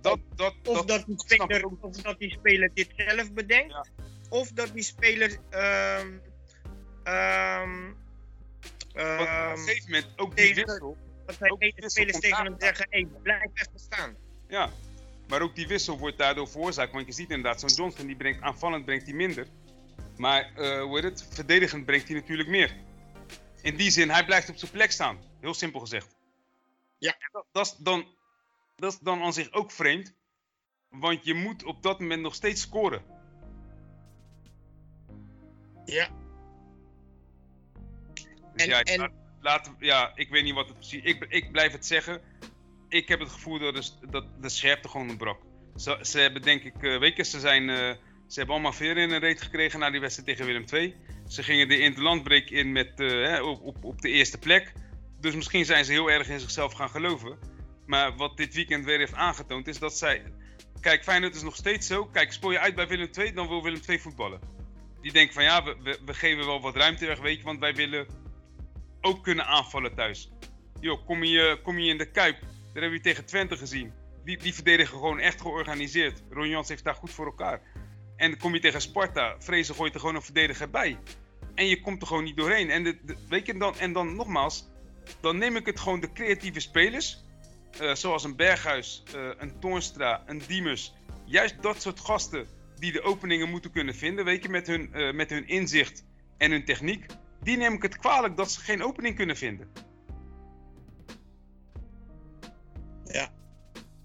Dat, 0.01 0.19
dat, 0.35 0.53
of, 0.63 0.77
dat, 0.77 0.87
dat 0.87 1.05
die 1.05 1.19
speler, 1.19 1.65
of 1.79 2.01
dat 2.01 2.19
die 2.19 2.31
speler 2.31 2.69
dit 2.73 2.89
zelf 2.95 3.33
bedenkt, 3.33 3.71
Ja. 3.73 3.85
of 4.29 4.51
dat 4.51 4.73
die 4.73 4.83
speler 4.83 5.37
ehm 5.49 6.07
ehm 7.03 7.81
Want 8.93 9.21
op 9.21 9.27
ehm, 9.27 9.51
een 9.51 9.57
gegeven 9.57 9.91
moment 9.91 10.13
ook 10.15 10.35
die 10.35 10.55
wissel. 10.55 10.97
Dat 11.25 11.59
die 11.59 11.73
deze 11.75 11.89
spelers 11.89 12.19
tegen 12.19 12.43
hem 12.43 12.55
zeggen, 12.57 12.87
hey, 12.89 13.07
blijf 13.21 13.41
even 13.53 13.79
staan. 13.79 14.15
Ja, 14.47 14.69
maar 15.27 15.41
ook 15.41 15.55
die 15.55 15.67
wissel 15.67 15.97
wordt 15.97 16.17
daardoor 16.17 16.47
veroorzaakt. 16.47 16.91
Want 16.91 17.05
je 17.05 17.11
ziet 17.11 17.29
inderdaad, 17.29 17.59
zo'n 17.59 17.69
Johnson 17.69 18.07
die 18.07 18.15
brengt 18.15 18.41
aanvallend 18.41 18.85
brengt 18.85 19.05
hij 19.05 19.13
minder. 19.13 19.47
Maar 20.17 20.51
hoe 20.81 20.95
heet 20.95 21.03
het? 21.03 21.27
Verdedigend 21.29 21.85
brengt 21.85 22.07
hij 22.07 22.15
natuurlijk 22.19 22.49
meer. 22.49 22.75
In 23.61 23.75
die 23.75 23.91
zin, 23.91 24.09
hij 24.09 24.25
blijft 24.25 24.49
op 24.49 24.57
zijn 24.57 24.71
plek 24.71 24.91
staan. 24.91 25.17
Heel 25.39 25.53
simpel 25.53 25.79
gezegd. 25.79 26.15
Ja. 26.97 27.15
Dat, 27.31 27.45
dat, 27.51 27.65
is 27.65 27.75
dan, 27.77 28.05
dat 28.75 28.93
is 28.93 28.99
dan 28.99 29.21
aan 29.21 29.33
zich 29.33 29.51
ook 29.51 29.71
vreemd. 29.71 30.13
Want 30.89 31.25
je 31.25 31.33
moet 31.33 31.63
op 31.63 31.83
dat 31.83 31.99
moment 31.99 32.21
nog 32.21 32.35
steeds 32.35 32.61
scoren. 32.61 33.01
Ja. 35.85 36.09
Dus 38.13 38.63
En- 38.63 38.67
ja, 38.67 38.81
en- 38.81 39.22
ja, 39.79 40.11
ik 40.15 40.29
weet 40.29 40.43
niet 40.43 40.53
wat 40.53 40.67
het 40.67 40.77
precies 40.77 41.03
ik, 41.03 41.25
ik 41.29 41.51
blijf 41.51 41.71
het 41.71 41.85
zeggen. 41.85 42.21
Ik 42.89 43.07
heb 43.07 43.19
het 43.19 43.29
gevoel 43.29 43.59
dat 43.59 43.75
de, 43.75 44.07
dat 44.09 44.25
de 44.41 44.49
scherpte 44.49 44.89
gewoon 44.89 45.09
ontbrak. 45.09 45.39
Ze, 45.75 45.97
ze 46.01 46.19
hebben 46.19 46.41
denk 46.41 46.63
ik, 46.63 46.83
eh, 46.83 47.23
ze, 47.23 47.39
zijn, 47.39 47.69
eh, 47.69 47.75
ze 48.27 48.37
hebben 48.37 48.55
allemaal 48.55 48.73
veer 48.73 48.97
in 48.97 49.11
een 49.11 49.19
reet 49.19 49.41
gekregen 49.41 49.79
na 49.79 49.89
die 49.89 49.99
wedstrijd 49.99 50.27
tegen 50.27 50.45
Willem 50.45 50.65
II. 50.73 50.95
Ze 51.27 51.43
gingen 51.43 51.67
de 51.67 51.77
interlandbreek 51.77 52.49
in 52.49 52.71
met, 52.71 52.91
hè, 52.97 53.41
op, 53.41 53.61
op, 53.61 53.83
op 53.83 54.01
de 54.01 54.09
eerste 54.09 54.37
plek. 54.37 54.73
Dus 55.19 55.35
misschien 55.35 55.65
zijn 55.65 55.85
ze 55.85 55.91
heel 55.91 56.11
erg 56.11 56.29
in 56.29 56.39
zichzelf 56.39 56.73
gaan 56.73 56.89
geloven. 56.89 57.37
Maar 57.85 58.15
wat 58.15 58.37
dit 58.37 58.53
weekend 58.53 58.85
weer 58.85 58.97
heeft 58.97 59.13
aangetoond 59.13 59.67
is 59.67 59.79
dat 59.79 59.97
zij... 59.97 60.23
Kijk, 60.81 61.03
Feyenoord 61.03 61.35
is 61.35 61.41
nog 61.41 61.55
steeds 61.55 61.87
zo. 61.87 62.05
Kijk, 62.05 62.33
speel 62.33 62.51
je 62.51 62.59
uit 62.59 62.75
bij 62.75 62.87
Willem 62.87 63.09
II, 63.17 63.33
dan 63.33 63.47
wil 63.47 63.63
Willem 63.63 63.81
II 63.87 63.99
voetballen. 63.99 64.39
Die 65.01 65.11
denken 65.11 65.33
van 65.33 65.43
ja, 65.43 65.63
we, 65.63 65.75
we, 65.83 65.99
we 66.05 66.13
geven 66.13 66.45
wel 66.45 66.61
wat 66.61 66.75
ruimte 66.75 67.05
weg, 67.05 67.19
weet 67.19 67.37
je, 67.37 67.43
want 67.43 67.59
wij 67.59 67.75
willen 67.75 68.07
ook 69.05 69.23
kunnen 69.23 69.45
aanvallen 69.45 69.95
thuis. 69.95 70.31
Yo, 70.79 70.97
kom 70.97 71.23
je, 71.23 71.59
kom 71.63 71.79
je 71.79 71.89
in 71.89 71.97
de 71.97 72.11
Kuip, 72.11 72.39
daar 72.41 72.81
hebben 72.81 72.91
we 72.91 72.99
tegen 72.99 73.25
Twente 73.25 73.57
gezien. 73.57 73.93
Die, 74.25 74.37
die 74.37 74.53
verdedigen 74.53 74.97
gewoon 74.97 75.19
echt 75.19 75.41
georganiseerd. 75.41 76.23
Ron 76.29 76.49
Jans 76.49 76.69
heeft 76.69 76.83
daar 76.83 76.95
goed 76.95 77.11
voor 77.11 77.25
elkaar. 77.25 77.61
En 78.15 78.37
kom 78.37 78.53
je 78.53 78.59
tegen 78.59 78.81
Sparta, 78.81 79.35
Vrezen 79.39 79.75
gooit 79.75 79.93
er 79.93 79.99
gewoon 79.99 80.15
een 80.15 80.21
verdediger 80.21 80.69
bij. 80.69 80.97
En 81.55 81.67
je 81.67 81.81
komt 81.81 82.01
er 82.01 82.07
gewoon 82.07 82.23
niet 82.23 82.37
doorheen. 82.37 82.69
En, 82.69 82.83
de, 82.83 83.15
weet 83.29 83.45
je, 83.45 83.57
dan, 83.57 83.77
en 83.79 83.93
dan 83.93 84.15
nogmaals, 84.15 84.69
dan 85.21 85.37
neem 85.37 85.55
ik 85.55 85.65
het 85.65 85.79
gewoon 85.79 85.99
de 85.99 86.11
creatieve 86.11 86.59
spelers. 86.59 87.21
eh, 87.79 87.95
zoals 87.95 88.23
een 88.23 88.35
Berghuis, 88.35 89.03
eh, 89.15 89.29
een 89.37 89.59
Toornstra, 89.59 90.23
een 90.25 90.41
Diemers. 90.47 90.93
Juist 91.25 91.61
dat 91.61 91.81
soort 91.81 91.99
gasten 91.99 92.47
die 92.79 92.91
de 92.91 93.01
openingen 93.01 93.49
moeten 93.49 93.71
kunnen 93.71 93.95
vinden. 93.95 94.25
Weet 94.25 94.43
je, 94.43 94.49
met 94.49 94.67
hun, 94.67 94.93
eh, 94.93 95.13
met 95.13 95.29
hun 95.29 95.47
inzicht 95.47 96.05
en 96.37 96.51
hun 96.51 96.65
techniek. 96.65 97.05
Die 97.43 97.57
neem 97.57 97.73
ik 97.73 97.81
het 97.81 97.97
kwalijk 97.97 98.37
dat 98.37 98.51
ze 98.51 98.59
geen 98.59 98.83
opening 98.83 99.15
kunnen 99.15 99.37
vinden. 99.37 99.71
Ja. 103.05 103.29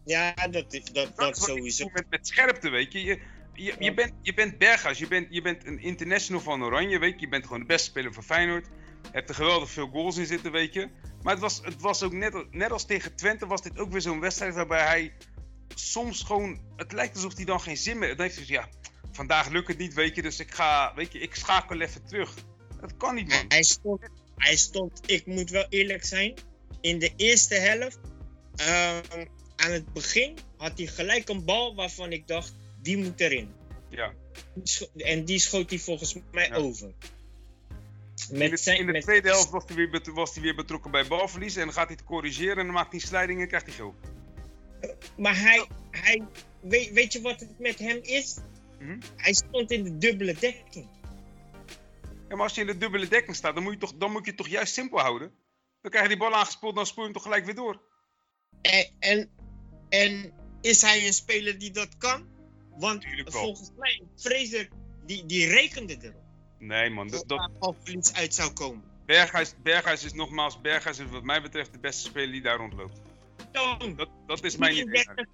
Ja, 0.05 0.35
dat, 0.51 0.73
is- 0.73 0.85
dat, 0.85 1.17
dat 1.17 1.29
ik 1.29 1.35
sowieso. 1.35 1.89
Met, 1.93 2.11
met 2.11 2.27
scherpte, 2.27 2.69
weet 2.69 2.93
je. 2.93 3.05
Je, 3.05 3.21
je, 3.53 3.75
je, 3.79 3.95
bent, 3.95 4.13
je 4.23 4.35
bent 4.35 4.59
Berghuis, 4.59 4.99
je 4.99 5.09
bent, 5.09 5.27
je 5.31 5.43
bent 5.43 5.67
een 5.67 5.79
international 5.81 6.41
van 6.41 6.63
Oranje, 6.65 6.99
weet 6.99 7.15
je. 7.15 7.21
Je 7.21 7.29
bent 7.29 7.45
gewoon 7.45 7.61
de 7.61 7.67
beste 7.67 7.91
speler 7.91 8.13
van 8.13 8.23
Feyenoord. 8.23 8.67
Je 9.03 9.09
hebt 9.13 9.29
er 9.29 9.35
geweldig 9.35 9.71
veel 9.71 9.89
goals 9.89 10.17
in 10.17 10.27
zitten, 10.27 10.53
weet 10.53 10.75
je. 10.75 10.89
Maar 11.23 11.33
het 11.33 11.43
was, 11.43 11.61
het 11.65 11.81
was 11.81 12.03
ook 12.03 12.13
net, 12.13 12.47
net 12.53 12.71
als 12.71 12.87
tegen 12.87 13.15
Twente, 13.17 13.47
was 13.47 13.63
dit 13.63 13.79
ook 13.79 13.91
weer 13.91 14.01
zo'n 14.01 14.21
wedstrijd 14.21 14.55
waarbij 14.55 14.85
hij 14.87 15.13
soms 15.75 16.23
gewoon... 16.23 16.61
Het 16.77 16.93
lijkt 16.93 17.15
alsof 17.15 17.37
hij 17.37 17.45
dan 17.45 17.61
geen 17.61 17.77
zin 17.77 17.99
meer... 17.99 18.09
Dan 18.09 18.21
heeft 18.27 18.37
hij 18.37 18.45
zoiets, 18.47 18.67
ja, 18.73 18.91
vandaag 19.13 19.49
lukt 19.49 19.69
het 19.69 19.79
niet, 19.79 19.95
weet 19.95 20.15
je. 20.15 20.23
Dus 20.23 20.41
ik 20.41 20.51
ga, 20.55 20.93
weet 20.95 21.13
je, 21.13 21.19
ik 21.19 21.35
schakel 21.35 21.81
even 21.81 22.07
terug. 22.07 22.35
Dat 22.81 22.97
kan 22.97 23.15
niet, 23.15 23.29
man. 23.29 23.45
Hij 23.49 23.63
stond, 23.63 24.01
hij 24.37 24.57
stond, 24.57 25.01
ik 25.11 25.27
moet 25.27 25.51
wel 25.51 25.67
eerlijk 25.69 26.05
zijn, 26.05 26.35
in 26.81 26.99
de 26.99 27.13
eerste 27.17 27.55
helft, 27.55 27.99
ehm, 28.57 29.27
aan 29.57 29.71
het 29.73 29.93
begin 29.93 30.37
had 30.57 30.79
hij 30.79 30.87
gelijk 30.87 31.29
een 31.29 31.45
bal 31.45 31.75
waarvan 31.75 32.13
ik 32.13 32.27
dacht, 32.27 32.55
die 32.83 32.97
moet 32.97 33.21
erin. 33.21 33.51
Ja. 33.89 34.13
En 34.97 35.25
die 35.25 35.39
schoot 35.39 35.71
hij 35.71 35.79
volgens 35.79 36.15
mij 36.33 36.49
Ja. 36.49 36.55
over. 36.55 36.93
In 38.31 38.51
de, 38.51 38.57
zijn, 38.57 38.79
in 38.79 38.87
de 38.87 38.93
met- 38.93 39.03
tweede 39.03 39.29
helft 39.29 39.51
was 39.51 39.65
hij, 39.67 39.77
weer 39.77 40.01
was 40.15 40.35
hij 40.35 40.43
weer 40.43 40.55
betrokken 40.55 40.91
bij 40.91 41.07
balverlies. 41.07 41.57
En 41.57 41.65
dan 41.65 41.73
gaat 41.73 41.87
hij 41.87 41.97
het 41.97 42.05
corrigeren 42.07 42.57
en 42.57 42.65
dan 42.65 42.75
maakt 42.75 42.91
hij 42.91 43.01
slijding 43.01 43.41
en 43.41 43.49
krijgt 43.49 43.67
hij 43.67 43.75
geel. 43.75 43.95
Maar 45.17 45.41
hij, 45.41 45.67
hij 45.91 46.23
weet, 46.61 46.91
weet 46.93 47.13
je 47.13 47.21
wat 47.21 47.41
het 47.41 47.59
met 47.59 47.79
hem 47.79 47.99
is? 48.03 48.37
Mhm. 48.79 49.01
Hij 49.17 49.33
stond 49.33 49.71
in 49.71 49.83
de 49.85 49.99
dubbele 49.99 50.35
dekking. 50.41 50.87
Ja, 52.29 52.35
maar 52.35 52.45
als 52.45 52.55
je 52.55 52.61
in 52.61 52.67
de 52.67 52.79
dubbele 52.79 53.09
dekking 53.09 53.37
staat, 53.37 53.55
dan 53.55 53.63
moet 53.63 53.73
je, 53.73 53.79
toch, 53.79 53.95
dan 53.95 54.13
moet 54.13 54.25
je 54.25 54.29
het 54.29 54.37
toch 54.37 54.49
juist 54.49 54.73
simpel 54.73 54.99
houden. 54.99 55.33
Dan 55.81 55.91
krijg 55.91 56.05
je 56.05 56.11
die 56.11 56.19
bal 56.19 56.35
aangespeeld, 56.35 56.75
dan 56.75 56.87
spoel 56.87 57.05
je 57.05 57.11
hem 57.11 57.19
toch 57.19 57.23
gelijk 57.23 57.45
weer 57.45 57.55
door. 57.55 57.81
En, 58.63 58.91
en, 58.99 59.31
en 59.89 60.33
is 60.61 60.83
hij 60.83 61.07
een 61.07 61.13
speler 61.13 61.59
die 61.59 61.71
dat 61.71 61.97
kan? 61.97 62.27
Want 62.77 63.05
volgens 63.25 63.71
mij, 63.77 64.03
Fraser, 64.17 64.69
die, 65.07 65.27
die 65.27 65.47
rekende 65.47 65.97
erop. 66.01 66.23
Nee 66.59 66.91
man, 66.91 67.09
dat, 67.09 67.29
Dat 67.29 67.39
daar 67.39 67.51
balverlies 67.59 68.13
uit 68.13 68.35
zou 68.35 68.53
komen. 68.53 68.85
Berghuis, 69.07 69.55
Berghuis 69.63 70.05
is 70.05 70.13
nogmaals, 70.13 70.61
Berghuis 70.61 70.99
is 70.99 71.11
wat 71.11 71.23
mij 71.23 71.43
betreft 71.43 71.73
de 71.73 71.79
beste 71.79 72.03
speler 72.03 72.33
die 72.33 72.43
daar 72.43 72.57
rondloopt. 72.57 73.01
Dat, 73.97 74.09
dat 74.27 74.45
is 74.45 74.57
mijn 74.57 74.77
idee. 74.77 75.05
33, 75.05 75.27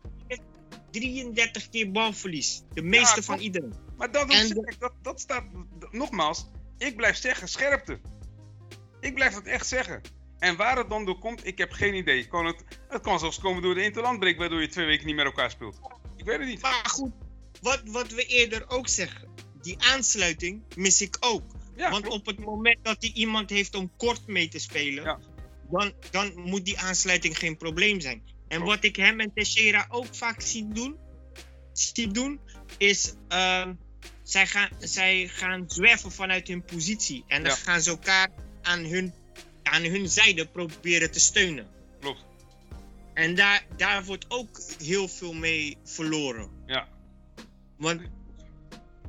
33 0.91 1.69
keer 1.69 1.91
balverlies. 1.91 2.63
De 2.73 2.83
meeste 2.83 3.23
van 3.23 3.39
iedereen. 3.39 3.75
Maar 3.97 4.11
dat, 4.11 4.31
En 4.31 4.67
dat, 4.79 4.93
dat 5.03 5.21
staat, 5.21 5.45
nogmaals, 5.91 6.47
ik 6.87 6.97
blijf 6.97 7.17
zeggen, 7.17 7.49
scherpte. 7.49 8.01
Ik 9.01 9.15
blijf 9.15 9.35
dat 9.35 9.45
echt 9.47 9.67
zeggen. 9.67 10.01
En 10.39 10.57
waar 10.57 10.77
het 10.77 10.89
dan 10.89 11.05
door 11.05 11.19
komt, 11.19 11.47
ik 11.47 11.59
heb 11.59 11.73
geen 11.73 11.95
idee. 11.95 12.27
Kan 12.29 12.47
het, 12.47 12.65
het 12.89 13.03
kan 13.03 13.19
zelfs 13.19 13.39
komen 13.39 13.63
door 13.63 13.75
de 13.75 13.83
interlandbreek, 13.85 14.39
waardoor 14.39 14.61
je 14.61 14.69
twee 14.69 14.87
weken 14.87 15.07
niet 15.07 15.17
met 15.17 15.25
elkaar 15.25 15.51
speelt. 15.51 15.79
Ik 16.17 16.25
weet 16.25 16.39
het 16.39 16.49
niet. 16.49 16.63
Maar 16.63 16.85
goed, 16.89 17.13
wat, 17.61 17.83
wat 17.85 18.11
we 18.13 18.25
eerder 18.27 18.65
ook 18.71 18.89
zeggen. 18.89 19.29
Die 19.63 19.77
aansluiting 19.79 20.63
mis 20.77 21.01
ik 21.01 21.17
ook. 21.21 21.53
Ja, 21.77 21.91
Want 21.91 22.03
klopt. 22.05 22.19
op 22.21 22.27
het 22.27 22.39
moment 22.39 22.79
dat 22.85 22.97
hij 23.01 23.11
iemand 23.15 23.51
heeft 23.51 23.75
om 23.75 23.93
kort 23.97 24.27
mee 24.27 24.49
te 24.49 24.59
spelen, 24.59 25.05
Ja. 25.05 25.19
dan, 25.71 25.93
dan 26.11 26.33
moet 26.41 26.65
die 26.65 26.79
aansluiting 26.79 27.39
geen 27.39 27.57
probleem 27.57 28.01
zijn. 28.01 28.23
En 28.49 28.61
Klopt. 28.61 28.75
wat 28.75 28.85
ik 28.85 28.97
hem 28.97 29.21
en 29.21 29.33
Teixeira 29.35 29.87
ook 29.91 30.15
vaak 30.15 30.41
zie 30.41 30.69
doen, 30.69 30.97
zie 31.73 32.09
doen 32.09 32.41
is 32.79 33.15
ehm, 33.29 33.75
zij, 34.25 34.47
gaan, 34.47 34.69
zij 34.79 35.29
gaan 35.29 35.65
zwerven 35.69 36.13
vanuit 36.13 36.49
hun 36.49 36.65
positie. 36.65 37.25
En 37.29 37.43
dan 37.43 37.53
Ja. 37.53 37.59
gaan 37.59 37.81
ze 37.81 37.91
elkaar 37.91 38.29
aan 38.63 38.85
hun, 38.85 39.13
aan 39.63 39.83
hun 39.83 40.09
zijde 40.09 40.47
proberen 40.47 41.11
te 41.11 41.21
steunen. 41.21 41.67
klopt. 42.01 42.25
En 43.15 43.35
daar, 43.35 43.65
daar 43.77 44.05
wordt 44.05 44.25
ook 44.29 44.61
heel 44.83 45.09
veel 45.09 45.33
mee 45.33 45.77
verloren. 45.85 46.51
Ja. 46.67 46.89
Want 47.77 48.01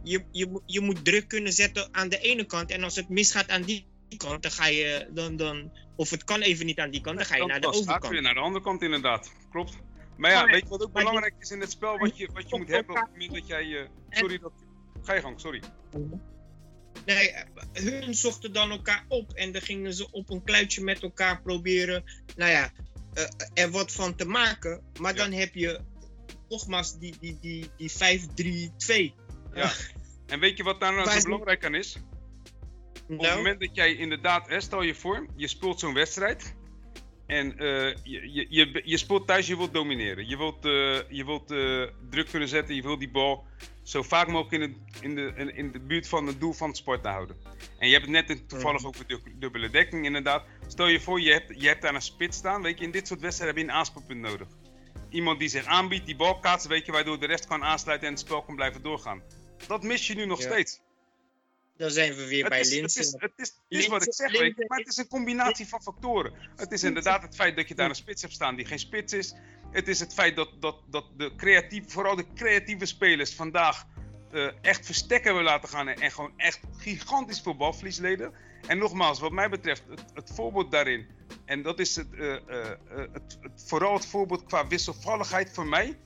je, 0.03 0.23
je, 0.31 0.45
moet- 0.47 0.63
je 0.65 0.81
moet 0.81 1.05
druk 1.05 1.27
kunnen 1.27 1.53
zetten 1.53 1.87
aan 1.91 2.09
de 2.09 2.17
ene 2.19 2.43
kant. 2.45 2.71
En 2.71 2.83
als 2.83 2.95
het 2.95 3.09
misgaat 3.09 3.49
aan 3.49 3.61
die 3.61 3.85
kant, 4.17 4.41
dan 4.43 4.51
ga 4.51 4.65
je 4.67 5.07
dan, 5.13 5.35
dan. 5.35 5.71
Of 5.95 6.09
het 6.09 6.23
kan 6.23 6.41
even 6.41 6.65
niet 6.65 6.79
aan 6.79 6.89
die 6.91 7.01
kant, 7.01 7.17
dan 7.17 7.25
ga 7.25 7.35
je 7.35 7.45
naar 7.45 7.61
de 7.61 7.67
overkant. 7.67 8.07
weer 8.07 8.21
naar 8.21 8.33
de 8.33 8.39
andere 8.39 8.63
kant 8.63 8.81
inderdaad. 8.81 9.31
Klopt. 9.51 9.73
Maar 10.17 10.31
ja, 10.31 10.45
weet 10.45 10.63
je 10.63 10.69
wat 10.69 10.83
ook 10.83 10.93
belangrijk 10.93 11.33
is 11.39 11.51
in 11.51 11.59
het 11.59 11.71
spel? 11.71 11.97
Wat 11.97 12.17
je, 12.17 12.29
wat 12.33 12.49
je 12.49 12.57
moet 12.57 12.67
hebben 12.67 12.95
op 12.95 13.01
het 13.01 13.11
moment 13.11 13.33
dat 13.33 13.47
jij... 13.47 13.81
eh, 13.81 13.87
sorry, 14.09 14.39
dat, 14.39 14.51
ga 15.05 15.13
je 15.13 15.21
gang, 15.21 15.39
sorry. 15.39 15.61
Nee, 17.05 17.33
hun 17.73 18.13
zochten 18.13 18.53
dan 18.53 18.71
elkaar 18.71 19.05
op 19.07 19.33
en 19.33 19.51
dan 19.51 19.61
gingen 19.61 19.93
ze 19.93 20.11
op 20.11 20.29
een 20.29 20.43
kluitje 20.43 20.83
met 20.83 21.01
elkaar 21.01 21.41
proberen, 21.41 22.03
nou 22.35 22.51
ja, 22.51 22.71
eh, 23.13 23.63
er 23.63 23.71
wat 23.71 23.91
van 23.91 24.15
te 24.15 24.25
maken. 24.25 24.83
Maar 24.99 25.15
Ja. 25.15 25.17
dan 25.17 25.31
heb 25.31 25.53
je 25.53 25.79
nogmaals 26.49 26.99
die, 26.99 27.15
die, 27.19 27.37
die, 27.41 27.69
die 27.77 27.91
5-3-2. 27.91 29.13
Ja. 29.53 29.71
En 30.27 30.39
weet 30.39 30.57
je 30.57 30.63
wat 30.63 30.79
daar 30.79 30.93
nou 30.93 31.09
zo 31.09 31.21
belangrijk 31.21 31.65
aan 31.65 31.75
is? 31.75 31.95
Op 31.95 33.07
het 33.07 33.21
Nou, 33.21 33.35
moment 33.35 33.59
dat 33.59 33.75
jij 33.75 33.95
inderdaad, 33.95 34.47
hè, 34.47 34.61
stel 34.61 34.81
je 34.81 34.95
voor, 34.95 35.27
je 35.35 35.47
speelt 35.47 35.79
zo'n 35.79 35.93
wedstrijd. 35.93 36.55
En 37.27 37.57
eh, 37.59 37.95
je, 38.03 38.31
je, 38.33 38.45
je, 38.49 38.81
je 38.85 38.97
speelt 38.97 39.27
thuis, 39.27 39.47
je 39.47 39.57
wilt 39.57 39.73
domineren. 39.73 40.27
Je 40.27 40.37
wilt, 40.37 40.65
eh, 40.65 40.71
je 41.17 41.25
wilt 41.25 41.51
eh, 41.51 41.83
druk 42.09 42.29
kunnen 42.29 42.49
zetten, 42.49 42.75
je 42.75 42.81
wilt 42.81 42.99
die 42.99 43.09
bal 43.09 43.45
zo 43.83 44.01
vaak 44.03 44.27
mogelijk 44.27 44.51
in, 44.53 44.61
het, 44.61 45.01
in, 45.01 45.15
de, 45.15 45.51
in, 45.55 45.71
de 45.71 45.79
buurt 45.79 46.07
van 46.07 46.27
het 46.27 46.39
doel 46.39 46.53
van 46.53 46.67
het 46.67 46.77
sport 46.77 47.01
te 47.03 47.07
houden. 47.09 47.35
En 47.79 47.87
je 47.87 47.93
hebt 47.93 48.05
het 48.05 48.13
net 48.13 48.29
in- 48.29 48.47
toevallig 48.47 48.79
Mhm. 48.79 48.87
over 48.87 49.07
du- 49.07 49.35
dubbele 49.39 49.69
dekking, 49.69 50.05
inderdaad. 50.05 50.43
Stel 50.67 50.87
je 50.87 50.99
voor, 50.99 51.21
je 51.21 51.31
hebt, 51.31 51.61
je 51.61 51.67
hebt 51.67 51.81
daar 51.81 51.95
een 51.95 52.01
spits 52.01 52.37
staan. 52.37 52.61
Weet 52.61 52.77
je, 52.79 52.85
in 52.85 52.91
dit 52.91 53.07
soort 53.07 53.19
wedstrijden 53.21 53.55
heb 53.57 53.65
je 53.65 53.71
een 53.71 53.77
aanspoelpunt 53.77 54.19
nodig. 54.21 54.47
Iemand 55.09 55.39
die 55.39 55.47
zich 55.49 55.65
aanbiedt, 55.65 56.05
die 56.05 56.15
bal 56.15 56.39
kaatst, 56.39 56.67
weet 56.67 56.85
je, 56.85 56.91
waardoor 56.91 57.19
de 57.19 57.25
rest 57.25 57.47
kan 57.47 57.63
aansluiten 57.63 58.07
en 58.07 58.13
het 58.13 58.23
spel 58.23 58.41
kan 58.43 58.55
blijven 58.55 58.81
doorgaan. 58.81 59.21
Dat 59.67 59.83
mis 59.83 60.07
je 60.07 60.15
nu 60.15 60.25
nog 60.25 60.41
Ja. 60.41 60.49
steeds. 60.49 60.81
Dan 61.77 61.91
zijn 61.91 62.13
we 62.13 62.27
weer 62.27 62.41
Het 62.41 62.49
bij 62.49 62.59
is, 62.59 62.75
het, 62.75 62.95
is, 62.95 63.11
het, 63.17 63.31
is, 63.35 63.47
het 63.47 63.79
is 63.79 63.87
wat 63.87 64.01
ik 64.01 64.07
Linse- 64.07 64.23
zeg, 64.23 64.41
Linse 64.41 64.65
maar 64.67 64.77
het 64.77 64.87
is 64.87 64.97
een 64.97 65.07
combinatie 65.07 65.67
van 65.67 65.81
factoren. 65.81 66.33
Het 66.55 66.71
is 66.71 66.83
inderdaad 66.83 67.21
het 67.21 67.35
feit 67.35 67.55
dat 67.55 67.67
je 67.67 67.75
daar 67.75 67.89
een 67.89 67.95
spits 67.95 68.21
hebt 68.21 68.33
staan 68.33 68.55
die 68.55 68.65
geen 68.65 68.79
spits 68.79 69.13
is. 69.13 69.35
Het 69.71 69.87
is 69.87 69.99
het 69.99 70.13
feit 70.13 70.35
dat, 70.35 70.49
dat, 70.59 70.75
dat 70.89 71.05
de 71.17 71.35
creatief, 71.35 71.83
vooral 71.87 72.15
de 72.15 72.33
creatieve 72.33 72.85
spelers 72.85 73.33
vandaag 73.33 73.85
eh, 74.31 74.47
echt 74.61 74.85
verstek 74.85 75.23
hebben 75.23 75.43
laten 75.43 75.69
gaan 75.69 75.87
en, 75.87 76.01
en 76.01 76.11
gewoon 76.11 76.33
echt 76.37 76.59
gigantisch 76.77 77.41
balverlies 77.41 77.97
leden. 77.97 78.33
En 78.67 78.77
nogmaals, 78.77 79.19
wat 79.19 79.31
mij 79.31 79.49
betreft, 79.49 79.83
het, 79.89 80.03
het 80.13 80.31
voorbeeld 80.33 80.71
daarin, 80.71 81.07
en 81.45 81.61
dat 81.61 81.79
is 81.79 81.95
het, 81.95 82.13
eh, 82.13 82.35
eh, 82.35 82.77
het, 82.89 83.37
het, 83.41 83.63
vooral 83.65 83.93
het 83.93 84.05
voorbeeld 84.05 84.43
qua 84.43 84.67
wisselvalligheid 84.67 85.53
voor 85.53 85.67
mij. 85.67 85.97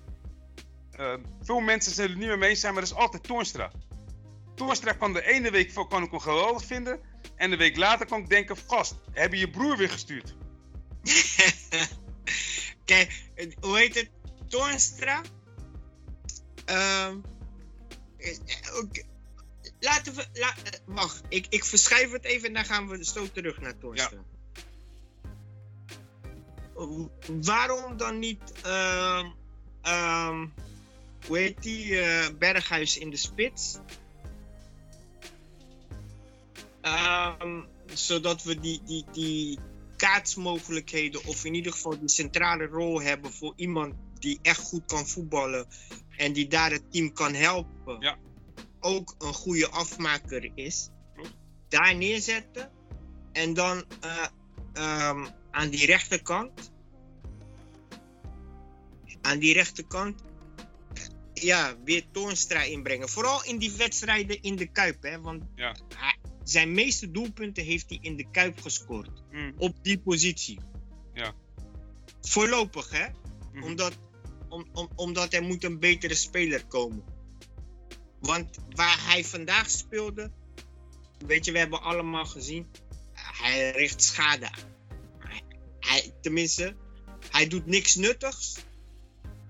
Veel 1.42 1.60
mensen 1.60 1.92
zullen 1.92 2.10
het 2.10 2.20
niet 2.20 2.28
meer 2.28 2.38
mee 2.38 2.56
zijn, 2.56 2.74
maar 2.74 2.82
dat 2.82 2.92
is 2.92 2.98
altijd 2.98 3.24
Toornstra. 3.24 3.72
Toornstra 4.60 4.92
kan 4.94 5.14
de 5.14 5.26
ene 5.26 5.52
week 5.52 5.72
van- 5.72 5.88
kan 5.90 6.04
ik 6.04 6.12
hem 6.12 6.20
geweldig 6.20 6.66
vinden. 6.66 7.00
En 7.36 7.50
de 7.50 7.58
week 7.58 7.78
later 7.78 8.06
kan 8.06 8.20
ik 8.20 8.30
denken, 8.30 8.58
gast, 8.68 8.96
heb 9.12 9.34
je 9.34 9.40
je 9.40 9.50
broer 9.50 9.78
weer 9.78 9.90
gestuurd? 9.90 10.36
Kijk, 12.86 13.24
hoe 13.62 13.78
heet 13.78 13.96
het? 13.96 14.10
Toornstra. 14.48 15.22
Ehm, 16.66 17.18
eh, 18.18 18.38
oké. 18.84 19.02
Laten 19.80 20.16
we. 20.16 20.26
La, 20.34 20.48
eh, 20.64 20.80
wacht, 20.86 21.22
ik, 21.30 21.46
ik 21.50 21.66
verschuif 21.66 22.12
het 22.12 22.24
even 22.24 22.48
en 22.48 22.54
dan 22.54 22.66
gaan 22.66 22.88
we 22.88 23.06
zo 23.06 23.32
terug 23.32 23.60
naar 23.62 23.78
Toornstra. 23.78 24.24
Eh, 26.76 27.06
Waarom 27.42 27.98
dan 27.98 28.20
niet. 28.20 28.52
ehm, 28.64 29.26
ehm, 29.82 30.48
hoe 31.28 31.38
heet 31.38 31.62
die? 31.64 32.00
eh, 32.02 32.28
Berghuis 32.38 32.98
in 32.98 33.10
de 33.10 33.18
spits? 33.18 33.78
Ehm, 36.82 37.62
zodat 37.94 38.44
we 38.44 38.60
die, 38.60 38.82
die, 38.86 39.06
die 39.12 39.60
kaatsmogelijkheden, 39.96 41.26
of 41.26 41.46
in 41.46 41.54
ieder 41.54 41.72
geval 41.72 42.00
die 42.00 42.10
centrale 42.10 42.66
rol 42.66 43.02
hebben 43.02 43.34
voor 43.34 43.54
iemand 43.56 43.94
die 44.20 44.40
echt 44.42 44.60
goed 44.60 44.86
kan 44.86 45.08
voetballen 45.08 45.68
en 46.18 46.34
die 46.34 46.48
daar 46.48 46.72
het 46.72 46.92
team 46.92 47.14
kan 47.14 47.34
helpen, 47.34 48.00
Ja. 48.02 48.18
ook 48.80 49.16
een 49.18 49.34
goede 49.34 49.68
afmaker 49.70 50.52
is. 50.56 50.90
Klopt. 51.14 51.36
Daar 51.68 51.96
neerzetten 51.96 52.72
en 53.32 53.54
dan 53.54 53.84
eh, 54.02 54.26
ehm, 54.74 55.28
aan 55.52 55.70
die 55.70 55.86
rechterkant, 55.86 56.72
aan 59.22 59.40
die 59.40 59.54
rechterkant, 59.54 60.22
ja, 61.34 61.76
weer 61.84 62.04
Toornstra 62.12 62.62
inbrengen. 62.62 63.10
Vooral 63.10 63.44
in 63.46 63.58
die 63.58 63.72
wedstrijden 63.72 64.42
in 64.42 64.56
de 64.56 64.68
Kuip, 64.68 65.04
hè, 65.04 65.22
want 65.22 65.44
Ja. 65.56 65.76
hij- 65.98 66.19
zijn 66.50 66.72
meeste 66.72 67.12
doelpunten 67.12 67.64
heeft 67.64 67.90
hij 67.90 67.98
in 68.02 68.16
de 68.16 68.30
Kuip 68.32 68.62
gescoord. 68.62 69.24
Mm. 69.32 69.54
Op 69.58 69.84
die 69.84 70.00
positie. 70.00 70.60
Ja. 71.14 71.34
Voorlopig, 72.22 72.90
hè? 72.90 73.06
Mhm. 73.54 73.64
Omdat, 73.64 73.94
om, 74.50 74.68
om, 74.74 74.90
omdat 74.96 75.34
er 75.34 75.44
moet 75.44 75.64
een 75.64 75.80
betere 75.80 76.16
speler 76.16 76.66
komen. 76.66 77.04
Want 78.20 78.58
waar 78.70 79.06
hij 79.08 79.26
vandaag 79.26 79.70
speelde, 79.70 80.32
weet 81.26 81.46
je, 81.46 81.52
we 81.52 81.58
hebben 81.58 81.82
allemaal 81.82 82.26
gezien, 82.26 82.68
hij 83.14 83.72
richt 83.72 84.04
schade 84.04 84.52
aan. 84.52 84.70
Hij, 85.20 85.42
hij- 85.80 86.14
tenminste, 86.22 86.76
hij 87.32 87.48
doet 87.48 87.66
niks 87.66 87.96
nuttigs. 87.96 88.58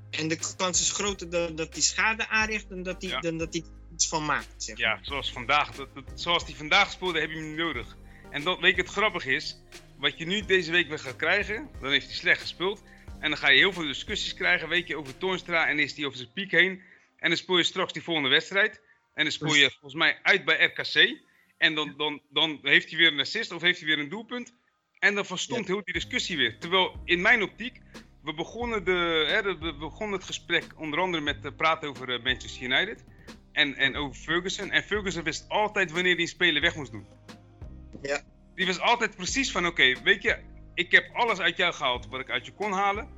En 0.10 0.28
de 0.28 0.40
kans 0.58 0.82
is 0.82 0.92
groter 0.92 1.30
dan 1.30 1.56
dat 1.56 1.74
hij 1.74 1.82
schade 1.82 2.28
aanricht 2.28 2.70
dan 2.70 2.84
dat 2.84 3.02
hij, 3.02 3.12
Ja. 3.12 3.20
dan 3.20 3.38
dat 3.38 3.54
hij 3.54 3.64
iets 4.00 4.08
van 4.08 4.26
maakt. 4.26 4.54
Zeg. 4.64 4.78
Ja, 4.78 5.00
zoals 5.02 5.32
vandaag. 5.32 5.72
Dat, 5.76 5.94
dat- 5.96 6.12
zoals 6.16 6.46
die 6.46 6.56
vandaag 6.56 6.92
speelde, 6.92 7.20
heb 7.20 7.30
je 7.30 7.36
hem 7.36 7.48
niet 7.48 7.58
nodig. 7.58 7.98
En 8.32 8.44
dat, 8.44 8.60
weet 8.60 8.76
je, 8.76 8.82
het 8.82 8.92
grappig 8.92 9.26
is, 9.26 9.58
wat 9.98 10.18
je 10.18 10.26
nu 10.26 10.46
deze 10.46 10.72
week 10.72 10.88
weer 10.88 11.00
gaat 11.00 11.16
krijgen, 11.16 11.70
dan 11.82 11.92
heeft 11.92 12.06
hij 12.06 12.16
slecht 12.16 12.42
gespeeld. 12.42 12.84
En 13.20 13.30
dan 13.30 13.38
ga 13.38 13.50
je 13.50 13.58
heel 13.58 13.74
veel 13.74 13.84
discussies 13.88 14.34
krijgen, 14.34 14.70
weet 14.70 14.88
je, 14.88 14.98
over 14.98 15.18
Toornstra 15.18 15.68
en 15.68 15.80
is 15.80 15.96
hij 15.96 16.06
over 16.06 16.18
zijn 16.18 16.32
piek 16.34 16.52
heen. 16.52 16.82
En 17.18 17.30
dan 17.30 17.38
speel 17.38 17.58
je 17.58 17.64
straks 17.64 17.94
die 17.94 18.02
volgende 18.04 18.30
wedstrijd. 18.30 18.82
En 19.14 19.24
dan 19.24 19.32
speel 19.32 19.54
je 19.54 19.70
volgens 19.70 19.94
mij 19.94 20.20
uit 20.24 20.46
bij 20.46 20.64
RKC. 20.64 21.18
En 21.58 21.76
dan, 21.76 21.94
dan, 21.98 22.22
dan 22.30 22.60
heeft 22.62 22.90
hij 22.90 22.98
weer 23.00 23.12
een 23.12 23.20
assist 23.20 23.52
of 23.52 23.62
heeft 23.62 23.80
hij 23.80 23.88
weer 23.88 24.00
een 24.00 24.10
doelpunt. 24.10 24.54
En 25.00 25.16
dan 25.16 25.26
verstomt 25.26 25.68
heel 25.68 25.84
die 25.84 25.94
discussie 25.94 26.38
weer. 26.38 26.58
Terwijl 26.60 27.02
in 27.06 27.22
mijn 27.22 27.42
optiek, 27.44 27.82
we 28.24 28.34
begonnen, 28.34 28.84
de, 28.86 29.26
hè, 29.28 29.58
we 29.58 29.74
begonnen 29.74 30.18
het 30.18 30.28
gesprek 30.28 30.64
onder 30.76 31.00
andere 31.00 31.24
met 31.24 31.46
eh, 31.46 31.52
praten 31.58 31.90
over 31.90 32.14
eh, 32.14 32.24
Manchester 32.24 32.64
United. 32.64 33.04
En, 33.52 33.76
en 33.76 33.96
over 33.96 34.16
Ferguson. 34.16 34.72
En 34.72 34.84
Ferguson 34.84 35.24
wist 35.24 35.46
altijd 35.50 35.92
wanneer 35.92 36.14
hij 36.14 36.22
een 36.22 36.28
speler 36.28 36.62
weg 36.62 36.76
moest 36.76 36.92
doen. 36.92 37.08
Ja. 38.02 38.22
Die 38.56 38.66
wist 38.66 38.80
altijd 38.80 39.16
precies 39.16 39.52
van, 39.52 39.68
oké, 39.68 40.02
weet 40.04 40.22
je, 40.22 40.38
ik 40.74 40.92
heb 40.92 41.10
alles 41.14 41.40
uit 41.40 41.58
jou 41.58 41.74
gehaald 41.74 42.08
wat 42.08 42.20
ik 42.20 42.30
uit 42.30 42.46
je 42.46 42.54
kon 42.54 42.72
halen. 42.72 43.10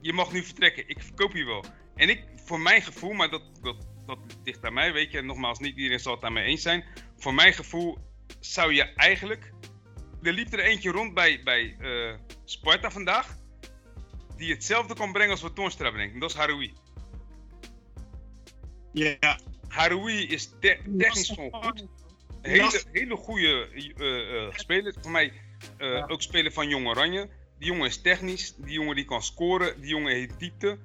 Je 0.00 0.12
mag 0.12 0.32
nu 0.32 0.42
vertrekken, 0.42 0.88
ik 0.88 1.02
verkoop 1.02 1.32
je 1.32 1.44
wel. 1.44 1.64
En 1.94 2.08
ik, 2.08 2.24
voor 2.44 2.60
mijn 2.60 2.82
gevoel, 2.82 3.12
maar 3.12 3.30
dat, 3.30 3.42
dat, 3.62 3.86
dat 4.06 4.18
ligt 4.44 4.64
aan 4.64 4.74
mij, 4.74 4.92
weet 4.92 5.10
je. 5.10 5.18
En 5.18 5.26
nogmaals, 5.26 5.58
niet 5.58 5.76
iedereen 5.76 6.00
zal 6.00 6.12
het 6.12 6.20
daarmee 6.20 6.44
eens 6.44 6.62
zijn. 6.62 6.84
Voor 7.16 7.34
mijn 7.34 7.52
gevoel 7.52 7.98
zou 8.40 8.72
je 8.72 8.82
eigenlijk... 8.82 9.52
Er 10.22 10.32
liep 10.32 10.52
er 10.52 10.60
eentje 10.60 10.90
rond 10.90 11.14
bij, 11.14 11.42
bij 11.42 11.76
eh, 11.78 12.14
Sparta 12.44 12.90
vandaag. 12.90 13.36
Die 14.36 14.52
hetzelfde 14.52 14.94
kan 14.94 15.12
brengen 15.12 15.30
als 15.30 15.42
wat 15.42 15.54
Toornstra 15.54 15.90
brengt. 15.90 16.14
En 16.14 16.20
dat 16.20 16.30
is 16.30 16.36
Haroui. 16.36 16.72
Ja. 18.92 19.38
Haroui 19.74 20.26
is 20.26 20.50
te- 20.60 20.78
technisch 20.98 21.30
gewoon 21.30 21.52
goed. 21.64 21.86
Hele, 22.42 22.82
hele 22.92 23.16
goede 23.16 23.68
eh, 23.96 24.58
speler. 24.58 24.94
Voor 25.00 25.10
mij 25.10 25.32
eh, 25.78 26.04
ook 26.06 26.22
speler 26.22 26.52
van 26.52 26.68
Jong 26.68 26.86
Oranje. 26.86 27.28
Die 27.58 27.68
jongen 27.68 27.86
is 27.86 28.00
technisch. 28.00 28.54
Die 28.56 28.72
jongen 28.72 28.96
die 28.96 29.04
kan 29.04 29.22
scoren. 29.22 29.80
Die 29.80 29.90
jongen 29.90 30.12
heeft 30.12 30.38
diepte. 30.38 30.78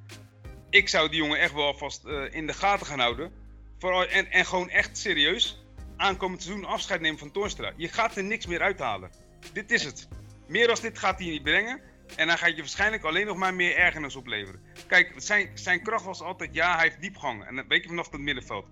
Ik 0.69 0.89
zou 0.89 1.09
die 1.09 1.17
jongen 1.17 1.39
echt 1.39 1.53
wel 1.53 1.65
alvast 1.65 2.05
eh, 2.05 2.23
in 2.33 2.47
de 2.47 2.53
gaten 2.53 2.85
gaan 2.85 2.99
houden. 2.99 3.31
Vooral, 3.79 4.05
en, 4.05 4.31
en 4.31 4.45
gewoon 4.45 4.69
echt 4.69 4.97
serieus 4.97 5.63
aankomend 5.97 6.43
seizoen 6.43 6.65
afscheid 6.65 7.01
nemen 7.01 7.19
van 7.19 7.31
Toornstra. 7.31 7.73
Je 7.75 7.87
gaat 7.87 8.15
er 8.15 8.23
niks 8.23 8.45
meer 8.45 8.61
uithalen. 8.61 9.11
Dit 9.53 9.71
is 9.71 9.83
het. 9.83 10.07
Meer 10.47 10.67
dan 10.67 10.77
dit 10.81 10.99
gaat 10.99 11.19
hij 11.19 11.27
niet 11.27 11.43
brengen. 11.43 11.81
En 12.15 12.27
dan 12.27 12.37
gaat 12.37 12.49
je 12.49 12.57
waarschijnlijk 12.57 13.03
alleen 13.03 13.25
nog 13.25 13.37
maar 13.37 13.53
meer 13.53 13.75
ergernis 13.75 14.15
opleveren. 14.15 14.61
Kijk, 14.87 15.13
zijn, 15.17 15.49
zijn 15.53 15.83
kracht 15.83 16.05
was 16.05 16.21
altijd, 16.21 16.53
ja, 16.53 16.75
hij 16.75 16.83
heeft 16.83 17.01
diepgang. 17.01 17.45
En 17.45 17.55
dat 17.55 17.65
weet 17.67 17.83
je 17.83 17.89
vanaf 17.89 18.11
het 18.11 18.21
middenveld. 18.21 18.65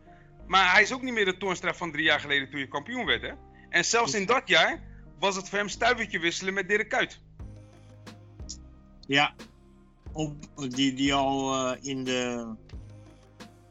Maar 0.48 0.72
hij 0.74 0.82
is 0.82 0.94
ook 0.94 1.02
niet 1.02 1.14
meer 1.14 1.26
de 1.26 1.38
Toornstra 1.38 1.74
van 1.74 1.92
drie 1.92 2.04
jaar 2.04 2.20
geleden 2.20 2.50
toen 2.50 2.60
je 2.60 2.68
kampioen 2.68 3.06
werd, 3.06 3.22
hè? 3.22 3.32
En 3.70 3.86
zelfs 3.86 4.14
in 4.14 4.26
dat 4.26 4.42
jaar 4.46 4.84
was 5.20 5.36
het 5.36 5.50
voor 5.50 5.58
hem 5.58 5.70
stuivertje 5.70 6.20
wisselen 6.20 6.54
met 6.54 6.68
Dirk 6.70 6.90
Kuyt. 6.90 7.20
Ja. 9.08 9.36
Op, 10.12 10.36
die, 10.70 10.94
die 10.94 11.14
al 11.14 11.54
eh, 11.72 11.78
in 11.82 12.04
de. 12.04 12.54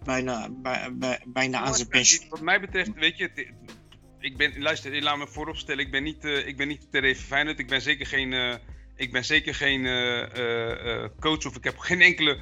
Bijna, 0.05 0.49
bij, 0.51 0.89
bij- 0.97 1.23
bijna 1.27 1.59
aan 1.61 1.75
zijn 1.75 1.89
pensioen. 1.89 2.29
Wat 2.29 2.41
mij 2.41 2.61
betreft, 2.61 2.95
weet 2.95 3.17
je, 3.19 3.31
het- 3.35 3.47
ik 4.19 4.37
ben, 4.37 4.63
luister, 4.63 5.03
laat 5.03 5.17
me 5.19 5.27
vooropstellen, 5.27 5.85
ik 5.85 5.91
ben 5.91 6.03
niet, 6.03 6.25
eh, 6.25 6.47
ik 6.47 6.57
ben 6.57 6.69
niet 6.69 6.91
ter 6.91 7.05
even 7.05 7.25
Feyenoord. 7.25 7.59
Ik 7.59 7.69
ben 7.69 7.83
zeker 7.83 8.07
geen, 8.07 8.33
eh, 8.33 8.55
ik 8.97 9.13
ben 9.13 9.25
zeker 9.25 9.55
geen 9.55 9.83
coach 11.21 11.47
of 11.47 11.57
ik 11.57 11.65
heb 11.65 11.79
geen 11.89 12.01
enkele, 12.01 12.39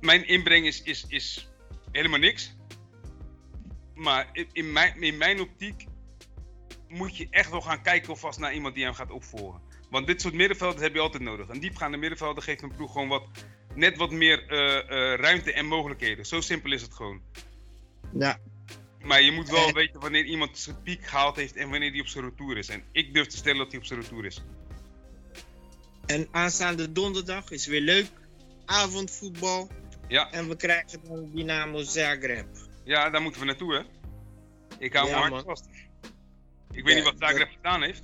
mijn 0.00 0.26
inbreng 0.26 0.66
is, 0.66 0.82
is, 0.82 1.04
is 1.08 1.48
helemaal 1.92 2.18
niks. 2.18 2.56
Maar 3.98 4.28
in, 4.52 4.72
mijn, 4.72 5.02
in 5.02 5.16
mijn 5.16 5.40
optiek 5.40 5.86
moet 6.88 7.16
je 7.16 7.26
echt 7.30 7.50
wel 7.50 7.60
gaan 7.60 7.82
kijken 7.82 8.12
of 8.12 8.20
vast 8.20 8.38
naar 8.38 8.54
iemand 8.54 8.74
die 8.74 8.84
hem 8.84 8.94
gaat 8.94 9.10
opvolgen. 9.10 9.60
Want 9.90 10.06
dit 10.06 10.20
soort 10.20 10.34
middenvelders 10.34 10.82
heb 10.82 10.94
je 10.94 11.00
altijd 11.00 11.22
nodig. 11.22 11.48
Een 11.48 11.60
diepgaande 11.60 11.96
middenvelder 11.96 12.42
geeft 12.42 12.62
een 12.62 12.74
ploeg 12.76 12.92
gewoon 12.92 13.08
wat, 13.08 13.26
net 13.74 13.96
wat 13.96 14.10
meer 14.10 14.48
eh, 14.48 14.78
eh, 14.78 15.20
ruimte 15.20 15.52
en 15.52 15.66
mogelijkheden. 15.66 16.26
Zo 16.26 16.40
simpel 16.40 16.72
is 16.72 16.82
het 16.82 16.94
gewoon. 16.94 17.20
Ja. 18.12 18.38
Maar 19.02 19.22
je 19.22 19.32
moet 19.32 19.48
wel 19.50 19.68
Eh. 19.68 19.74
weten 19.74 20.00
wanneer 20.00 20.24
iemand 20.24 20.58
zijn 20.58 20.82
piek 20.82 21.06
gehaald 21.06 21.36
heeft 21.36 21.56
en 21.56 21.70
wanneer 21.70 21.90
hij 21.90 22.00
op 22.00 22.06
zijn 22.06 22.24
retour 22.24 22.56
is. 22.56 22.68
En 22.68 22.82
ik 22.92 23.14
durf 23.14 23.26
te 23.26 23.36
stellen 23.36 23.58
dat 23.58 23.70
hij 23.70 23.78
op 23.80 23.84
zijn 23.86 24.00
retour 24.00 24.24
is. 24.24 24.42
En 26.06 26.28
aanstaande 26.30 26.92
donderdag 26.92 27.50
is 27.50 27.66
weer 27.66 27.80
leuk. 27.80 28.10
Avondvoetbal. 28.64 29.70
Ja, 30.08 30.30
En 30.30 30.48
we 30.48 30.56
krijgen 30.56 31.00
dan 31.04 31.30
Dynamo 31.34 31.82
Zagreb. 31.82 32.46
Ja 32.88 33.10
daar 33.10 33.22
moeten 33.22 33.40
we 33.40 33.46
naartoe, 33.46 33.74
hè? 33.74 33.82
Ik 34.78 34.92
hou 34.92 35.08
Ja, 35.08 35.14
hart 35.18 35.30
man. 35.30 35.42
vast. 35.44 35.68
Ik 36.70 36.84
weet 36.84 36.86
Ja, 36.88 36.94
niet 36.94 37.04
wat 37.04 37.14
Zagreb 37.18 37.48
gedaan 37.50 37.82
heeft. 37.82 38.02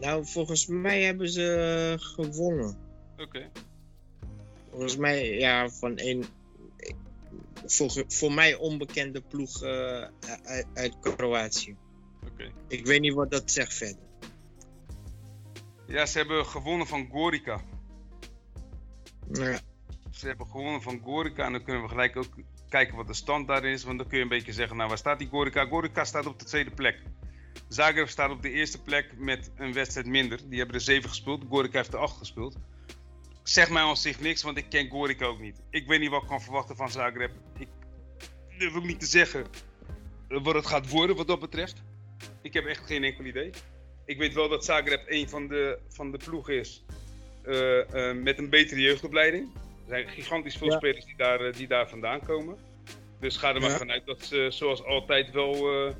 Nou, 0.00 0.26
volgens 0.26 0.66
mij 0.66 1.02
hebben 1.02 1.28
ze 1.28 1.94
gewonnen. 2.00 2.76
Oké. 3.16 3.50
Volgens 4.70 4.96
mij, 4.96 5.38
ja, 5.38 5.68
van 5.70 5.92
een. 5.96 6.24
Voor, 7.66 8.04
voor 8.08 8.32
mij 8.32 8.54
onbekende 8.54 9.20
ploeg 9.20 9.62
eh, 9.62 10.08
uit, 10.44 10.66
uit 10.74 10.96
Kroatië. 11.00 11.76
Oké. 12.32 12.52
Ik 12.68 12.86
weet 12.86 13.00
niet 13.00 13.14
wat 13.14 13.30
dat 13.30 13.50
zegt 13.50 13.74
verder. 13.74 14.02
Ja, 15.86 16.06
ze 16.06 16.18
hebben 16.18 16.46
gewonnen 16.46 16.86
van 16.86 17.08
Gorica. 17.10 17.60
Ja, 19.32 19.60
Ze 20.20 20.26
hebben 20.26 20.46
gewonnen 20.46 20.82
van 20.82 21.00
Gorica. 21.04 21.44
En 21.44 21.52
dan 21.52 21.62
kunnen 21.62 21.82
we 21.82 21.88
gelijk 21.88 22.16
ook 22.16 22.34
kijken 22.68 22.96
wat 22.96 23.06
de 23.06 23.14
stand 23.14 23.48
daarin 23.48 23.72
is. 23.72 23.84
Want 23.84 23.98
dan 23.98 24.06
kun 24.08 24.16
je 24.16 24.22
een 24.22 24.28
beetje 24.28 24.52
zeggen, 24.52 24.76
nou 24.76 24.88
waar 24.88 24.98
staat 24.98 25.18
die 25.18 25.28
Gorica? 25.28 25.64
Gorica 25.64 26.04
staat 26.04 26.26
op 26.26 26.38
de 26.38 26.44
tweede 26.44 26.70
plek. 26.70 26.98
Zagreb 27.68 28.08
staat 28.08 28.30
op 28.30 28.42
de 28.42 28.50
eerste 28.50 28.82
plek 28.82 29.12
met 29.16 29.50
een 29.56 29.72
wedstrijd 29.72 30.06
minder. 30.06 30.40
Die 30.48 30.58
hebben 30.58 30.76
er 30.76 30.82
zeven 30.82 31.08
gespeeld. 31.08 31.44
Gorica 31.48 31.76
heeft 31.76 31.92
er 31.92 31.98
acht 31.98 32.16
gespeeld. 32.16 32.56
Zeg 33.42 33.70
mij 33.70 33.82
aan 33.82 33.96
zich 33.96 34.20
niks, 34.20 34.42
want 34.42 34.56
ik 34.56 34.66
ken 34.68 34.90
Gorica 34.90 35.24
ook 35.24 35.40
niet. 35.40 35.60
Ik 35.70 35.86
weet 35.86 36.00
niet 36.00 36.10
wat 36.10 36.22
ik 36.22 36.28
kan 36.28 36.42
verwachten 36.42 36.76
van 36.76 36.90
Zagreb. 36.90 37.32
Ik 37.58 37.68
durf 38.58 38.74
ook 38.74 38.84
niet 38.84 39.00
te 39.00 39.06
zeggen 39.06 39.46
wat 40.28 40.54
het 40.54 40.66
gaat 40.66 40.88
worden 40.88 41.16
wat 41.16 41.26
dat 41.26 41.40
betreft. 41.40 41.82
Ik 42.42 42.52
heb 42.52 42.66
echt 42.66 42.86
geen 42.86 43.04
enkel 43.04 43.24
idee. 43.24 43.50
Ik 44.04 44.18
weet 44.18 44.34
wel 44.34 44.48
dat 44.48 44.64
Zagreb 44.64 45.02
een 45.06 45.28
van 45.28 45.48
de, 45.48 45.78
van 45.88 46.10
de 46.10 46.18
ploegen 46.18 46.58
is 46.58 46.84
eh, 47.42 48.10
eh, 48.10 48.16
met 48.16 48.38
een 48.38 48.50
betere 48.50 48.80
jeugdopleiding. 48.80 49.48
Er 49.90 49.96
zijn 49.96 50.08
gigantisch 50.08 50.56
veel 50.56 50.70
Ja. 50.70 50.76
spelers 50.76 51.04
die 51.04 51.16
daar, 51.16 51.40
eh, 51.40 51.52
die 51.52 51.68
daar 51.68 51.88
vandaan 51.88 52.20
komen. 52.20 52.58
Dus 53.20 53.36
ga 53.36 53.54
er 53.54 53.60
maar 53.60 53.70
vanuit 53.70 54.06
dat 54.06 54.24
ze 54.24 54.46
zoals 54.50 54.84
altijd 54.84 55.30
wel 55.30 55.54
eh, 55.54 55.94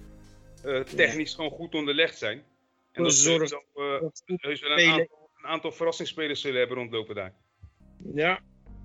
eh, 0.64 0.84
technisch 0.84 1.34
gewoon 1.34 1.51
goed 1.51 1.74
onderlegd 1.74 2.18
zijn. 2.18 2.43
En 2.93 3.03
dat 3.03 3.14
ze 3.14 3.30
heus 4.26 4.61
wel, 4.61 4.78
een 4.78 4.91
aantal, 4.91 5.30
een 5.38 5.47
aantal 5.47 5.72
verrassingsspelers 5.72 6.41
zullen 6.41 6.59
hebben 6.59 6.76
rondlopen 6.76 7.14
daar. 7.14 7.34
Ja. 8.14 8.41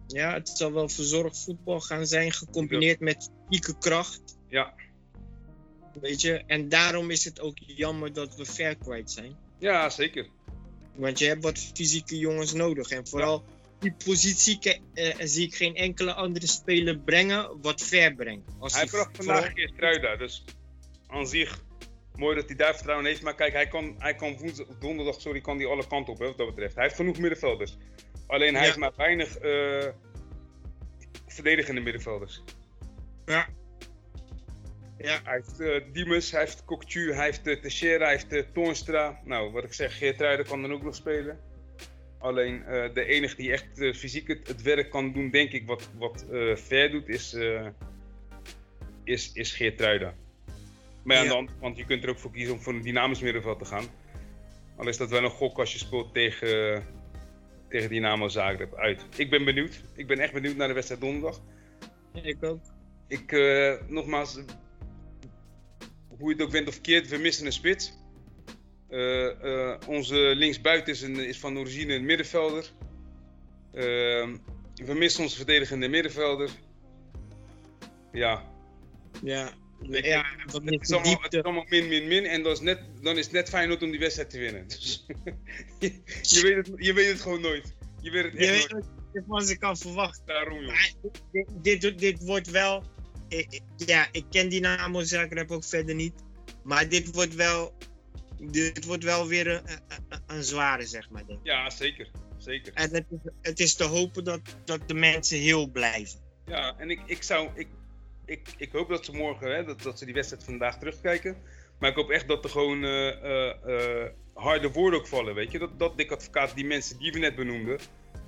ja, 0.07 0.33
het 0.33 0.49
zal 0.49 0.73
wel 0.73 0.89
verzorgd 0.89 1.43
voetbal 1.43 1.79
gaan 1.79 2.05
zijn, 2.05 2.31
gecombineerd 2.31 2.99
met 2.99 3.31
fysieke 3.47 3.77
kracht. 3.77 4.37
Ja. 4.47 4.73
Weet 6.01 6.21
je, 6.21 6.43
en 6.47 6.69
daarom 6.69 7.09
is 7.09 7.23
het 7.23 7.39
ook 7.41 7.57
jammer 7.59 8.13
dat 8.13 8.35
we 8.35 8.45
ver 8.45 8.77
kwijt 8.77 9.11
zijn. 9.11 9.37
Ja, 9.59 9.89
zeker. 9.89 10.27
Want 10.95 11.19
je 11.19 11.25
hebt 11.25 11.43
wat 11.43 11.59
fysieke 11.59 12.17
jongens 12.17 12.53
nodig. 12.53 12.89
En 12.89 13.07
vooral 13.07 13.43
die 13.85 13.95
positie 14.05 14.81
eh, 14.93 15.15
zie 15.19 15.45
ik 15.47 15.55
geen 15.55 15.75
enkele 15.75 16.13
andere 16.13 16.47
speler 16.47 16.97
brengen 16.97 17.61
wat 17.61 17.81
ver 17.81 18.15
brengt. 18.15 18.51
Als 18.59 18.73
Hij 18.73 18.85
bracht 18.85 19.15
vandaag 19.15 19.53
Truida, 19.77 20.15
dus 20.15 20.43
aan 21.07 21.27
zich 21.27 21.63
mooi 22.15 22.35
dat 22.35 22.45
hij 22.47 22.55
daar 22.55 22.73
vertrouwen 22.73 23.05
heeft. 23.05 23.21
Maar 23.21 23.35
kijk, 23.35 23.53
hij 23.53 23.67
kan, 23.67 23.95
hij 23.97 24.15
kan 24.15 24.37
woensdag, 24.37 24.67
donderdag 24.79 25.21
sorry, 25.21 25.41
kan 25.41 25.57
die 25.57 25.67
alle 25.67 25.87
kanten 25.87 26.13
op 26.13 26.19
hè, 26.19 26.25
wat 26.25 26.37
dat 26.37 26.47
betreft. 26.47 26.75
Hij 26.75 26.83
heeft 26.83 26.95
genoeg 26.95 27.17
middenvelders. 27.17 27.77
Alleen 28.27 28.53
hij 28.53 28.59
Ja. 28.61 28.65
heeft 28.67 28.77
maar 28.77 28.93
weinig 28.95 29.37
eh, 29.37 29.87
verdedigende 31.27 31.81
middenvelders. 31.81 32.43
Ja. 33.25 33.47
Ja. 34.97 35.19
Hij 35.23 35.43
heeft 35.45 35.93
Diemers, 35.93 36.31
hij 36.31 36.39
heeft 36.39 36.65
Cocktu, 36.65 37.13
hij 37.13 37.25
heeft 37.25 37.47
uh, 37.47 37.61
Teixeira, 37.61 38.03
hij 38.03 38.13
heeft 38.13 38.33
uh, 38.33 38.43
Toornstra. 38.53 39.19
Nou, 39.23 39.51
wat 39.51 39.63
ik 39.63 39.73
zeg, 39.73 39.97
Geertruida 39.97 40.43
kan 40.43 40.61
dan 40.61 40.73
ook 40.73 40.83
nog 40.83 40.95
spelen. 40.95 41.39
Alleen 42.25 42.65
eh, 42.65 42.93
de 42.93 43.05
enige 43.05 43.35
die 43.35 43.51
echt 43.51 43.79
eh, 43.79 43.93
fysiek 43.93 44.27
het, 44.27 44.47
het 44.47 44.61
werk 44.61 44.89
kan 44.89 45.13
doen, 45.13 45.29
denk 45.29 45.51
ik, 45.51 45.65
wat, 45.65 45.89
wat 45.97 46.25
eh, 46.31 46.55
ver 46.55 46.91
doet, 46.91 47.07
is, 47.07 47.37
is, 49.03 49.31
is 49.33 49.51
Geertruida. 49.51 50.13
Maar 51.03 51.23
ja, 51.23 51.35
aan 51.35 51.45
de 51.45 51.51
kant, 51.59 51.77
je 51.77 51.85
kunt 51.85 52.03
er 52.03 52.09
ook 52.09 52.19
voor 52.19 52.31
kiezen 52.31 52.53
om 52.53 52.59
voor 52.59 52.73
een 52.73 52.81
dynamisch 52.81 53.19
middenveld 53.19 53.59
te 53.59 53.65
gaan. 53.65 53.85
Al 54.77 54.87
is 54.87 54.97
dat 54.97 55.09
wel 55.09 55.23
een 55.23 55.29
gok 55.29 55.59
als 55.59 55.71
je 55.71 55.77
speelt 55.77 56.13
tegen, 56.13 56.83
tegen 57.69 57.89
Dynamo 57.89 58.27
Zagreb 58.27 58.75
uit. 58.75 59.05
Ik 59.15 59.29
ben 59.29 59.45
benieuwd. 59.45 59.81
Ik 59.95 60.07
ben 60.07 60.19
echt 60.19 60.33
benieuwd 60.33 60.55
naar 60.55 60.67
de 60.67 60.73
wedstrijd 60.73 61.01
donderdag. 61.01 61.41
Ik 62.23 62.43
ook. 62.43 62.61
Ik, 63.07 63.31
nogmaals, 63.87 64.35
hoe 66.07 66.29
je 66.29 66.35
het 66.35 66.41
ook 66.41 66.51
went 66.51 66.67
of 66.67 66.81
keert, 66.81 67.07
we 67.07 67.17
missen 67.17 67.45
een 67.45 67.51
spits. 67.51 67.93
Eh, 68.95 69.43
eh, 69.71 69.77
onze 69.87 70.15
linksbuiten 70.15 70.93
is, 70.93 71.01
een, 71.01 71.15
is 71.15 71.39
van 71.39 71.57
origine 71.57 71.93
een 71.93 72.05
middenvelder. 72.05 72.71
Ehm, 73.73 74.35
we 74.75 74.93
missen 74.93 75.23
onze 75.23 75.35
verdedigende 75.35 75.87
middenvelder. 75.87 76.49
Ja, 78.11 78.43
Ja. 79.23 79.53
Ik- 79.89 80.05
ja, 80.05 80.25
wat 80.45 80.61
het 80.65 80.81
is, 80.81 80.91
allemaal, 80.91 81.11
het 81.11 81.21
diepte. 81.21 81.37
is 81.37 81.43
allemaal 81.43 81.65
min, 81.69 81.87
min, 81.87 82.07
min. 82.07 82.25
En 82.25 82.43
dan 82.43 82.51
is, 82.51 82.59
net, 82.59 82.79
dan 83.01 83.17
is 83.17 83.23
het 83.23 83.33
net 83.33 83.49
Feyenoord 83.49 83.83
om 83.83 83.91
die 83.91 83.99
wedstrijd 83.99 84.29
te 84.29 84.39
winnen. 84.39 84.67
Dus, 84.67 85.05
je, 85.79 85.93
je, 86.21 86.41
weet 86.41 86.55
het, 86.55 86.71
je 86.75 86.93
weet 86.93 87.07
het 87.11 87.21
gewoon 87.21 87.41
nooit. 87.41 87.73
Je 88.01 88.11
weet 88.11 88.23
het 88.23 88.33
Je 88.33 88.39
echt 88.39 88.61
weet 88.61 88.71
nooit. 88.71 88.85
wat 89.13 89.23
wat 89.27 89.49
ik 89.49 89.59
kan 89.59 89.77
verwachten. 89.77 90.25
Daarom, 90.25 90.59
joh. 90.61 90.75
Dit, 91.61 91.81
dit, 91.81 91.99
dit 91.99 92.23
wordt 92.23 92.49
wel. 92.49 92.83
ik- 93.27 93.47
ik- 93.53 93.61
Ja, 93.87 94.07
ik 94.11 94.25
ken 94.29 94.49
Dynamo 94.49 95.01
Zagreb 95.03 95.51
ook 95.51 95.63
verder 95.63 95.95
niet. 95.95 96.13
Maar 96.63 96.89
dit 96.89 97.15
wordt 97.15 97.35
wel. 97.35 97.73
Dit 98.39 98.85
wordt 98.85 99.03
wel 99.03 99.27
weer 99.27 99.47
een, 99.47 99.61
een, 99.67 100.21
een 100.27 100.43
zware, 100.43 100.85
zeg 100.85 101.09
maar. 101.09 101.25
Denk. 101.25 101.39
Ja, 101.43 101.69
zeker. 101.69 102.09
Zeker. 102.37 102.73
En 102.73 102.93
het 102.93 103.05
is, 103.09 103.31
het 103.41 103.59
is 103.59 103.75
te 103.75 103.83
hopen 103.83 104.23
dat, 104.23 104.41
dat 104.65 104.87
de 104.87 104.93
mensen 104.93 105.37
heel 105.37 105.67
blijven. 105.67 106.19
Ja, 106.45 106.75
en 106.77 106.89
ik, 106.89 107.01
ik 107.05 107.23
zou. 107.23 107.49
Ik, 107.53 107.67
ik, 108.25 108.47
ik 108.57 108.71
hoop 108.71 108.89
dat 108.89 109.05
ze 109.05 109.11
morgen, 109.11 109.55
hè, 109.55 109.63
dat, 109.63 109.81
dat 109.81 109.99
ze 109.99 110.05
die 110.05 110.13
wedstrijd 110.13 110.43
vandaag 110.43 110.77
terugkijken. 110.77 111.37
Maar 111.79 111.89
ik 111.89 111.95
hoop 111.95 112.09
echt 112.09 112.27
dat 112.27 112.43
er 112.43 112.49
gewoon 112.49 112.83
eh, 112.83 113.23
eh, 113.23 114.03
eh, 114.03 114.11
harde 114.33 114.71
woorden 114.71 114.99
ook 114.99 115.07
vallen, 115.07 115.35
weet 115.35 115.51
je. 115.51 115.59
Dat, 115.59 115.79
dat 115.79 115.97
Dick 115.97 116.11
Advocaat, 116.11 116.55
die 116.55 116.65
mensen 116.65 116.99
die 116.99 117.11
we 117.11 117.19
net 117.19 117.35
benoemden, 117.35 117.79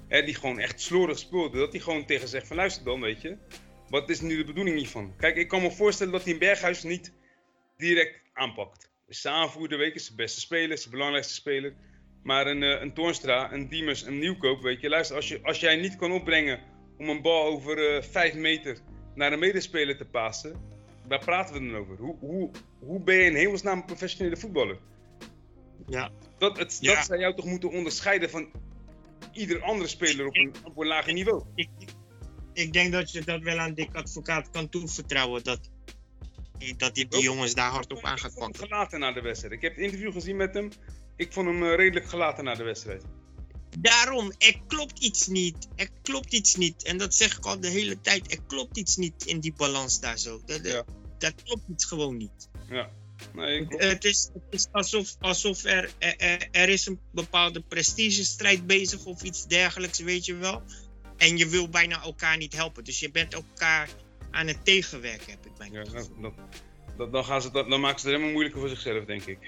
hè, 0.08 0.24
die 0.24 0.36
gewoon 0.36 0.60
echt 0.60 0.82
slordig 0.82 1.20
speelden, 1.20 1.60
dat 1.60 1.72
die 1.72 1.82
gewoon 1.82 2.06
tegen 2.06 2.28
zegt 2.28 2.48
van 2.48 2.56
luister 2.56 2.84
dan, 2.84 3.02
weet 3.02 3.22
je. 3.22 3.38
Wat 3.90 4.10
is 4.10 4.22
nu 4.22 4.38
de 4.38 4.44
bedoeling 4.44 4.78
hiervan? 4.78 5.14
Kijk, 5.18 5.36
ik 5.36 5.48
kan 5.48 5.62
me 5.62 5.72
voorstellen 5.72 6.14
dat 6.14 6.24
hij 6.24 6.34
een 6.34 6.40
Berghuis 6.40 6.84
niet 6.84 7.14
direct 7.78 8.22
aanpakt. 8.34 8.90
Is 9.08 9.22
zijn 9.22 9.34
aanvoerder, 9.34 9.78
weet 9.78 9.88
je, 9.94 10.00
is 10.00 10.06
zijn 10.06 10.18
beste 10.18 10.40
speler, 10.40 10.72
is 10.72 10.82
zijn 10.82 10.94
belangrijkste 10.94 11.34
speler. 11.34 11.74
Maar 12.24 12.48
een, 12.48 12.64
eh, 12.64 12.82
een 12.82 12.94
Toornstra, 12.94 13.52
een 13.52 13.68
Diemers, 13.70 14.06
een 14.06 14.20
Nieuwkoop, 14.20 14.62
weet 14.62 14.82
je. 14.82 14.90
Luister, 14.90 15.16
als, 15.16 15.28
je, 15.28 15.40
als 15.44 15.60
jij 15.60 15.76
niet 15.76 15.96
kan 15.96 16.12
opbrengen 16.12 16.60
om 16.98 17.10
een 17.10 17.22
bal 17.22 17.44
over 17.46 17.96
eh 17.96 18.04
5 18.04 18.34
meter 18.34 18.78
naar 19.16 19.34
een 19.34 19.40
medespeler 19.40 19.98
te 19.98 20.06
passen, 20.06 20.62
waar 21.08 21.20
praten 21.20 21.54
we 21.54 21.72
dan 21.72 21.76
over? 21.78 21.98
Hoe, 21.98 22.18
hoe, 22.20 22.52
hoe 22.80 23.04
ben 23.04 23.16
je 23.16 23.24
in 23.24 23.36
hemelsnaam 23.36 23.78
een 23.78 23.86
professionele 23.86 24.38
voetballer? 24.38 24.78
Ja. 25.88 26.12
Dat, 26.38 26.58
het, 26.58 26.78
Ja. 26.82 26.96
dat 26.96 27.06
zou 27.06 27.20
jou 27.20 27.36
toch 27.36 27.46
moeten 27.46 27.70
onderscheiden 27.72 28.30
van 28.30 28.52
ieder 29.32 29.62
andere 29.62 29.90
speler 29.90 30.28
op 30.28 30.36
een, 30.36 30.54
op 30.64 30.78
een 30.78 30.88
lager 30.88 31.14
niveau. 31.14 31.44
Ik, 31.56 31.70
ik 32.54 32.74
denk 32.74 32.92
dat 32.92 33.12
je 33.12 33.24
dat 33.24 33.42
wel 33.42 33.58
aan 33.58 33.74
Dick 33.74 33.96
Advocaat 33.96 34.50
kan 34.50 34.70
toevertrouwen. 34.70 35.44
Dat, 35.44 35.70
dat 36.78 36.96
hij 36.96 37.06
die 37.10 37.22
jongens 37.22 37.54
daar 37.54 37.72
hard 37.72 37.92
op 37.92 38.04
aan 38.04 38.18
gaat 38.18 38.32
Ik 38.32 38.38
vond 38.38 38.44
hem 38.44 38.52
pakken. 38.52 38.68
gelaten 38.70 39.00
na 39.00 39.12
de 39.12 39.22
wedstrijd. 39.22 39.54
Ik 39.54 39.62
heb 39.62 39.76
het 39.76 39.84
interview 39.84 40.12
gezien 40.12 40.36
met 40.36 40.54
hem. 40.54 40.72
Ik 41.16 41.34
vond 41.34 41.48
hem 41.48 41.64
eh, 41.64 41.76
redelijk 41.76 42.10
gelaten 42.10 42.44
na 42.44 42.56
de 42.56 42.64
wedstrijd. 42.64 43.04
Daarom, 43.80 44.32
er 44.38 44.60
klopt 44.68 45.00
iets 45.00 45.28
niet. 45.28 45.68
Er 45.76 45.90
klopt 46.02 46.34
iets 46.34 46.56
niet. 46.56 46.84
En 46.84 46.98
dat 46.98 47.16
zeg 47.16 47.38
ik 47.38 47.46
al 47.46 47.60
de 47.60 47.68
hele 47.70 48.02
tijd. 48.02 48.32
Er 48.32 48.40
klopt 48.48 48.78
iets 48.78 48.96
niet 48.96 49.26
in 49.26 49.40
die 49.40 49.54
balans 49.58 50.00
daar 50.00 50.18
zo. 50.18 50.42
Dat, 50.46 50.64
dat- 50.64 50.72
Ja. 50.72 50.84
dat 51.18 51.34
klopt 51.44 51.68
iets 51.70 51.86
gewoon 51.86 52.18
niet. 52.18 52.50
Ja. 52.70 52.90
Nee, 53.34 53.60
ik, 53.62 53.72
Het 53.82 54.04
is, 54.04 54.30
het 54.34 54.44
is 54.50 54.68
alsof, 54.72 55.16
alsof 55.20 55.64
er- 55.64 55.92
er 56.52 56.70
is 56.70 56.86
een 56.86 57.00
bepaalde 57.12 57.62
prestigestrijd 57.62 58.68
bezig 58.68 59.06
of 59.06 59.24
iets 59.24 59.46
dergelijks, 59.48 60.00
weet 60.00 60.26
je 60.26 60.36
wel. 60.36 60.62
En 61.18 61.38
je 61.38 61.48
wil 61.48 61.70
bijna 61.70 62.02
elkaar 62.02 62.38
niet 62.38 62.54
helpen. 62.54 62.84
Dus 62.84 63.00
je 63.00 63.12
bent 63.12 63.34
elkaar 63.34 63.90
aan 64.32 64.48
het 64.48 64.66
tegenwerken, 64.66 65.32
heb 65.32 65.46
ik 65.46 65.56
bijna. 65.58 65.84
ja, 65.84 65.92
nou, 65.92 66.08
dat, 66.22 66.34
dat, 66.98 67.12
dan, 67.12 67.26
gaan 67.26 67.42
ze, 67.42 67.52
dat, 67.52 67.70
dan 67.70 67.80
maken 67.80 68.00
ze 68.00 68.06
het 68.06 68.16
helemaal 68.16 68.34
moeilijker 68.34 68.62
voor 68.62 68.70
zichzelf, 68.70 69.06
denk 69.06 69.26
ik. 69.26 69.40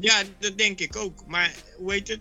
Ja, 0.00 0.22
dat 0.38 0.58
denk 0.58 0.80
ik 0.80 0.96
ook. 0.96 1.26
Maar 1.26 1.54
hoe 1.76 1.92
heet 1.92 2.08
het? 2.08 2.20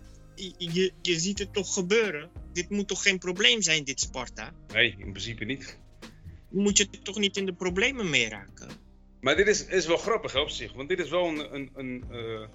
Je, 0.57 0.91
je 1.01 1.19
ziet 1.19 1.39
het 1.39 1.53
toch 1.53 1.73
gebeuren. 1.73 2.29
Dit 2.53 2.69
moet 2.69 2.87
toch 2.87 3.01
geen 3.01 3.19
probleem 3.19 3.61
zijn, 3.61 3.83
dit 3.83 3.99
Sparta? 3.99 4.53
Nee, 4.73 4.95
in 4.97 5.11
principe 5.11 5.45
niet. 5.45 5.79
Moet 6.49 6.77
je 6.77 6.89
toch 6.89 7.17
niet 7.17 7.37
in 7.37 7.45
de 7.45 7.53
problemen 7.53 8.09
mee 8.09 8.29
raken? 8.29 8.69
Maar 9.21 9.35
dit 9.35 9.47
is, 9.47 9.65
is 9.65 9.85
wel 9.85 9.97
grappig 9.97 10.31
hè, 10.31 10.39
op 10.39 10.49
zich, 10.49 10.73
want 10.73 10.89
dit 10.89 10.99
is 10.99 11.09
wel 11.09 11.27
een, 11.27 11.55
een, 11.55 11.69
een, 11.73 12.05
eh, 12.11 12.47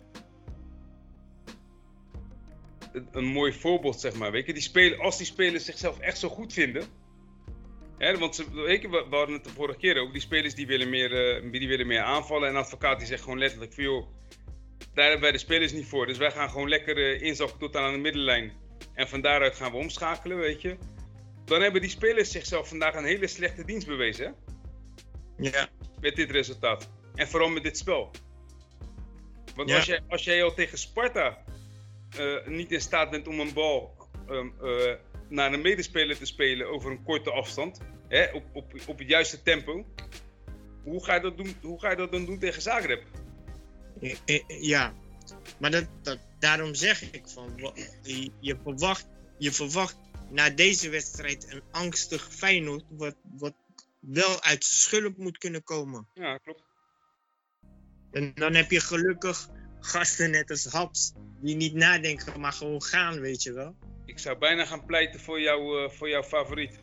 een, 2.92 3.08
een 3.12 3.24
mooi 3.24 3.52
voorbeeld, 3.52 4.00
zeg 4.00 4.14
maar. 4.14 4.32
Weet 4.32 4.46
je? 4.46 4.52
Die 4.52 4.62
spelen, 4.62 4.98
als 4.98 5.16
die 5.16 5.26
spelers 5.26 5.64
zichzelf 5.64 5.98
echt 5.98 6.18
zo 6.18 6.28
goed 6.28 6.52
vinden. 6.52 6.82
Hè, 8.00 8.18
want 8.18 8.34
ze, 8.34 8.50
we, 8.50 9.06
hadden 9.10 9.34
het 9.34 9.44
de 9.44 9.50
vorige 9.50 9.78
keer 9.78 10.00
ook. 10.00 10.12
Die 10.12 10.20
spelers 10.20 10.54
die 10.54 10.66
willen, 10.66 10.88
meer, 10.88 11.36
eh, 11.36 11.50
die 11.52 11.68
willen 11.68 11.86
meer 11.86 12.02
aanvallen. 12.02 12.48
En 12.48 12.54
de 12.54 12.60
advocaat 12.60 12.98
die 12.98 13.06
zegt 13.06 13.22
gewoon 13.22 13.38
letterlijk 13.38 13.72
van 13.72 13.84
joh, 13.84 14.06
daar 14.94 15.04
hebben 15.04 15.22
wij 15.22 15.32
de 15.32 15.38
spelers 15.38 15.72
niet 15.72 15.86
voor. 15.86 16.06
Dus 16.06 16.18
wij 16.18 16.30
gaan 16.30 16.50
gewoon 16.50 16.68
lekker 16.68 16.96
eh, 16.96 17.22
inzakken 17.22 17.58
tot 17.58 17.76
aan 17.76 17.92
de 17.92 17.98
middenlijn. 17.98 18.52
En 18.94 19.08
van 19.08 19.20
daaruit 19.20 19.54
gaan 19.56 19.70
we 19.70 19.76
omschakelen, 19.76 20.38
weet 20.38 20.62
je. 20.62 20.76
Dan 21.44 21.62
hebben 21.62 21.80
die 21.80 21.90
spelers 21.90 22.30
zichzelf 22.30 22.68
vandaag 22.68 22.94
een 22.94 23.04
hele 23.04 23.26
slechte 23.26 23.64
dienst 23.64 23.86
bewezen, 23.86 24.26
hè? 24.26 24.32
Ja. 25.48 25.68
met 26.00 26.16
dit 26.16 26.30
resultaat. 26.30 26.90
En 27.14 27.28
vooral 27.28 27.48
met 27.48 27.62
dit 27.62 27.78
spel. 27.78 28.10
Want 29.54 29.68
Ja. 29.68 29.76
als, 29.76 29.86
jij, 29.86 30.00
als 30.08 30.24
jij 30.24 30.42
al 30.42 30.54
tegen 30.54 30.78
Sparta 30.78 31.44
eh, 32.18 32.46
niet 32.46 32.72
in 32.72 32.80
staat 32.80 33.10
bent 33.10 33.28
om 33.28 33.40
een 33.40 33.52
bal 33.52 33.94
ehm, 34.28 34.48
eh, 34.62 34.94
naar 35.28 35.52
een 35.52 35.60
medespeler 35.60 36.18
te 36.18 36.26
spelen 36.26 36.70
over 36.70 36.90
een 36.90 37.02
korte 37.02 37.30
afstand, 37.30 37.80
hè, 38.10 38.32
op, 38.32 38.44
op, 38.52 38.72
op 38.86 38.98
het 38.98 39.08
juiste 39.08 39.42
tempo, 39.42 39.86
hoe 40.82 41.04
ga, 41.04 41.14
je 41.14 41.20
dat 41.20 41.36
doen, 41.36 41.54
hoe 41.62 41.80
ga 41.80 41.90
je 41.90 41.96
dat 41.96 42.12
dan 42.12 42.24
doen 42.24 42.38
tegen 42.38 42.62
Zagreb? 42.62 43.02
Eh, 44.00 44.16
eh, 44.24 44.62
Ja, 44.62 44.94
maar 45.58 45.70
dat, 45.70 45.86
dat, 46.02 46.18
daarom 46.38 46.74
zeg 46.74 47.12
ik 47.12 47.28
van, 47.28 47.74
je, 48.40 48.56
verwacht, 48.62 49.06
je 49.38 49.52
verwacht 49.52 49.96
na 50.30 50.50
deze 50.50 50.88
wedstrijd 50.88 51.52
een 51.52 51.62
angstig 51.70 52.28
Feyenoord, 52.32 52.84
wat, 52.88 53.16
wat 53.22 53.54
wel 54.00 54.42
uit 54.42 54.64
zijn 54.64 54.80
schulp 54.80 55.16
moet 55.16 55.38
kunnen 55.38 55.62
komen. 55.62 56.08
Ja, 56.14 56.36
klopt. 56.36 56.62
En 58.10 58.34
dan 58.34 58.54
heb 58.54 58.70
je 58.70 58.80
gelukkig 58.80 59.48
gasten 59.80 60.30
net 60.30 60.50
als 60.50 60.64
Haps, 60.64 61.12
die 61.40 61.56
niet 61.56 61.74
nadenken, 61.74 62.40
maar 62.40 62.52
gewoon 62.52 62.82
gaan, 62.82 63.20
weet 63.20 63.42
je 63.42 63.52
wel. 63.52 63.76
Ik 64.04 64.18
zou 64.18 64.38
bijna 64.38 64.64
gaan 64.64 64.84
pleiten 64.84 65.20
voor, 65.20 65.40
jou, 65.40 65.84
eh, 65.84 65.90
voor 65.90 66.08
jouw 66.08 66.22
favoriet. 66.22 66.78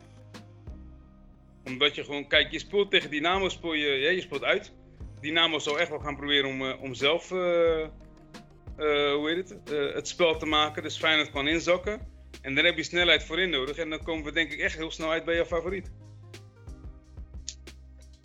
Omdat 1.68 1.94
je 1.94 2.04
gewoon, 2.04 2.28
kijk, 2.28 2.52
je 2.52 2.58
speelt 2.58 2.90
tegen 2.90 3.10
Dynamo, 3.10 3.48
speel 3.48 3.74
je, 3.74 3.86
ja, 3.86 4.10
je 4.10 4.20
speelt 4.20 4.44
uit. 4.44 4.72
Dynamo 5.20 5.58
zal 5.58 5.78
echt 5.78 5.88
wel 5.88 5.98
gaan 5.98 6.16
proberen 6.16 6.48
om, 6.48 6.68
eh, 6.68 6.82
om 6.82 6.94
zelf, 6.94 7.32
eh, 7.32 7.82
eh, 7.82 9.14
hoe 9.14 9.30
heet 9.34 9.48
het, 9.48 9.94
het 9.94 10.08
spel 10.08 10.38
te 10.38 10.46
maken. 10.46 10.82
Dus 10.82 10.98
Feyenoord 10.98 11.30
kan 11.30 11.48
inzakken. 11.48 12.16
En 12.42 12.54
dan 12.54 12.64
heb 12.64 12.76
je 12.76 12.82
snelheid 12.82 13.24
voorin 13.24 13.50
nodig. 13.50 13.76
En 13.76 13.90
dan 13.90 14.02
komen 14.02 14.24
we 14.24 14.32
denk 14.32 14.52
ik 14.52 14.58
echt 14.58 14.76
heel 14.76 14.90
snel 14.90 15.10
uit 15.10 15.24
bij 15.24 15.34
jouw 15.34 15.44
favoriet. 15.44 15.90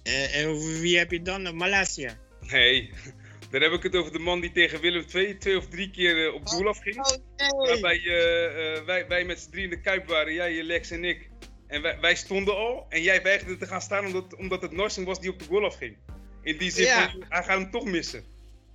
En, 0.03 0.79
wie 0.81 0.97
heb 0.97 1.11
je 1.11 1.21
dan? 1.21 1.55
Malasia. 1.55 2.17
Nee, 2.39 2.89
daar 3.51 3.61
heb 3.61 3.71
ik 3.71 3.83
het 3.83 3.95
over 3.95 4.11
de 4.11 4.19
man 4.19 4.39
die 4.39 4.51
tegen 4.51 4.81
Willem 4.81 5.05
II 5.13 5.37
twee 5.37 5.57
of 5.57 5.67
drie 5.67 5.91
keer 5.91 6.33
op 6.33 6.47
doel 6.47 6.67
afging. 6.67 6.97
Oh, 6.97 7.67
Waarbij 7.67 8.01
eh, 8.05 8.75
eh, 8.75 8.85
wij, 8.85 9.07
wij 9.07 9.25
met 9.25 9.39
z'n 9.39 9.51
drie 9.51 9.63
in 9.63 9.69
de 9.69 9.81
Kuip 9.81 10.07
waren, 10.07 10.33
jij, 10.33 10.63
Lex 10.63 10.91
en 10.91 11.03
ik. 11.03 11.29
En 11.74 11.82
wij, 11.82 11.99
wij 11.99 12.15
stonden 12.15 12.55
al 12.55 12.86
en 12.89 13.01
jij 13.01 13.21
weigerde 13.21 13.57
te 13.57 13.67
gaan 13.67 13.82
staan 13.82 14.05
omdat, 14.05 14.36
omdat 14.36 14.61
het 14.61 14.71
Norsing 14.71 15.05
was 15.05 15.19
die 15.19 15.32
op 15.32 15.39
de 15.39 15.45
goal 15.45 15.65
afging. 15.65 15.97
In 16.41 16.57
die 16.57 16.71
zin, 16.71 16.86
Ja. 16.86 17.09
van, 17.11 17.24
hij 17.30 17.43
gaat 17.43 17.59
hem 17.59 17.71
toch 17.71 17.84
missen. 17.86 18.24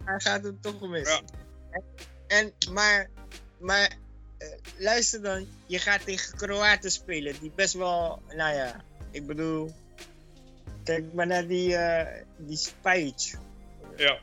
Hij 0.05 0.21
gaat 0.21 0.43
het 0.45 0.63
toch 0.63 0.79
gemist. 0.79 1.09
Ja. 1.09 1.21
En, 2.27 2.53
maar, 2.73 3.11
maar 3.59 3.97
eh, 4.39 4.49
luister 4.79 5.23
dan, 5.23 5.47
je 5.67 5.79
gaat 5.79 6.05
tegen 6.05 6.37
Kroaten 6.37 6.91
spelen, 6.91 7.35
die 7.41 7.53
best 7.55 7.75
wel, 7.75 8.23
nou 8.29 8.55
ja, 8.55 8.85
ik 9.11 9.27
bedoel, 9.27 9.75
kijk 10.85 11.13
maar 11.13 11.27
naar 11.27 11.47
die, 11.47 11.77
eh 11.77 12.23
die 12.37 12.57
Spajic. 12.57 13.39
Ja. 13.97 14.19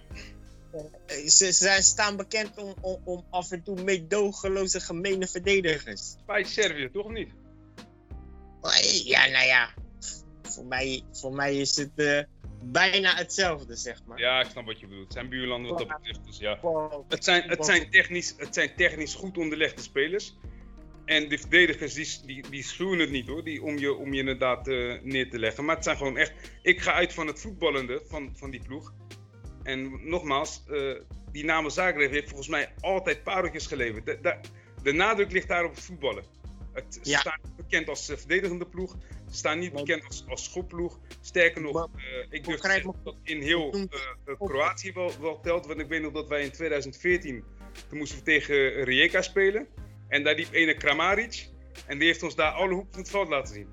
Eh, 1.05 1.27
Ze, 1.27 1.53
ze 1.53 1.77
staan 1.81 2.15
bekend 2.15 2.57
om, 2.57 2.73
om, 2.81 3.01
om 3.03 3.25
af 3.29 3.51
en 3.51 3.63
toe 3.63 3.83
meedogenloze, 3.83 4.79
gemene 4.79 5.27
verdedigers. 5.27 6.15
Bij 6.25 6.43
Servië, 6.43 6.89
toch 6.91 7.05
of 7.05 7.11
niet? 7.11 7.29
Ja, 9.05 9.25
nou 9.25 9.45
ja, 9.45 9.69
voor 10.41 10.65
mij, 10.65 11.03
voor 11.11 11.33
mij 11.33 11.57
is 11.57 11.75
het 11.75 11.91
eh, 11.95 12.19
bijna 12.63 13.15
hetzelfde, 13.15 13.75
zeg 13.75 14.03
maar. 14.05 14.19
Ja, 14.19 14.39
ik 14.39 14.49
snap 14.49 14.65
wat 14.65 14.79
je 14.79 14.87
bedoelt. 14.87 15.03
Het 15.03 15.13
zijn 15.13 15.29
buurlanden 15.29 15.69
wat 15.69 15.79
dat 15.79 15.97
betreft, 15.97 16.25
dus 16.25 16.37
ja. 16.37 16.59
Het 17.07 17.23
zijn, 17.23 17.49
het 17.49 17.65
zijn, 17.65 17.89
technisch, 17.89 18.33
het 18.37 18.53
zijn 18.53 18.75
technisch 18.75 19.13
goed 19.13 19.37
onderlegde 19.37 19.81
spelers. 19.81 20.37
En 21.05 21.29
de 21.29 21.37
verdedigers 21.37 21.93
die, 21.93 22.25
die, 22.25 22.49
die 22.49 22.63
schuwen 22.63 22.99
het 22.99 23.09
niet 23.09 23.27
hoor, 23.27 23.43
die, 23.43 23.63
om, 23.63 23.77
je, 23.77 23.93
om 23.93 24.13
je 24.13 24.19
inderdaad 24.19 24.67
eh, 24.67 25.01
neer 25.01 25.29
te 25.29 25.39
leggen. 25.39 25.65
Maar 25.65 25.75
het 25.75 25.83
zijn 25.83 25.97
gewoon 25.97 26.17
echt. 26.17 26.33
Ik 26.61 26.81
ga 26.81 26.93
uit 26.93 27.13
van 27.13 27.27
het 27.27 27.41
voetballende 27.41 28.01
van, 28.07 28.31
van 28.35 28.49
die 28.49 28.61
ploeg. 28.61 28.93
En 29.63 30.09
nogmaals, 30.09 30.63
eh, 30.67 30.95
die 31.31 31.45
naam 31.45 31.69
Zagreb 31.69 32.11
heeft 32.11 32.27
volgens 32.27 32.49
mij 32.49 32.73
altijd 32.79 33.23
pareltjes 33.23 33.67
geleverd. 33.67 34.05
De, 34.05 34.19
de, 34.21 34.39
de 34.83 34.91
nadruk 34.91 35.31
ligt 35.31 35.47
daar 35.47 35.65
op 35.65 35.75
het 35.75 35.83
voetballen. 35.83 36.23
Het, 36.75 36.99
Ja. 37.03 37.19
staan 37.19 37.39
niet 37.43 37.55
bekend 37.55 37.89
als 37.89 38.09
eh, 38.09 38.17
verdedigende 38.17 38.65
ploeg. 38.65 38.95
Ze 39.29 39.35
staan 39.37 39.59
niet 39.59 39.73
bekend 39.73 40.05
als, 40.07 40.25
als 40.27 40.43
schopploeg. 40.43 40.99
Sterker 41.21 41.61
nog, 41.61 41.73
Maar- 41.73 41.87
eh, 41.95 42.25
ik 42.29 42.43
durf 42.45 42.59
te 42.59 42.93
dat 43.03 43.15
in 43.23 43.41
heel 43.41 43.71
eh, 43.73 43.81
eh, 44.25 44.35
Kroatië 44.39 44.91
wel, 44.93 45.11
wel 45.21 45.39
telt. 45.39 45.65
Want 45.65 45.79
ik 45.79 45.87
weet 45.87 46.01
nog 46.01 46.13
dat 46.13 46.27
wij 46.27 46.43
in 46.43 46.51
2014, 46.51 47.43
toen 47.89 47.97
moesten 47.97 48.17
we 48.17 48.23
tegen 48.23 48.83
Rijeka 48.83 49.21
spelen. 49.21 49.67
En 50.07 50.23
daar 50.23 50.35
liep 50.35 50.47
ene 50.53 50.77
Kramaric. 50.77 51.47
En 51.85 51.97
die 51.97 52.07
heeft 52.07 52.23
ons 52.23 52.35
daar 52.35 52.51
alle 52.51 52.73
hoeken 52.73 52.91
van 52.91 53.01
het 53.01 53.09
veld 53.09 53.29
laten 53.29 53.53
zien. 53.53 53.67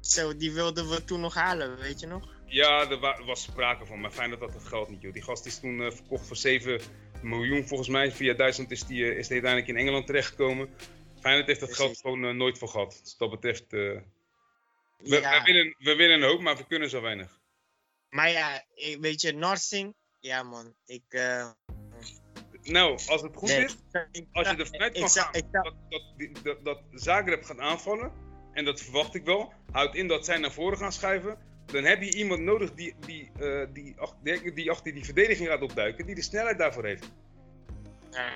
Zo, 0.00 0.36
die 0.36 0.52
wilden 0.52 0.88
we 0.90 1.04
toen 1.04 1.20
nog 1.20 1.34
halen, 1.34 1.78
weet 1.78 2.00
je 2.00 2.06
nog? 2.06 2.28
Ja, 2.46 2.90
er 2.90 2.98
wa- 2.98 3.24
was 3.24 3.42
sprake 3.42 3.86
van, 3.86 4.00
maar 4.00 4.10
Feyenoord 4.10 4.40
had 4.40 4.54
het 4.54 4.64
geld 4.64 4.88
niet, 4.90 5.02
joh. 5.02 5.12
Die 5.12 5.22
gast 5.22 5.46
is 5.46 5.58
toen 5.58 5.80
eh, 5.82 5.90
verkocht 5.90 6.26
voor 6.26 6.36
7 6.36 6.80
miljoen, 7.22 7.66
volgens 7.66 7.88
mij. 7.88 8.12
Via 8.12 8.34
Duitsland 8.34 8.70
is 8.70 8.82
die, 8.86 9.04
eh, 9.04 9.18
is 9.18 9.26
die 9.26 9.32
uiteindelijk 9.42 9.66
in 9.72 9.76
Engeland 9.76 10.06
terechtgekomen. 10.06 10.68
Feyenoord 11.26 11.46
heeft 11.46 11.60
dat 11.60 11.68
Precies. 11.68 11.86
geld 11.86 12.00
gewoon 12.00 12.24
eh, 12.24 12.34
nooit 12.36 12.58
voor 12.58 12.68
gehad. 12.68 13.00
Dus 13.02 13.16
dat 13.16 13.30
betreft, 13.30 13.62
eh, 13.62 13.68
we, 13.70 14.00
ja, 15.20 15.38
we, 15.38 15.44
willen, 15.44 15.74
we 15.78 15.94
willen 15.94 16.16
een 16.22 16.28
hoop, 16.28 16.40
maar 16.40 16.56
we 16.56 16.66
kunnen 16.66 16.90
zo 16.90 17.00
weinig. 17.00 17.40
maar 18.08 18.30
ja, 18.30 18.64
ik- 18.74 18.98
weet 19.00 19.20
je, 19.20 19.32
Narsing, 19.32 19.94
ja 20.20 20.42
man, 20.42 20.74
ik... 20.84 21.02
eh, 21.08 21.50
Nou, 22.62 22.90
als 23.06 23.22
het 23.22 23.36
goed 23.36 23.48
nee, 23.48 23.64
is, 23.64 23.76
ik- 24.12 24.26
als 24.32 24.48
je 24.50 24.56
ervan 24.56 24.80
uit 24.80 24.94
ik 24.96 25.00
kan 25.00 25.10
gaan 25.10 25.32
dat, 25.52 25.74
dat, 25.88 26.44
dat, 26.44 26.64
dat 26.64 26.80
Zagreb 26.90 27.44
gaat 27.44 27.58
aanvallen, 27.58 28.12
en 28.52 28.64
dat 28.64 28.80
verwacht 28.80 29.14
ik 29.14 29.24
wel, 29.24 29.52
houdt 29.72 29.94
in 29.94 30.08
dat 30.08 30.24
zij 30.24 30.38
naar 30.38 30.52
voren 30.52 30.78
gaan 30.78 30.92
schuiven, 30.92 31.38
dan 31.66 31.84
heb 31.84 32.02
je 32.02 32.14
iemand 32.14 32.40
nodig 32.40 32.74
die, 32.74 32.94
die, 33.06 33.30
die, 33.72 33.94
ach- 34.00 34.16
die, 34.22 34.52
die 34.52 34.70
achter 34.70 34.92
die 34.94 35.04
verdediging 35.04 35.48
gaat 35.48 35.62
opduiken, 35.62 36.06
die 36.06 36.14
de 36.14 36.22
snelheid 36.22 36.58
daarvoor 36.58 36.84
heeft. 36.84 37.10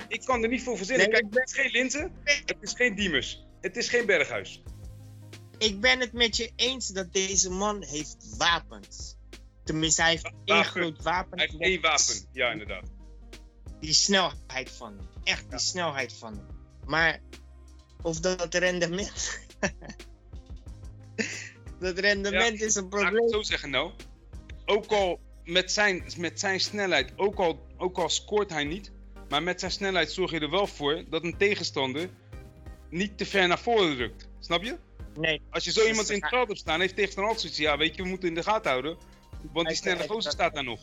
Ik 0.08 0.20
kan 0.24 0.42
er 0.42 0.48
niet 0.48 0.62
voor 0.62 0.76
verzinnen. 0.76 1.10
Nee, 1.10 1.20
Kijk, 1.20 1.30
ben- 1.32 1.40
het 1.40 1.50
is 1.50 1.56
geen 1.60 1.70
Linzen, 1.70 2.12
het 2.24 2.56
is 2.60 2.72
geen 2.74 2.94
Diemers, 2.94 3.44
het 3.60 3.76
is 3.76 3.88
geen 3.88 4.06
Berghuis. 4.06 4.62
Ik 5.58 5.80
ben 5.80 6.00
het 6.00 6.12
met 6.12 6.36
je 6.36 6.52
eens 6.56 6.88
dat 6.88 7.12
deze 7.12 7.50
man 7.50 7.82
heeft 7.84 8.36
wapens. 8.38 9.16
Tenminste, 9.64 10.02
hij 10.02 10.10
heeft 10.10 10.22
Wa- 10.22 10.30
één 10.44 10.56
wapen. 10.56 10.70
groot 10.70 11.02
wapen. 11.02 11.38
Hij 11.38 11.46
heeft 11.50 11.62
één 11.62 11.80
wapen, 11.80 12.14
ja 12.32 12.50
inderdaad. 12.50 12.90
Die 13.80 13.92
snelheid 13.92 14.70
van 14.70 14.96
hem. 14.96 15.08
Echt 15.24 15.50
die 15.50 15.58
snelheid 15.58 16.12
van 16.12 16.36
hem. 16.36 16.46
Maar 16.86 17.20
of 18.02 18.20
dat 18.20 18.54
rendement... 18.54 19.38
dat 21.80 21.98
rendement 21.98 22.60
is 22.60 22.74
een 22.74 22.82
Laat 22.90 22.92
ik 23.00 23.06
het 23.06 23.10
probleem. 23.10 23.28
zo 23.28 23.42
zeggen 23.42 23.70
nou. 23.70 23.92
Ook 24.66 24.86
al 24.86 25.20
met 25.44 25.72
zijn, 25.72 26.04
met 26.16 26.40
zijn 26.40 26.60
snelheid, 26.60 27.12
ook 27.16 27.36
al, 27.38 27.66
ook 27.76 27.98
al 27.98 28.08
scoort 28.08 28.50
hij 28.50 28.64
niet, 28.64 28.92
maar 29.30 29.42
met 29.42 29.60
zijn 29.60 29.72
snelheid 29.72 30.10
zorg 30.12 30.30
je 30.30 30.40
er 30.40 30.50
wel 30.50 30.66
voor 30.66 31.04
dat 31.10 31.24
een 31.24 31.36
tegenstander 31.36 32.08
niet 32.90 33.18
te 33.18 33.26
ver 33.26 33.48
naar 33.48 33.58
voren 33.58 33.96
drukt. 33.96 34.28
Snap 34.40 34.62
je? 34.62 34.76
Nee, 35.14 35.42
Als 35.50 35.64
je 35.64 35.72
zo 35.72 35.80
Dus 35.80 35.88
iemand 35.88 36.10
in 36.10 36.20
het 36.20 36.28
veld 36.28 36.46
hebt 36.48 36.58
staan, 36.60 36.80
heeft 36.80 36.96
tegenstander 36.96 37.32
altijd 37.32 37.54
zoiets. 37.54 37.72
Ja, 37.72 37.78
weet 37.78 37.96
je, 37.96 38.02
we 38.02 38.08
moeten 38.08 38.28
in 38.28 38.34
de 38.34 38.42
gaten 38.42 38.70
houden. 38.70 38.96
Want 39.52 39.66
die 39.66 39.76
snelle 39.76 40.08
gozer 40.08 40.32
staat 40.32 40.54
daar 40.54 40.64
nog. 40.64 40.80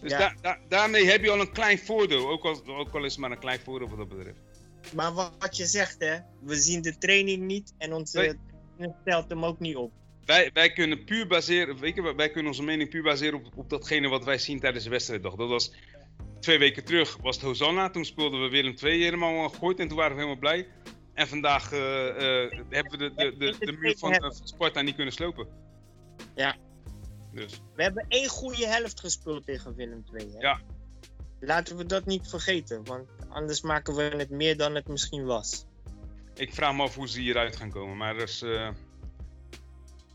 Dus 0.00 0.10
Ja. 0.10 0.34
daarmee 0.68 1.04
heb 1.04 1.22
je 1.24 1.30
al 1.30 1.40
een 1.40 1.52
klein 1.52 1.78
voordeel. 1.78 2.28
Ook 2.28 2.44
al, 2.44 2.62
ook 2.66 2.94
al 2.94 3.04
is 3.04 3.10
het 3.12 3.20
maar 3.20 3.30
een 3.30 3.38
klein 3.38 3.60
voordeel 3.60 3.88
wat 3.88 3.98
dat 3.98 4.08
betreft. 4.08 4.38
maar 4.94 5.12
wat, 5.12 5.56
je 5.56 5.66
zegt 5.66 5.96
hè, 5.98 6.18
we 6.42 6.56
zien 6.56 6.82
de 6.82 6.98
training 6.98 7.42
niet 7.42 7.74
en 7.78 7.92
onze 7.92 8.12
trainer 8.12 8.96
stelt 9.00 9.28
hem 9.28 9.44
ook 9.44 9.58
niet 9.60 9.76
op. 9.76 9.92
Wij, 10.24 10.50
wij 10.52 10.72
kunnen 10.72 11.04
puur 11.04 11.26
baseren, 11.26 11.78
weet 11.78 11.94
je, 11.94 12.14
wij 12.14 12.30
kunnen 12.30 12.50
onze 12.50 12.62
mening 12.62 12.90
puur 12.90 13.02
baseren 13.02 13.38
op, 13.44 13.56
op 13.56 13.70
datgene 13.70 14.08
wat 14.08 14.24
wij 14.24 14.38
zien 14.38 14.60
tijdens 14.60 14.84
de 14.84 14.90
wedstrijddag. 14.90 15.34
Dat 15.34 15.48
was 15.48 15.72
twee 16.40 16.58
weken 16.58 16.84
terug, 16.84 17.16
was 17.16 17.36
het 17.36 17.44
Hosanna. 17.44 17.90
Toen 17.90 18.04
speelden 18.04 18.42
we 18.42 18.48
Willem 18.48 18.74
II 18.82 19.02
helemaal 19.02 19.48
gegooid 19.48 19.78
en 19.78 19.88
toen 19.88 19.96
waren 19.96 20.16
we 20.16 20.22
helemaal 20.22 20.40
blij. 20.40 20.68
En 21.14 21.28
vandaag 21.28 21.72
eh, 21.72 22.08
eh, 22.08 22.50
hebben 22.68 22.98
we 22.98 22.98
de, 22.98 23.14
de, 23.14 23.36
de, 23.38 23.56
de 23.58 23.72
muur 23.72 23.96
van, 23.98 24.14
van 24.14 24.34
Sparta 24.44 24.80
niet 24.80 24.94
kunnen 24.94 25.14
slopen. 25.14 25.48
Ja. 26.34 26.56
Dus 27.32 27.60
We 27.74 27.82
hebben 27.82 28.04
één 28.08 28.28
goede 28.28 28.66
helft 28.66 29.00
gespeeld 29.00 29.46
tegen 29.46 29.74
Willem 29.74 30.04
II. 30.12 30.30
Hè? 30.32 30.38
Ja. 30.38 30.60
Laten 31.40 31.76
we 31.76 31.86
dat 31.86 32.06
niet 32.06 32.28
vergeten, 32.28 32.84
want 32.84 33.08
anders 33.28 33.60
maken 33.60 33.94
we 33.94 34.02
het 34.02 34.30
meer 34.30 34.56
dan 34.56 34.74
het 34.74 34.88
misschien 34.88 35.24
was. 35.24 35.66
ik 36.34 36.54
vraag 36.54 36.74
me 36.74 36.82
af 36.82 36.94
hoe 36.94 37.08
ze 37.08 37.20
hieruit 37.20 37.56
gaan 37.56 37.70
komen. 37.70 37.96
Maar 37.96 38.14
dus, 38.14 38.42
eh, 38.42 38.68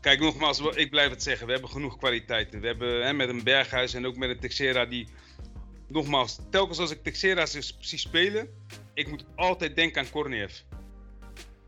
kijk, 0.00 0.20
nogmaals, 0.20 0.60
ik 0.60 0.90
blijf 0.90 1.10
het 1.10 1.22
zeggen. 1.22 1.46
We 1.46 1.52
hebben 1.52 1.70
genoeg 1.70 1.96
kwaliteiten. 1.96 2.60
We 2.60 2.66
hebben 2.66 3.06
hè, 3.06 3.12
met 3.12 3.28
een 3.28 3.42
Berghuis 3.42 3.94
en 3.94 4.06
ook 4.06 4.16
met 4.16 4.30
een 4.30 4.40
Texera 4.40 4.84
die... 4.84 5.08
Nogmaals, 5.88 6.38
telkens 6.50 6.78
als 6.78 6.90
ik 6.90 7.02
Texera 7.02 7.46
zie 7.46 7.98
spelen, 7.98 8.48
ik 8.94 9.08
moet 9.08 9.24
altijd 9.36 9.76
denken 9.76 10.02
aan 10.02 10.10
Korniev. 10.10 10.52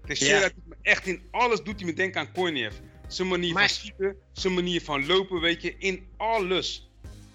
Texera 0.06 0.38
Ja. 0.40 0.48
doet 0.48 0.66
me 0.66 0.76
echt 0.82 1.06
in 1.06 1.22
alles 1.30 1.62
doet 1.62 1.76
hij 1.76 1.84
me 1.88 1.92
denken 1.94 2.20
aan 2.20 2.32
Korniev. 2.32 2.74
Zijn 3.08 3.28
manier 3.28 3.52
Maar- 3.52 3.68
van 3.68 3.76
schieten, 3.76 4.16
zijn 4.32 4.54
manier 4.54 4.82
van 4.82 5.06
lopen, 5.06 5.40
weet 5.40 5.62
je, 5.62 5.74
in 5.78 6.08
alles. 6.16 6.88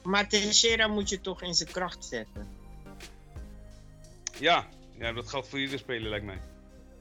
Maar 0.03 0.29
Teixeira 0.29 0.87
moet 0.87 1.09
je 1.09 1.21
toch 1.21 1.41
in 1.41 1.53
zijn 1.53 1.71
kracht 1.71 2.05
zetten. 2.05 2.47
Ja, 4.39 4.67
ja 4.97 5.11
dat 5.13 5.29
geldt 5.29 5.47
voor 5.47 5.59
iedere 5.59 5.77
speler, 5.77 6.09
lijkt 6.09 6.25
mij. 6.25 6.41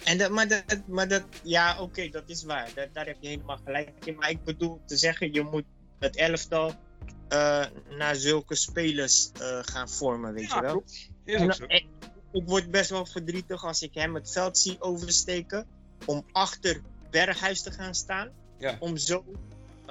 En 0.04 0.18
dat, 0.18 0.30
maar, 0.30 0.48
dat, 0.48 0.64
maar 0.86 1.08
dat, 1.08 1.24
ja, 1.42 1.80
oké, 1.80 2.08
dat 2.08 2.28
is 2.28 2.44
waar. 2.44 2.70
Dat, 2.74 2.94
daar 2.94 3.06
heb 3.06 3.16
je 3.20 3.28
helemaal 3.28 3.58
gelijk 3.64 3.90
in. 4.04 4.14
Maar 4.14 4.30
ik 4.30 4.44
bedoel 4.44 4.80
te 4.86 4.96
zeggen, 4.96 5.32
je 5.32 5.42
moet 5.42 5.64
het 5.98 6.16
elftal 6.16 6.74
naar 7.96 8.14
zulke 8.16 8.54
spelers 8.54 9.30
eh, 9.32 9.58
gaan 9.62 9.88
vormen, 9.90 10.32
weet 10.34 10.48
Ja, 10.48 10.54
je 10.56 10.62
wel. 10.62 10.70
klopt. 10.72 11.10
Is 11.24 11.34
En, 11.34 11.44
ook 11.44 11.52
zo. 11.54 11.64
eh, 11.64 11.84
ik 12.32 12.42
word 12.46 12.70
best 12.70 12.90
wel 12.90 13.06
verdrietig 13.06 13.64
als 13.64 13.82
ik 13.82 13.94
hem 13.94 14.14
het 14.14 14.32
veld 14.32 14.58
zie 14.58 14.80
oversteken. 14.80 15.66
Om 16.06 16.24
achter 16.32 16.80
Berghuis 17.10 17.62
te 17.62 17.70
gaan 17.70 17.94
staan. 17.94 18.30
Ja. 18.58 18.76
Om 18.80 18.96
zo 18.96 19.24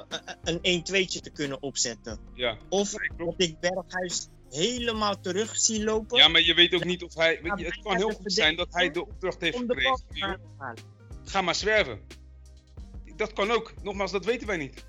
eh, 0.10 0.20
eh, 0.44 0.56
een 0.62 0.80
1-2'tje 0.80 1.20
te 1.22 1.30
kunnen 1.34 1.62
opzetten. 1.62 2.20
Ja. 2.34 2.58
Of 2.70 2.92
dat 3.18 3.34
ik 3.38 3.60
Berghuis 3.60 4.28
helemaal 4.50 5.20
terug 5.20 5.56
zie 5.56 5.84
lopen. 5.84 6.18
Ja, 6.18 6.28
maar 6.28 6.42
je 6.42 6.54
weet 6.54 6.74
ook 6.74 6.84
niet 6.86 7.04
of 7.04 7.16
hij. 7.16 7.40
Weet 7.42 7.60
je, 7.60 7.66
het 7.66 7.80
kan 7.84 7.96
heel 7.96 8.10
goed 8.12 8.34
zijn 8.34 8.56
dat 8.56 8.68
hij 8.74 8.92
de 8.92 9.02
opdracht 9.06 9.42
heeft 9.42 9.58
gekregen. 9.58 10.40
Ga 11.24 11.42
maar 11.42 11.56
zwerven. 11.56 12.02
Dat 13.16 13.34
kan 13.34 13.52
ook. 13.52 13.74
Nogmaals, 13.84 14.12
dat 14.12 14.26
weten 14.26 14.48
wij 14.48 14.58
niet. 14.58 14.86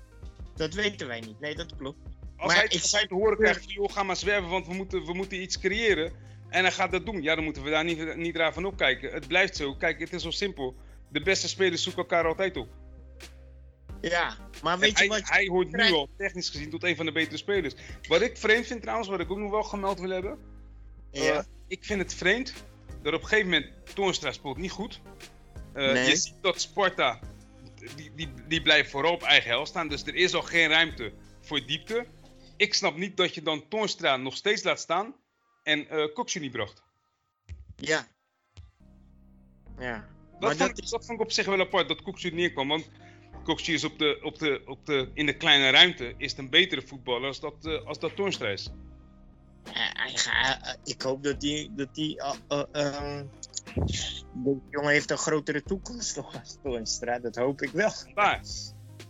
Dat 0.55 0.73
weten 0.73 1.07
wij 1.07 1.19
niet. 1.19 1.39
Nee, 1.39 1.55
dat 1.55 1.75
klopt. 1.75 1.97
Als, 2.43 2.53
Maar 2.53 2.61
hij, 2.61 2.71
ik 2.71 2.81
als 2.81 2.91
hij 2.91 3.07
te 3.07 3.13
horen 3.13 3.37
krijgt 3.37 3.63
van, 3.63 3.73
joh, 3.73 3.91
ga 3.91 4.03
maar 4.03 4.15
zwerven, 4.15 4.49
want 4.49 4.67
we 4.67 4.73
moeten, 4.73 5.05
we 5.05 5.13
moeten 5.13 5.41
iets 5.41 5.59
creëren. 5.59 6.11
En 6.49 6.63
hij 6.63 6.71
gaat 6.71 6.91
dat 6.91 7.05
doen. 7.05 7.21
Ja, 7.21 7.35
dan 7.35 7.43
moeten 7.43 7.63
we 7.63 7.69
daar 7.69 7.83
niet, 7.83 8.15
niet 8.15 8.35
raar 8.35 8.53
van 8.53 8.65
opkijken. 8.65 9.13
Het 9.13 9.27
blijft 9.27 9.55
zo. 9.55 9.75
Kijk, 9.75 9.99
het 9.99 10.13
is 10.13 10.21
zo 10.21 10.31
simpel. 10.31 10.75
De 11.09 11.21
beste 11.21 11.47
spelers 11.47 11.83
zoeken 11.83 12.01
elkaar 12.01 12.25
altijd 12.25 12.57
op. 12.57 12.67
Ja, 14.01 14.37
maar 14.61 14.73
En 14.73 14.79
weet 14.79 14.97
hij, 14.97 15.03
je 15.03 15.09
wat 15.09 15.27
je 15.27 15.33
hij 15.33 15.47
hoort 15.47 15.71
nu 15.71 15.91
al, 15.91 16.09
technisch 16.17 16.49
gezien, 16.49 16.69
tot 16.69 16.83
een 16.83 16.95
van 16.95 17.05
de 17.05 17.11
betere 17.11 17.37
spelers. 17.37 17.73
Wat 18.07 18.21
ik 18.21 18.37
vreemd 18.37 18.67
vind 18.67 18.81
trouwens, 18.81 19.09
wat 19.09 19.19
ik 19.19 19.31
ook 19.31 19.37
nog 19.37 19.51
wel 19.51 19.63
gemeld 19.63 19.99
wil 19.99 20.09
hebben. 20.09 20.37
Ja. 21.11 21.37
Eh, 21.37 21.43
ik 21.67 21.85
vind 21.85 22.01
het 22.01 22.13
vreemd 22.13 22.53
dat 23.01 23.13
op 23.13 23.21
een 23.21 23.27
gegeven 23.27 23.49
moment 23.49 23.71
Toornstra 23.93 24.31
speelt 24.31 24.57
niet 24.57 24.71
goed. 24.71 25.01
Nee. 25.73 26.09
Je 26.09 26.15
ziet 26.15 26.35
dat 26.41 26.61
Sparta, 26.61 27.19
die, 27.95 28.11
die, 28.15 28.33
die 28.47 28.61
blijft 28.61 28.89
vooral 28.89 29.13
op 29.13 29.23
eigen 29.23 29.49
helft 29.49 29.69
staan. 29.69 29.87
Dus 29.87 30.03
er 30.03 30.15
is 30.15 30.33
al 30.33 30.41
geen 30.41 30.69
ruimte 30.69 31.11
voor 31.41 31.65
diepte. 31.65 32.05
Ik 32.57 32.73
snap 32.73 32.95
niet 32.97 33.17
dat 33.17 33.35
je 33.35 33.41
dan 33.41 33.67
Toornstra 33.67 34.17
nog 34.17 34.35
steeds 34.35 34.63
laat 34.63 34.79
staan 34.79 35.15
en 35.63 35.89
eh 35.89 36.13
Koksu 36.13 36.39
niet 36.39 36.51
bracht. 36.51 36.83
Ja. 37.75 38.07
Ja. 39.79 40.07
Dat, 40.31 40.39
Maar 40.39 40.49
vond, 40.49 40.59
dat 40.59 40.77
ik- 40.77 40.83
is- 40.83 40.89
dat 40.89 41.05
vond 41.05 41.19
ik 41.19 41.25
op 41.25 41.31
zich 41.31 41.45
wel 41.45 41.59
apart, 41.59 41.87
dat 41.87 42.01
Koksu 42.01 42.29
er 42.29 42.35
niet 42.35 42.53
kwam. 42.53 42.67
Want 42.67 42.89
Koksu 43.43 43.73
is 43.73 43.83
op 43.83 43.99
de, 43.99 44.19
op 44.23 44.39
de, 44.39 44.61
op 44.65 44.85
de, 44.85 45.11
in 45.13 45.25
de 45.25 45.37
kleine 45.37 45.69
ruimte 45.69 46.13
is 46.17 46.29
het 46.31 46.39
een 46.39 46.49
betere 46.49 46.81
voetballer 46.81 47.27
als 47.27 47.39
dat, 47.39 47.65
eh, 47.65 47.85
als 47.85 47.99
dat 47.99 48.15
Toornstra 48.15 48.47
is. 48.47 48.69
Eh, 49.63 49.73
ga- 50.15 50.77
ik 50.83 51.01
hoop 51.01 51.23
dat 51.23 51.41
die. 51.41 51.73
Dat 51.75 51.95
die 51.95 52.19
eh, 52.21 52.33
eh, 52.47 52.63
ehm, 52.71 53.25
deze 53.85 54.23
jongen 54.69 54.91
heeft 54.91 55.11
een 55.11 55.17
grotere 55.17 55.63
toekomst 55.63 56.15
nog 56.15 56.39
als 56.39 56.57
Toornstra. 56.63 57.19
Dat 57.19 57.35
hoop 57.35 57.61
ik 57.61 57.69
wel. 57.71 57.91
Waar. 58.13 58.41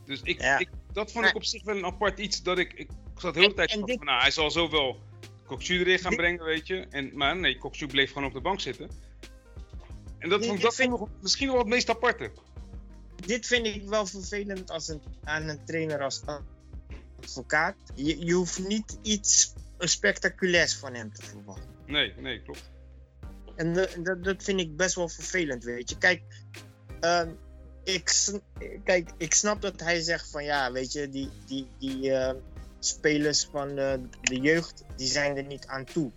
Dus 0.06 0.22
ik, 0.22 0.42
Ja. 0.42 0.58
ik, 0.58 0.70
dat 0.92 1.12
vond 1.12 1.26
ik 1.26 1.32
Maar- 1.32 1.42
op 1.42 1.44
zich 1.44 1.64
wel 1.64 1.78
een 1.78 1.86
apart 1.86 2.20
iets 2.20 2.44
dat 2.44 2.58
ik. 2.58 2.74
Ik 2.74 2.90
zat 3.24 3.34
de 3.34 3.40
hele 3.40 3.52
En- 3.52 3.56
tijd 3.58 3.72
en 3.72 3.80
van, 3.80 3.88
dit- 3.88 4.04
nou, 4.04 4.22
hij 4.22 4.32
zal 4.32 4.52
zo 4.52 4.70
wel 4.70 5.00
Koksu 5.46 5.80
erin 5.80 6.00
gaan 6.00 6.10
Dit- 6.10 6.20
brengen, 6.20 6.44
weet 6.46 6.68
je. 6.68 6.88
En, 6.90 7.12
maar 7.18 7.36
nee, 7.38 7.58
Koksu 7.58 7.88
bleef 7.88 8.12
gewoon 8.12 8.28
op 8.28 8.34
de 8.34 8.42
bank 8.42 8.60
zitten. 8.60 8.90
En 10.18 10.30
dat 10.30 10.40
Dit- 10.40 10.50
vond 10.50 10.62
dat 10.62 10.78
nog 10.88 11.10
misschien 11.22 11.48
wel 11.48 11.58
het 11.58 11.68
meest 11.68 11.90
aparte. 11.90 12.32
Dit 13.26 13.48
vind 13.48 13.66
ik 13.66 13.84
wel 13.88 14.06
vervelend 14.06 14.70
als 14.72 14.88
een, 14.88 15.02
aan 15.24 15.48
een 15.48 15.66
trainer 15.66 16.02
als 16.02 16.22
advocaat. 17.20 17.76
Je, 17.96 18.26
je 18.26 18.34
hoeft 18.34 18.68
niet 18.68 18.98
iets 19.02 19.54
spectaculairs 19.80 20.76
van 20.76 20.94
hem 20.94 21.14
te 21.14 21.22
verwachten. 21.26 21.70
Nee, 21.86 22.14
nee, 22.18 22.42
klopt. 22.42 22.72
En 23.56 23.74
dat, 23.74 24.24
dat 24.24 24.44
vind 24.44 24.60
ik 24.60 24.76
best 24.78 24.96
wel 24.96 25.10
vervelend, 25.10 25.64
weet 25.64 25.90
je. 25.90 25.98
Kijk, 25.98 26.22
ehm, 27.00 27.30
ik, 27.84 28.32
kijk, 28.84 29.12
ik 29.18 29.34
snap 29.34 29.62
dat 29.62 29.80
hij 29.80 30.02
zegt 30.02 30.30
van 30.30 30.44
ja, 30.44 30.72
weet 30.72 30.92
je, 30.92 31.10
die, 31.10 31.30
die, 31.48 31.68
die, 31.80 32.12
ehm, 32.12 32.36
spelers 32.86 33.48
van 33.52 33.76
de, 33.76 34.00
de 34.22 34.40
jeugd, 34.40 34.84
die 34.96 35.08
zijn 35.08 35.38
er 35.38 35.44
niet 35.44 35.66
aan 35.68 35.84
toe. 35.86 36.12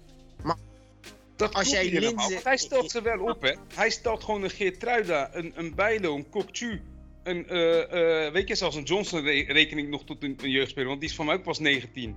Dat 1.37 1.55
Als 1.55 1.71
jij 1.71 1.83
niet 1.83 1.93
helemaal, 1.93 2.11
Linzen- 2.15 2.33
want 2.33 2.45
hij 2.45 2.57
stelt 2.57 2.91
ze 2.91 3.03
wel 3.03 3.19
op, 3.21 3.43
hè. 3.43 3.55
Hij 3.75 3.91
stelt 3.91 4.25
gewoon 4.25 4.43
een 4.43 4.51
Geertruida, 4.51 5.35
een, 5.35 5.53
een 5.55 5.75
Bijlo, 5.75 6.15
een 6.17 6.29
Kokchu, 6.31 6.81
een, 7.23 7.49
eh, 7.49 8.27
eh, 8.27 8.33
weet 8.33 8.49
je, 8.49 8.55
zelfs 8.55 8.77
een 8.77 8.83
Johnson 8.83 9.21
re- 9.23 9.53
reken 9.53 9.79
ik 9.79 9.89
nog 9.89 10.05
tot 10.05 10.23
een, 10.23 10.39
een 10.43 10.51
jeugdspeler, 10.51 10.89
want 10.89 11.01
die 11.01 11.09
is 11.09 11.15
van 11.17 11.27
mij 11.27 11.35
ook 11.35 11.43
pas 11.43 11.59
19. 11.59 12.17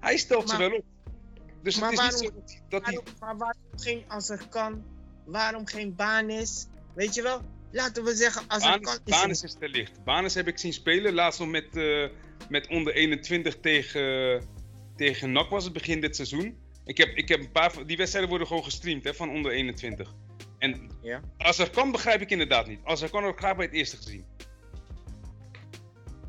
Hij 0.00 0.16
stelt 0.16 0.48
ze 0.50 0.56
Maar- 0.56 0.68
wel 0.70 0.78
op. 0.78 0.84
Dus 1.62 1.78
maar 1.80 1.90
het 1.90 1.98
is 2.00 2.04
waarom- 2.10 2.34
niet 2.34 2.50
zo 2.50 2.66
dat 2.68 3.02
maar 3.20 3.36
waarom 3.36 3.62
geen 3.76 4.04
als 4.08 4.28
er 4.28 4.46
kan? 4.48 4.82
Waarom 5.24 5.66
geen 5.66 5.94
baan 5.94 6.30
is? 6.30 6.66
Weet 6.94 7.14
je 7.14 7.22
wel? 7.22 7.40
Laten 7.70 8.04
we 8.04 8.14
zeggen, 8.14 8.42
als 8.48 8.64
er 8.64 8.70
kan 8.80 8.80
Banis, 8.82 9.00
is 9.04 9.20
Banis 9.20 9.42
is 9.42 9.54
te 9.58 9.68
licht. 9.68 10.04
Banis 10.04 10.34
heb 10.34 10.46
ik 10.48 10.58
zien 10.58 10.72
spelen. 10.72 11.14
Laatst 11.14 11.40
nog 11.40 11.48
met, 11.48 11.76
eh, 11.76 12.04
met 12.48 12.66
onder 12.68 12.94
21 12.94 13.60
tegen, 13.60 14.42
tegen 14.96 15.32
NAC 15.32 15.48
was 15.50 15.64
het 15.64 15.72
begin 15.72 16.00
dit 16.00 16.16
seizoen. 16.16 16.58
Ik 16.84 16.96
heb, 16.96 17.16
ik 17.16 17.28
heb 17.28 17.40
een 17.40 17.52
paar 17.52 17.72
van 17.72 17.86
die 17.86 17.96
wedstrijden 17.96 18.30
worden 18.30 18.48
gewoon 18.48 18.64
gestreamd 18.64 19.04
hè, 19.04 19.14
van 19.14 19.30
onder 19.30 19.52
21. 19.52 20.14
En 20.58 20.90
Ja. 21.02 21.20
als 21.38 21.58
er 21.58 21.70
kan, 21.70 21.90
begrijp 21.90 22.20
ik 22.20 22.30
inderdaad 22.30 22.66
niet. 22.66 22.80
Als 22.84 23.02
er 23.02 23.10
kan, 23.10 23.22
heb 23.22 23.32
ik 23.32 23.38
graag 23.38 23.56
bij 23.56 23.64
het 23.64 23.74
eerste 23.74 23.96
gezien. 23.96 24.24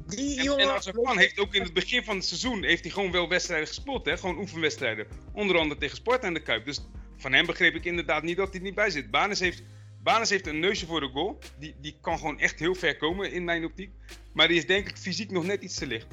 Die 0.08 0.38
En, 0.38 0.44
jongen, 0.44 0.64
en 0.64 0.74
als 0.74 0.86
er 0.86 0.94
kan, 0.94 1.18
heeft 1.18 1.40
ook 1.40 1.56
in 1.56 1.62
het 1.62 1.74
begin 1.74 2.04
van 2.04 2.16
het 2.16 2.26
seizoen 2.26 2.64
heeft 2.64 2.84
hij 2.84 2.92
gewoon 2.92 3.12
wel 3.12 3.30
wedstrijden 3.30 3.68
gespeeld. 3.68 4.06
Hè? 4.06 4.18
Gewoon 4.18 4.38
oefenwedstrijden. 4.38 5.08
Onder 5.34 5.58
andere 5.58 5.80
tegen 5.80 5.98
Sport 5.98 6.24
en 6.24 6.34
de 6.34 6.42
Kuip. 6.42 6.66
Dus 6.66 6.80
van 7.18 7.34
hem 7.34 7.46
begreep 7.46 7.76
ik 7.76 7.86
inderdaad 7.86 8.24
niet 8.24 8.38
dat 8.38 8.48
hij 8.48 8.58
er 8.58 8.62
niet 8.62 8.76
bij 8.76 8.90
zit. 8.90 9.12
Banis 9.12 9.40
heeft, 9.40 9.64
Banis 10.04 10.30
heeft 10.30 10.48
een 10.48 10.60
neusje 10.60 10.86
voor 10.86 11.00
de 11.00 11.10
goal. 11.10 11.40
Die, 11.60 11.76
die 11.82 11.98
kan 12.02 12.18
gewoon 12.18 12.40
echt 12.40 12.60
heel 12.60 12.76
ver 12.76 12.98
komen 12.98 13.32
in 13.32 13.44
mijn 13.44 13.66
optiek. 13.66 13.92
Maar 14.34 14.48
die 14.48 14.58
is 14.58 14.68
denk 14.68 14.90
ik 14.90 14.98
fysiek 14.98 15.32
nog 15.32 15.46
net 15.46 15.62
iets 15.62 15.76
te 15.76 15.88
licht. 15.88 16.08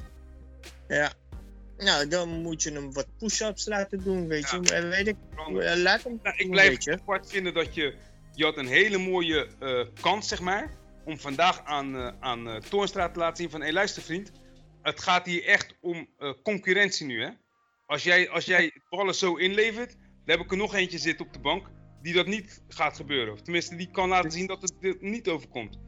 Ja. 0.87 1.13
Nou, 1.77 2.07
dan 2.07 2.29
moet 2.29 2.63
je 2.63 2.71
hem 2.71 2.93
wat 2.93 3.07
push-ups 3.17 3.65
laten 3.65 4.03
doen, 4.03 4.27
weet 4.27 4.49
je. 4.49 4.59
Weet 4.89 5.07
ik. 5.07 5.15
eh, 5.37 5.75
Laat 5.75 6.03
hem 6.03 6.19
Nou, 6.23 6.37
ik 6.37 6.49
blijf 6.49 6.85
het 6.85 6.99
apart 7.01 7.29
vinden 7.29 7.53
dat 7.53 7.75
je... 7.75 7.95
Je 8.33 8.43
had 8.43 8.57
een 8.57 8.67
hele 8.67 8.97
mooie 8.97 9.47
eh, 9.59 10.01
kans, 10.01 10.27
zeg 10.27 10.39
maar. 10.41 10.77
Om 11.05 11.19
vandaag 11.19 11.63
aan, 11.63 11.95
eh 11.95 12.11
aan 12.19 12.49
eh, 12.49 12.55
Toornstra 12.55 13.09
te 13.09 13.19
laten 13.19 13.37
zien 13.37 13.49
van... 13.49 13.61
Hé, 13.61 13.71
luister 13.71 14.01
vriend. 14.01 14.31
Het 14.81 14.99
gaat 14.99 15.25
hier 15.25 15.45
echt 15.45 15.75
om 15.81 16.09
concurrentie 16.43 17.05
nu, 17.05 17.23
hè. 17.23 17.29
Als 17.85 18.03
jij, 18.03 18.29
als 18.29 18.45
jij 18.45 18.81
ballen 18.89 19.15
zo 19.15 19.35
inlevert... 19.35 19.91
Dan 20.25 20.37
heb 20.37 20.45
ik 20.45 20.51
er 20.51 20.57
nog 20.57 20.75
eentje 20.75 20.97
zitten 20.97 21.25
op 21.25 21.33
de 21.33 21.39
bank... 21.39 21.67
Die 22.01 22.13
dat 22.13 22.27
niet 22.27 22.61
gaat 22.67 22.95
gebeuren. 22.95 23.33
Of 23.33 23.41
tenminste, 23.41 23.75
die 23.75 23.91
kan 23.91 24.09
laten 24.09 24.31
zien 24.31 24.47
dat 24.47 24.61
het 24.61 24.73
er 24.81 24.97
niet 24.99 25.27
overkomt. 25.27 25.79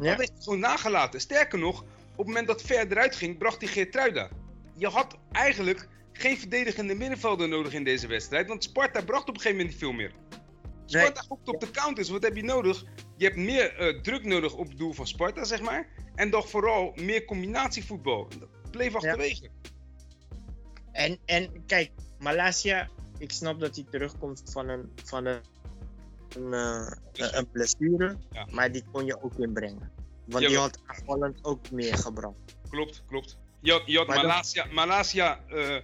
Ja. 0.00 0.10
Dat 0.10 0.18
heeft 0.18 0.32
hij 0.32 0.42
gewoon 0.42 0.58
nagelaten. 0.58 1.20
Sterker 1.20 1.58
nog, 1.58 1.80
op 1.80 2.16
het 2.16 2.26
moment 2.26 2.46
dat 2.46 2.62
Ver 2.62 2.90
eruit 2.90 3.16
ging, 3.16 3.38
bracht 3.38 3.60
hij 3.60 3.70
Geertruida. 3.70 4.28
Je 4.74 4.88
had 4.88 5.16
eigenlijk 5.32 5.88
geen 6.12 6.38
verdedigende 6.38 6.94
middenvelder 6.94 7.48
nodig 7.48 7.72
in 7.72 7.84
deze 7.84 8.06
wedstrijd. 8.06 8.48
Want 8.48 8.64
Sparta 8.64 9.02
bracht 9.02 9.28
op 9.28 9.34
een 9.34 9.40
gegeven 9.40 9.56
moment 9.56 9.68
niet 9.68 9.78
veel 9.78 9.92
meer. 9.92 10.12
Sparta 10.86 11.20
gokt 11.20 11.48
op 11.48 11.60
de 11.60 11.70
counters. 11.70 12.08
Wat 12.08 12.22
heb 12.22 12.36
je 12.36 12.44
nodig? 12.44 12.84
Je 13.16 13.24
hebt 13.24 13.36
meer 13.36 13.76
eh, 13.76 14.00
druk 14.00 14.24
nodig 14.24 14.54
op 14.54 14.68
het 14.68 14.78
doel 14.78 14.92
van 14.92 15.06
Sparta, 15.06 15.44
zeg 15.44 15.60
maar. 15.60 15.88
En 16.14 16.30
toch 16.30 16.48
vooral 16.48 16.92
meer 16.94 17.24
combinatievoetbal. 17.24 18.28
Dat 18.38 18.70
bleef 18.70 18.94
achterwege. 18.94 19.48
En, 20.92 21.18
en 21.24 21.64
kijk, 21.66 21.90
Malasia, 22.18 22.88
ik 23.18 23.32
snap 23.32 23.60
dat 23.60 23.76
hij 23.76 23.84
terugkomt 23.90 24.42
van 24.44 24.68
een, 24.68 24.92
van 25.04 25.26
een, 25.26 25.40
een, 26.36 26.52
eh, 26.52 26.92
een 27.12 27.50
blessure. 27.50 28.16
Ja. 28.32 28.46
Maar 28.50 28.72
die 28.72 28.84
kon 28.92 29.04
je 29.04 29.22
ook 29.22 29.38
inbrengen. 29.38 29.90
Want 30.24 30.44
die 30.44 30.52
Jawel. 30.52 30.60
had 30.60 30.78
aanvallend 30.86 31.38
ook 31.44 31.70
meer 31.70 31.96
gebracht. 31.96 32.36
Klopt, 32.70 33.02
klopt. 33.06 33.38
Je 33.60 33.72
had, 33.72 33.82
je 33.86 33.98
had 33.98 34.06
Malasia. 34.72 35.40
Eh, 35.48 35.76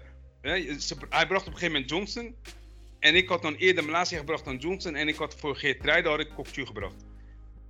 hij 1.09 1.27
bracht 1.27 1.47
op 1.47 1.53
een 1.53 1.59
gegeven 1.59 1.73
moment 1.73 1.91
Johnson. 1.91 2.35
En 2.99 3.15
ik 3.15 3.29
had 3.29 3.43
dan 3.43 3.55
eerder 3.55 3.85
Malasia 3.85 4.19
gebracht 4.19 4.45
dan 4.45 4.57
Johnson. 4.57 4.95
En 4.95 5.09
ik 5.09 5.17
had 5.17 5.35
voor 5.35 5.57
Geertruida 5.57 6.11
had 6.11 6.21
ik 6.21 6.31
Kokju 6.35 6.67
gebracht. 6.67 7.05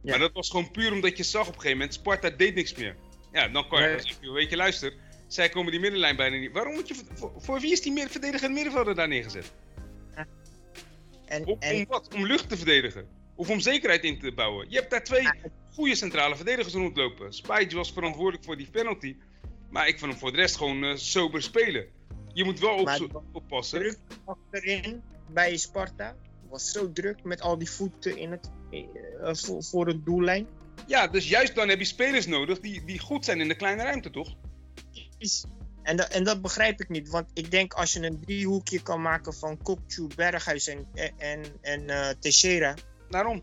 Ja. 0.02 0.10
Maar 0.10 0.18
dat 0.18 0.32
was 0.32 0.50
gewoon 0.50 0.70
puur 0.70 0.92
omdat 0.92 1.16
je 1.16 1.22
zag 1.22 1.40
op 1.40 1.46
een 1.46 1.54
gegeven 1.54 1.76
moment, 1.78 1.94
Sparta 1.94 2.30
deed 2.30 2.54
niks 2.54 2.74
meer. 2.74 2.96
Ja, 3.32 3.48
dan 3.48 3.68
kan 3.68 3.80
je 3.80 3.86
Nee. 3.86 3.96
dan 3.96 4.06
zeggen, 4.06 4.32
weet 4.32 4.50
je, 4.50 4.56
luister, 4.56 4.94
zij 5.26 5.48
komen 5.48 5.70
die 5.70 5.80
middenlijn 5.80 6.16
bijna 6.16 6.36
niet. 6.36 6.52
Waarom 6.52 6.74
moet 6.74 6.88
je, 6.88 6.94
voor, 7.14 7.32
voor 7.36 7.60
wie 7.60 7.72
is 7.72 7.82
die 7.82 7.92
meer 7.92 8.08
verdedigende 8.08 8.54
middenvelder 8.54 8.94
daar 8.94 9.08
neergezet? 9.08 9.52
En, 11.26 11.46
Om, 11.46 11.56
en 11.58 11.76
om 11.76 11.84
wat? 11.88 12.14
Om 12.14 12.26
lucht 12.26 12.48
te 12.48 12.56
verdedigen? 12.56 13.06
Of 13.34 13.50
om 13.50 13.60
zekerheid 13.60 14.02
in 14.04 14.18
te 14.18 14.32
bouwen? 14.32 14.66
Je 14.68 14.76
hebt 14.76 14.90
daar 14.90 15.04
twee 15.04 15.28
goede 15.72 15.94
centrale 15.94 16.36
verdedigers 16.36 16.74
rondlopen. 16.74 17.32
Spijtje 17.32 17.76
was 17.76 17.92
verantwoordelijk 17.92 18.44
voor 18.44 18.56
die 18.56 18.70
penalty. 18.70 19.16
Maar 19.70 19.88
ik 19.88 19.98
vond 19.98 20.10
hem 20.10 20.20
voor 20.20 20.32
de 20.32 20.36
rest 20.36 20.56
gewoon 20.56 20.84
eh, 20.84 20.96
sober 20.96 21.42
spelen. 21.42 21.86
Je 22.32 22.44
moet 22.44 22.60
wel 22.60 22.74
op, 22.76 23.22
oppassen. 23.32 23.80
druk 23.80 23.98
achterin 24.24 25.02
bij 25.32 25.56
Sparta 25.56 26.16
was 26.48 26.70
zo 26.70 26.92
druk 26.92 27.24
met 27.24 27.40
al 27.40 27.58
die 27.58 27.70
voeten 27.70 28.16
in 28.16 28.30
het, 28.30 28.50
eh, 28.70 29.34
voor, 29.34 29.64
voor 29.64 29.86
het 29.86 30.04
doellijn. 30.04 30.46
Ja, 30.86 31.08
dus 31.08 31.28
juist 31.28 31.54
dan 31.54 31.68
heb 31.68 31.78
je 31.78 31.84
spelers 31.84 32.26
nodig 32.26 32.60
die, 32.60 32.84
die 32.84 32.98
goed 32.98 33.24
zijn 33.24 33.40
in 33.40 33.48
de 33.48 33.54
kleine 33.54 33.82
ruimte, 33.82 34.10
toch? 34.10 34.34
Is- 35.18 35.44
En, 35.86 35.96
dat- 35.96 36.08
en 36.08 36.24
dat 36.24 36.42
begrijp 36.42 36.80
ik 36.80 36.88
niet, 36.88 37.08
want 37.08 37.30
ik 37.34 37.50
denk 37.50 37.72
als 37.72 37.92
je 37.92 38.02
een 38.02 38.20
driehoekje 38.20 38.82
kan 38.82 39.02
maken 39.02 39.34
van 39.34 39.62
Kokchu, 39.62 40.06
Berghuis 40.16 40.66
en, 40.66 40.86
en, 41.16 41.42
en 41.60 41.90
eh, 41.90 42.08
Teixeira. 42.20 42.74
Daarom. 43.10 43.42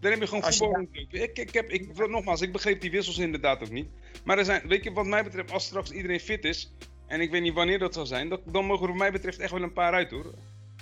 Daar 0.00 0.10
heb 0.10 0.20
je 0.20 0.26
gewoon 0.26 0.42
je 0.44 0.52
voetbal 0.52 0.76
rondlopen. 0.76 1.22
Ik, 1.22 1.38
ik, 1.38 1.54
heb, 1.54 1.68
ik, 1.70 2.08
nogmaals, 2.08 2.40
ik 2.40 2.52
begreep 2.52 2.80
die 2.80 2.90
wissels 2.90 3.18
inderdaad 3.18 3.62
ook 3.62 3.70
niet. 3.70 3.88
Maar 4.24 4.38
er 4.38 4.44
zijn, 4.44 4.68
weet 4.68 4.84
je, 4.84 4.92
wat 4.92 5.06
mij 5.06 5.24
betreft, 5.24 5.50
als 5.50 5.64
straks 5.64 5.90
iedereen 5.90 6.20
fit 6.20 6.44
is, 6.44 6.72
en 7.06 7.20
ik 7.20 7.30
weet 7.30 7.42
niet 7.42 7.54
wanneer 7.54 7.78
dat 7.78 7.94
zal 7.94 8.06
zijn, 8.06 8.28
dat, 8.28 8.40
dan 8.46 8.64
mogen 8.64 8.82
er 8.82 8.88
wat 8.90 8.98
mij 8.98 9.12
betreft 9.12 9.38
echt 9.38 9.52
wel 9.52 9.62
een 9.62 9.72
paar 9.72 9.92
uit 9.92 10.10
hoor. 10.10 10.34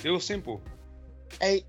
Heel 0.03 0.21
simpel. 0.21 0.63
Hey, 1.39 1.65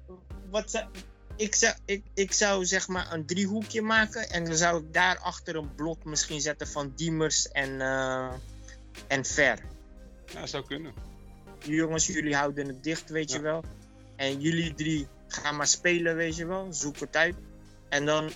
wat 0.50 0.88
ik, 1.36 1.56
zou, 1.56 1.74
ik, 1.86 2.04
ik 2.14 2.32
zou 2.32 2.66
zeg 2.66 2.88
maar 2.88 3.14
een 3.14 3.26
driehoekje 3.26 3.82
maken 3.82 4.30
en 4.30 4.46
dan 4.46 4.56
zou 4.56 4.84
ik 4.84 4.94
daarachter 4.94 5.56
een 5.56 5.76
blok 5.76 6.04
misschien 6.04 6.42
zetten 6.42 6.68
van 6.68 6.94
Diemers 6.96 7.48
en, 7.48 7.82
eh, 7.82 8.34
en 9.08 9.26
Ver. 9.26 9.60
Ja, 10.34 10.46
zou 10.46 10.66
kunnen. 10.66 10.94
Jongens, 11.60 12.08
jullie 12.08 12.36
houden 12.36 12.68
het 12.68 12.84
dicht, 12.84 13.10
weet 13.10 13.32
je 13.32 13.42
wel. 13.42 13.64
En 14.16 14.42
jullie 14.42 14.74
drie 14.74 15.08
gaan 15.28 15.56
maar 15.56 15.68
spelen, 15.68 16.16
weet 16.16 16.36
je 16.36 16.46
wel. 16.46 16.74
Zoek 16.74 16.98
het 16.98 17.16
uit. 17.16 17.36
En 17.90 18.06
dan 18.06 18.30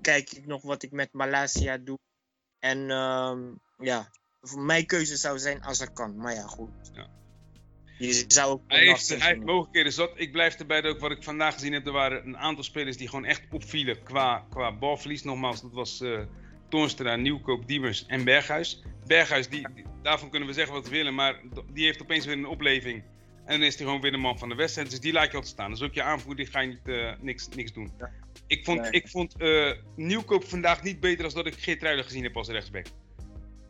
kijk 0.00 0.32
ik 0.32 0.46
nog 0.46 0.62
wat 0.62 0.82
ik 0.82 0.92
met 0.92 1.12
Malasia 1.12 1.78
doe. 1.78 1.98
En 2.58 2.90
ehm, 2.90 3.40
ja, 3.78 4.10
voor 4.40 4.60
mijn 4.60 4.86
keuze 4.86 5.16
zou 5.16 5.38
zijn 5.38 5.62
als 5.62 5.78
het 5.78 5.92
kan. 5.92 6.16
Maar 6.16 6.34
ja, 6.34 6.42
goed. 6.42 6.70
Ja. 6.92 7.08
Je 7.98 8.24
zou 8.26 8.50
ook 8.50 8.62
Hij 8.66 8.84
heeft, 8.84 9.08
hij 9.08 9.28
heeft 9.28 9.44
mogelijkheden 9.44 9.92
zat. 9.92 10.12
Ik 10.14 10.32
blijf 10.32 10.54
erbij 10.54 10.80
dat 10.80 10.94
ook 10.94 11.00
wat 11.00 11.10
ik 11.10 11.22
vandaag 11.22 11.54
gezien 11.54 11.72
heb. 11.72 11.86
Er 11.86 11.92
waren 11.92 12.26
een 12.26 12.38
aantal 12.38 12.64
spelers 12.64 12.96
die 12.96 13.08
gewoon 13.08 13.24
echt 13.24 13.42
opvielen 13.50 14.02
qua, 14.02 14.46
qua 14.50 14.78
balverlies. 14.78 15.22
Nogmaals, 15.22 15.62
dat 15.62 15.72
was 15.72 16.00
eh 16.00 16.20
Toornstra, 16.68 17.16
Nieuwkoop, 17.16 17.66
Diemers 17.66 18.06
en 18.06 18.24
Berghuis. 18.24 18.82
Berghuis, 19.06 19.48
die, 19.48 19.66
daarvan 20.02 20.30
kunnen 20.30 20.48
we 20.48 20.54
zeggen 20.54 20.74
wat 20.74 20.84
we 20.84 20.90
willen. 20.90 21.14
Maar 21.14 21.40
die 21.72 21.84
heeft 21.84 22.02
opeens 22.02 22.24
weer 22.24 22.36
een 22.36 22.46
opleving. 22.46 23.02
En 23.44 23.58
dan 23.58 23.68
is 23.68 23.76
hij 23.76 23.84
gewoon 23.84 24.00
weer 24.00 24.10
de 24.10 24.16
man 24.16 24.38
van 24.38 24.48
de 24.48 24.54
wedstrijd. 24.54 24.90
Dus 24.90 25.00
die 25.00 25.12
laat 25.12 25.26
je 25.26 25.32
altijd 25.32 25.52
staan. 25.52 25.70
Dus 25.70 25.82
ook 25.82 25.94
je 25.94 26.02
aanvoerder, 26.02 26.44
die 26.44 26.52
ga 26.52 26.60
je 26.60 26.68
niet, 26.68 26.88
eh, 26.88 27.12
niks, 27.20 27.48
niks 27.48 27.72
doen. 27.72 27.92
Ja. 27.98 28.10
Ik 28.46 28.64
vond, 28.64 28.80
Nee. 28.80 28.90
ik 28.90 29.08
vond 29.08 29.36
eh, 29.36 29.72
Nieuwkoop 29.96 30.44
vandaag 30.44 30.82
niet 30.82 31.00
beter 31.00 31.24
dan 31.24 31.34
dat 31.34 31.46
ik 31.46 31.54
Geert 31.58 32.04
gezien 32.04 32.22
heb 32.22 32.36
als 32.36 32.48
rechtsback. 32.48 32.86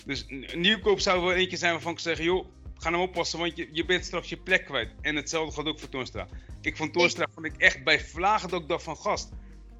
Dus 0.04 0.26
Nieuwkoop 0.54 1.00
zou 1.00 1.20
wel 1.20 1.32
eentje 1.32 1.56
zijn 1.56 1.72
waarvan 1.72 1.92
ik 1.92 1.98
zeg, 1.98 2.22
joh, 2.22 2.46
ga 2.78 2.90
nou 2.90 3.02
oppassen, 3.02 3.38
want 3.38 3.56
je, 3.56 3.68
je 3.72 3.84
bent 3.84 4.04
straks 4.04 4.28
je 4.28 4.36
plek 4.36 4.64
kwijt. 4.64 4.90
En 5.00 5.16
hetzelfde 5.16 5.54
gaat 5.54 5.66
ook 5.66 5.78
voor 5.78 5.88
Toornstra. 5.88 6.28
Ik 6.60 6.76
vond 6.76 6.92
Toornstra 6.92 7.26
vond 7.34 7.46
ik 7.46 7.56
echt 7.56 7.84
bij 7.84 8.00
vlagen 8.00 8.48
dat 8.48 8.62
ik 8.62 8.68
dacht 8.68 8.82
van 8.82 8.96
gast. 8.96 9.32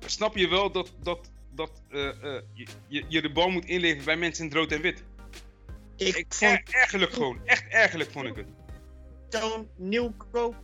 Snap 0.06 0.36
je 0.36 0.48
wel 0.48 0.70
dat, 0.72 0.94
dat, 1.02 1.30
dat 1.56 1.82
eh, 1.88 2.08
eh, 2.08 2.42
je, 2.88 3.04
je, 3.08 3.22
de 3.22 3.32
bal 3.32 3.50
moet 3.50 3.64
inleveren 3.64 4.04
bij 4.04 4.16
mensen 4.16 4.44
in 4.44 4.50
het 4.50 4.58
rood 4.58 4.72
en 4.72 4.80
wit? 4.80 5.02
Ik 5.96 6.16
Ik 6.16 6.34
vond 6.34 6.52
er, 6.52 6.74
ergerlijk 6.74 7.12
gewoon, 7.12 7.40
echt 7.44 7.64
ergerlijk 7.68 8.10
vond 8.10 8.26
ik 8.26 8.36
het. 8.36 8.46
Toon 9.28 9.68
Nieuwkoop 9.76 10.56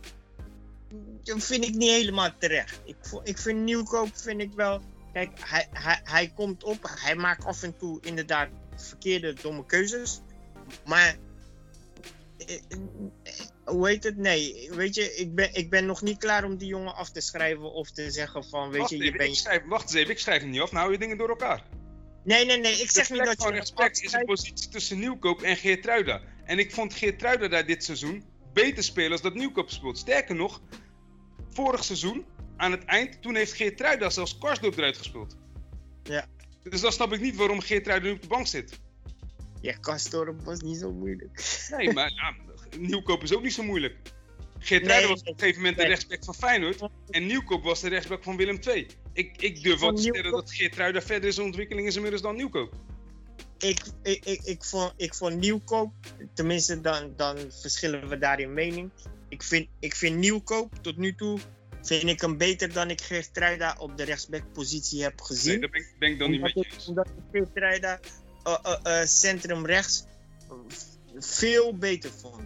dat 1.23 1.43
vind 1.43 1.63
ik 1.63 1.75
niet 1.75 1.91
helemaal 1.91 2.37
terecht. 2.37 2.81
Ik, 2.85 2.95
ik 3.23 3.37
vind 3.37 3.59
Nieuwkoop 3.59 4.17
vind 4.17 4.41
ik 4.41 4.51
wel. 4.55 4.81
Kijk, 5.13 5.29
hij, 5.39 5.67
hij, 5.71 5.99
hij 6.03 6.31
komt 6.35 6.63
op, 6.63 6.77
hij 6.99 7.15
maakt 7.15 7.45
af 7.45 7.63
en 7.63 7.77
toe 7.77 7.99
inderdaad 8.01 8.49
verkeerde, 8.75 9.33
domme 9.33 9.65
keuzes. 9.65 10.21
Maar 10.85 11.15
eh, 12.37 12.61
hoe 13.65 13.87
heet 13.87 14.03
het? 14.03 14.17
Nee, 14.17 14.69
weet 14.71 14.95
je, 14.95 15.15
ik 15.15 15.35
ben, 15.35 15.53
ik 15.53 15.69
ben 15.69 15.85
nog 15.85 16.01
niet 16.01 16.17
klaar 16.17 16.43
om 16.43 16.57
die 16.57 16.67
jongen 16.67 16.95
af 16.95 17.09
te 17.09 17.21
schrijven 17.21 17.73
of 17.73 17.91
te 17.91 18.11
zeggen 18.11 18.43
van, 18.43 18.69
weet 18.69 18.79
Wacht, 18.79 18.89
je, 18.89 18.97
je 18.97 19.03
even, 19.03 19.19
ik 19.19 19.25
bent. 19.25 19.37
schrijf, 19.37 19.61
wacht 19.65 19.83
eens 19.83 19.93
even, 19.93 20.11
ik 20.11 20.19
schrijf 20.19 20.41
hem 20.41 20.49
niet 20.49 20.61
af, 20.61 20.71
nou 20.71 20.79
hou 20.81 20.91
je 20.91 20.99
dingen 20.99 21.17
door 21.17 21.29
elkaar. 21.29 21.63
Nee, 22.23 22.45
nee, 22.45 22.57
nee, 22.57 22.73
ik 22.73 22.91
zeg 22.91 23.09
niet 23.09 23.25
dat 23.25 23.41
je. 23.41 23.47
hem 23.47 23.55
respect 23.55 24.01
is 24.01 24.13
een 24.13 24.25
positie 24.25 24.69
tussen 24.69 24.99
Nieuwkoop 24.99 25.41
en 25.41 25.57
Geertruida. 25.57 26.21
En 26.45 26.59
ik 26.59 26.71
vond 26.71 26.93
Geertruida 26.93 27.47
daar 27.47 27.65
dit 27.65 27.83
seizoen 27.83 28.23
beter 28.53 28.83
spelen 28.83 29.11
als 29.11 29.21
dat 29.21 29.33
Nieuwkoop 29.33 29.69
speelt. 29.69 29.97
Sterker 29.97 30.35
nog, 30.35 30.61
vorig 31.49 31.83
seizoen, 31.83 32.25
aan 32.57 32.71
het 32.71 32.85
eind, 32.85 33.21
toen 33.21 33.35
heeft 33.35 33.53
Geertruida 33.53 34.09
zelfs 34.09 34.37
Karsdorp 34.37 34.77
eruit 34.77 34.97
gespeeld. 34.97 35.37
Ja. 36.03 36.25
Dus 36.63 36.81
dan 36.81 36.91
snap 36.91 37.13
ik 37.13 37.21
niet 37.21 37.35
waarom 37.35 37.59
Geertruida 37.59 38.05
nu 38.05 38.11
op 38.11 38.21
de 38.21 38.27
bank 38.27 38.47
zit. 38.47 38.79
Ja, 39.61 39.73
Kastoren 39.73 40.43
was 40.43 40.59
niet 40.59 40.77
zo 40.77 40.91
moeilijk. 40.91 41.67
Nee, 41.69 41.93
maar 41.93 42.11
ja, 42.21 42.35
Nieuwkoop 42.79 43.23
is 43.23 43.33
ook 43.33 43.43
niet 43.43 43.53
zo 43.53 43.63
moeilijk. 43.63 43.95
Geertruiden 44.59 45.07
Nee, 45.09 45.17
was 45.17 45.21
op 45.21 45.27
een 45.27 45.39
gegeven 45.39 45.61
moment 45.61 45.75
de 45.75 45.81
nee. 45.81 45.91
rechtsback 45.91 46.23
van 46.23 46.35
Feyenoord. 46.35 46.81
En 47.09 47.25
Nieuwkoop 47.25 47.63
was 47.63 47.81
de 47.81 47.89
rechtsback 47.89 48.23
van 48.23 48.37
Willem 48.37 48.59
II. 48.67 48.87
Ik, 49.13 49.41
ik 49.41 49.63
durf 49.63 49.79
wel 49.79 49.93
te 49.93 50.01
stellen 50.01 50.31
dat 50.31 50.51
Geertruiden 50.51 51.03
verder 51.03 51.25
in 51.27 51.33
zijn 51.33 51.45
ontwikkeling 51.45 51.87
is 51.87 51.95
inmiddels 51.95 52.21
dan 52.21 52.35
Nieuwkoop. 52.35 52.73
Ik, 53.57 53.79
ik, 54.03 54.25
ik, 54.25 54.41
ik, 54.43 54.63
vond, 54.63 54.93
ik 54.97 55.13
vond 55.13 55.35
Nieuwkoop, 55.39 55.93
tenminste 56.33 56.81
dan, 56.81 57.13
dan 57.15 57.37
verschillen 57.61 58.07
we 58.09 58.17
daar 58.17 58.39
in 58.39 58.53
mening. 58.53 58.91
Ik 59.29 59.43
vind, 59.43 59.67
ik 59.79 59.95
vind 59.95 60.17
Nieuwkoop 60.17 60.73
tot 60.81 60.97
nu 60.97 61.15
toe 61.15 61.39
vind 61.81 62.03
ik 62.09 62.21
hem 62.21 62.37
beter 62.37 62.73
dan 62.73 62.89
ik 62.89 63.01
Geertruida 63.01 63.75
op 63.79 63.97
de 63.97 64.03
rechtsbackpositie 64.03 65.03
heb 65.03 65.17
Nee, 65.17 65.25
gezien. 65.27 65.59
ben 65.59 65.73
ik, 65.73 65.95
ben 65.99 66.11
ik 66.11 66.19
dan 66.19 66.31
niet 66.31 66.41
met 66.41 66.53
je 66.53 66.65
eens. 66.73 66.87
omdat 66.87 67.07
ik 67.07 67.13
Geertruida 67.31 67.99
uh, 68.47 68.57
uh, 68.65 68.75
uh, 68.83 69.05
centrum 69.05 69.65
rechts 69.65 70.03
veel 71.17 71.77
beter 71.77 72.11
vond. 72.11 72.43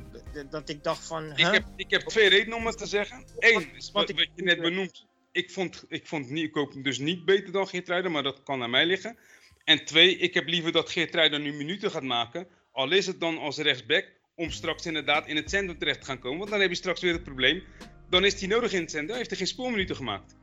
Dat- 0.49 0.69
ik 0.69 0.83
dacht 0.83 1.05
van, 1.07 1.31
Ik 1.35 1.45
heb, 1.45 1.65
ik 1.75 1.89
heb 1.89 2.01
twee 2.01 2.29
redenen 2.29 2.57
om 2.57 2.65
het 2.65 2.77
te 2.77 2.85
zeggen. 2.85 3.25
Eén 3.39 3.75
is 3.75 3.91
wat, 3.91 4.07
je 4.07 4.43
net 4.43 4.61
benoemt. 4.61 5.05
Ik 5.31 5.51
vond, 5.51 5.85
ik 5.87 6.07
vond 6.07 6.29
Nieuwkoop 6.29 6.73
dus 6.83 6.97
niet 6.97 7.25
beter 7.25 7.51
dan 7.51 7.67
Geertruiden, 7.67 8.11
maar 8.11 8.23
dat 8.23 8.43
kan 8.43 8.63
aan 8.63 8.69
mij 8.69 8.85
liggen. 8.85 9.17
En 9.63 9.85
twee, 9.85 10.17
ik 10.17 10.33
heb 10.33 10.47
liever 10.47 10.71
dat 10.71 10.89
Geertruiden 10.89 11.41
nu 11.41 11.53
minuten 11.53 11.91
gaat 11.91 12.03
maken. 12.03 12.47
Al 12.71 12.91
is 12.91 13.07
het 13.07 13.19
dan 13.19 13.37
als 13.37 13.57
rechtsback, 13.57 14.11
om 14.35 14.51
straks 14.51 14.85
inderdaad 14.85 15.27
in 15.27 15.35
het 15.35 15.49
centrum 15.49 15.77
terecht 15.77 15.99
te 15.99 16.05
gaan 16.05 16.19
komen. 16.19 16.37
Want 16.37 16.49
dan 16.49 16.59
heb 16.59 16.69
je 16.69 16.75
straks 16.75 17.01
weer 17.01 17.13
het 17.13 17.23
probleem. 17.23 17.63
Dan 18.09 18.25
is 18.25 18.39
hij 18.39 18.47
nodig 18.49 18.73
in 18.73 18.79
het 18.81 18.89
centrum, 18.89 19.07
dan 19.07 19.17
heeft 19.17 19.29
hij 19.29 19.37
geen 19.39 19.47
spoorminuten 19.47 19.95
gemaakt. 19.95 20.35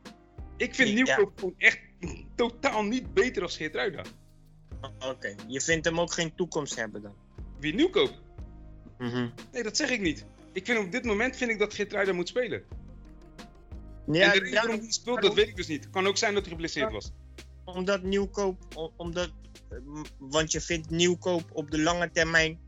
Ik 0.57 0.75
vind 0.75 0.89
Ja. 0.89 0.95
Nieuwkoop 0.95 1.31
gewoon 1.39 1.55
echt 1.57 1.79
totaal 2.35 2.83
niet 2.83 3.13
beter 3.13 3.41
als 3.43 3.57
Geertruiden. 3.57 4.05
Oké, 4.99 5.35
je 5.47 5.61
vindt 5.61 5.85
hem 5.85 5.99
ook 5.99 6.13
geen 6.13 6.35
toekomst 6.35 6.75
hebben 6.75 7.01
dan? 7.01 7.15
Wie 7.59 7.73
Nieuwkoop? 7.73 8.23
Mhm. 8.97 9.29
Nee, 9.51 9.63
dat 9.63 9.77
zeg 9.77 9.89
ik 9.89 10.01
niet. 10.01 10.25
Ik 10.53 10.65
vind 10.65 10.79
op 10.79 10.91
dit 10.91 11.03
moment 11.05 11.35
vind 11.35 11.51
ik 11.51 11.59
dat 11.59 11.73
Geertruiden 11.73 12.15
moet 12.15 12.27
spelen. 12.27 12.63
Ja, 14.11 14.23
en 14.23 14.31
de 14.31 14.39
reden 14.39 14.53
waarom 14.53 14.79
hij 14.79 14.91
speelt, 14.91 15.21
dat 15.21 15.33
weet 15.33 15.47
ik 15.47 15.55
dus 15.55 15.67
niet. 15.67 15.89
Kan 15.89 16.07
ook 16.07 16.17
zijn 16.17 16.33
dat 16.33 16.41
hij 16.43 16.51
geblesseerd 16.51 16.91
was. 16.91 17.11
Omdat 17.65 18.03
nieuwkoop, 18.03 18.91
omdat, 18.95 19.31
eh, 19.69 19.77
want 20.17 20.51
je 20.51 20.61
vindt 20.61 20.89
nieuwkoop 20.89 21.43
op 21.53 21.71
de 21.71 21.79
lange 21.79 22.11
termijn 22.11 22.59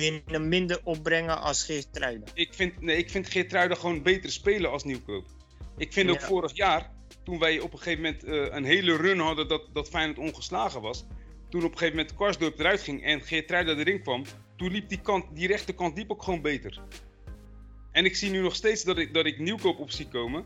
je 0.00 0.22
hem 0.26 0.48
minder 0.48 0.80
opbrengen 0.84 1.40
als 1.40 1.64
Geertruida. 1.64 2.26
Ik 2.34 2.54
vind, 2.54 2.80
nee, 2.80 2.96
ik 2.96 3.10
vind 3.10 3.28
Geertruiden 3.28 3.76
gewoon 3.76 4.02
beter 4.02 4.30
spelen 4.32 4.70
als 4.70 4.84
Nieuwkoop. 4.84 5.26
Ik 5.76 5.92
vind 5.92 6.10
ook 6.10 6.20
Ja. 6.20 6.26
vorig 6.26 6.56
jaar, 6.56 6.90
toen 7.22 7.38
wij 7.38 7.60
op 7.60 7.72
een 7.72 7.78
gegeven 7.78 8.02
moment 8.02 8.24
eh, 8.24 8.56
een 8.56 8.64
hele 8.64 8.96
run 8.96 9.18
hadden 9.18 9.48
dat, 9.48 9.68
dat 9.72 9.88
Feyenoord 9.88 10.18
ongeslagen 10.18 10.80
was. 10.80 11.04
Toen 11.48 11.64
op 11.64 11.72
een 11.72 11.78
gegeven 11.78 11.96
moment 11.96 12.16
Karsdorp 12.16 12.58
eruit 12.58 12.80
ging 12.80 13.04
en 13.04 13.22
Geertruida 13.22 13.74
erin 13.74 14.02
kwam. 14.02 14.24
Toen 14.64 14.72
liep 14.72 14.88
die, 14.88 15.00
kant, 15.00 15.24
die 15.32 15.46
rechterkant 15.46 15.96
liep 15.96 16.10
ook 16.10 16.22
gewoon 16.22 16.40
beter. 16.42 16.80
En 17.92 18.04
ik 18.04 18.16
zie 18.16 18.30
nu 18.30 18.40
nog 18.40 18.54
steeds 18.54 18.84
dat 18.84 18.98
ik, 18.98 19.14
dat 19.14 19.26
ik 19.26 19.38
Nieuwkoop 19.38 19.78
op 19.78 19.90
zie 19.90 20.08
komen. 20.08 20.44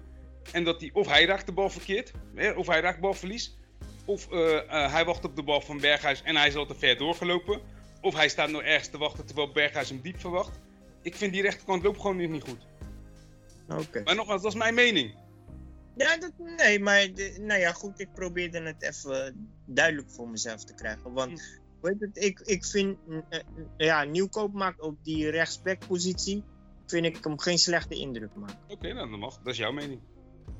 En 0.52 0.64
dat 0.64 0.80
die, 0.80 0.94
of 0.94 1.06
hij 1.06 1.24
raakt 1.24 1.46
de 1.46 1.52
bal 1.52 1.70
verkeerd, 1.70 2.12
hè, 2.34 2.50
of 2.50 2.66
hij 2.66 2.80
raakt 2.80 3.00
balverlies. 3.00 3.56
Of 4.04 4.30
eh, 4.30 4.56
eh, 4.56 4.92
hij 4.92 5.04
wacht 5.04 5.24
op 5.24 5.36
de 5.36 5.42
bal 5.42 5.60
van 5.60 5.80
Berghuis 5.80 6.22
en 6.22 6.36
hij 6.36 6.48
is 6.48 6.54
al 6.54 6.66
te 6.66 6.74
ver 6.74 6.96
doorgelopen. 6.96 7.60
Of 8.00 8.14
hij 8.14 8.28
staat 8.28 8.50
nog 8.50 8.62
ergens 8.62 8.88
te 8.88 8.98
wachten 8.98 9.26
terwijl 9.26 9.52
Berghuis 9.52 9.88
hem 9.88 10.00
diep 10.00 10.20
verwacht. 10.20 10.60
Ik 11.02 11.14
vind 11.14 11.32
die 11.32 11.42
rechterkant 11.42 11.82
loopt 11.82 12.00
gewoon 12.00 12.16
nu 12.16 12.26
niet 12.26 12.42
goed. 12.42 12.66
Oké. 13.68 14.02
Maar 14.02 14.14
nogmaals, 14.14 14.42
dat 14.42 14.52
is 14.52 14.58
mijn 14.58 14.74
mening. 14.74 15.14
Ja, 15.96 16.16
dat, 16.16 16.32
nee, 16.56 16.80
maar 16.80 17.14
de- 17.14 17.36
nou 17.40 17.60
ja, 17.60 17.72
goed, 17.72 18.00
ik 18.00 18.12
probeerde 18.12 18.60
het 18.60 18.82
even 18.82 19.48
duidelijk 19.66 20.10
voor 20.10 20.28
mezelf 20.28 20.64
te 20.64 20.74
krijgen. 20.74 21.12
Want, 21.12 21.60
weet 21.80 22.00
het, 22.00 22.16
ik, 22.24 22.40
ik 22.40 22.64
vind, 22.64 22.98
mm, 23.06 23.24
eh, 23.28 23.40
ja, 23.76 24.04
Nieuwkoop 24.04 24.52
maakt 24.52 24.80
op 24.80 25.04
die 25.04 25.30
rechtsbackpositie, 25.30 26.44
vind 26.86 27.06
ik 27.06 27.24
hem 27.24 27.38
geen 27.40 27.58
slechte 27.58 27.94
indruk 27.94 28.34
maken. 28.34 28.58
Oké, 28.68 28.92
nou, 28.92 29.10
dat 29.10 29.18
mag. 29.18 29.36
Dat 29.38 29.52
is 29.52 29.58
jouw 29.58 29.72
mening. 29.72 30.00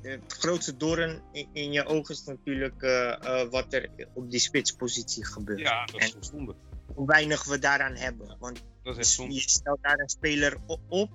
Het 0.01 0.33
grootste 0.33 0.77
doorn 0.77 1.21
in, 1.31 1.47
in 1.53 1.71
je 1.71 1.85
ogen 1.85 2.15
is 2.15 2.23
natuurlijk 2.23 2.81
eh, 2.81 3.41
eh, 3.41 3.49
wat 3.49 3.73
er 3.73 3.89
op 4.13 4.31
die 4.31 4.39
spitspositie 4.39 5.25
gebeurt. 5.25 5.59
Ja, 5.59 5.85
dat 5.85 6.01
is 6.01 6.15
zonde. 6.19 6.55
hoe 6.95 7.07
weinig 7.07 7.45
we 7.45 7.59
daaraan 7.59 7.95
hebben. 7.95 8.35
Want 8.39 8.63
Dat 8.83 8.93
is 8.93 8.99
echt 8.99 9.07
zonde. 9.15 9.33
je 9.33 9.39
stelt 9.39 9.77
daar 9.81 9.97
een 9.99 10.09
speler 10.09 10.57
o- 10.67 10.79
op 10.87 11.11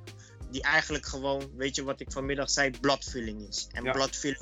die 0.51 0.63
eigenlijk 0.63 1.07
gewoon, 1.07 1.51
weet 1.57 1.75
je 1.75 1.83
wat 1.85 2.01
ik 2.01 2.13
vanmiddag 2.13 2.51
zei, 2.51 2.71
bladvulling 2.81 3.49
is. 3.49 3.69
En 3.73 3.85
Ja. 3.85 3.93
bladvulling, 3.93 4.41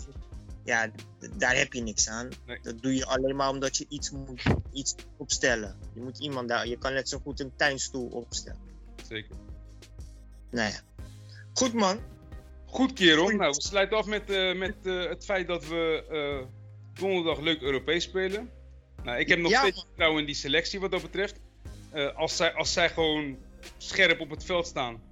ja, 0.64 0.90
daar 1.36 1.56
heb 1.56 1.72
je 1.72 1.80
niks 1.82 2.08
aan. 2.08 2.28
Nee. 2.46 2.58
Dat 2.62 2.82
doe 2.82 2.94
je 2.94 3.06
alleen 3.06 3.36
maar 3.36 3.48
omdat 3.48 3.76
je 3.76 3.86
iets 3.88 4.10
moet 4.10 4.42
iets 4.72 4.94
opstellen. 5.16 5.76
Je 5.94 6.00
moet 6.00 6.18
iemand 6.18 6.48
daar, 6.48 6.66
je 6.66 6.78
kan 6.78 6.92
net 6.92 7.08
zo 7.08 7.18
goed 7.18 7.40
een 7.40 7.52
tuinstoel 7.56 8.06
opstellen. 8.08 8.60
Zeker. 9.08 9.36
Nou 10.50 10.70
ja. 10.70 10.80
Goed 11.52 11.72
man. 11.72 11.98
Goed, 12.66 12.92
kerel. 12.92 13.22
Goeie- 13.22 13.38
Nou, 13.38 13.54
we 13.54 13.62
sluiten 13.62 13.96
af 13.96 14.06
met, 14.06 14.30
eh, 14.30 14.54
met 14.54 14.74
eh, 14.82 15.08
het 15.08 15.24
feit 15.24 15.46
dat 15.46 15.66
we 15.68 16.04
eh, 16.10 16.48
donderdag 17.00 17.40
leuk 17.40 17.60
Europees 17.60 18.04
spelen. 18.04 18.50
Nou, 19.04 19.18
ik 19.18 19.28
heb 19.28 19.38
nog 19.38 19.50
Ja, 19.50 19.60
steeds 19.60 19.80
vertrouwen 19.84 20.20
in 20.20 20.26
die 20.26 20.34
selectie 20.34 20.80
wat 20.80 20.90
dat 20.90 21.02
betreft. 21.02 21.40
Als, 22.14 22.36
zij, 22.36 22.52
als 22.54 22.72
zij 22.72 22.88
gewoon 22.88 23.36
scherp 23.76 24.20
op 24.20 24.30
het 24.30 24.44
veld 24.44 24.66
staan, 24.66 25.02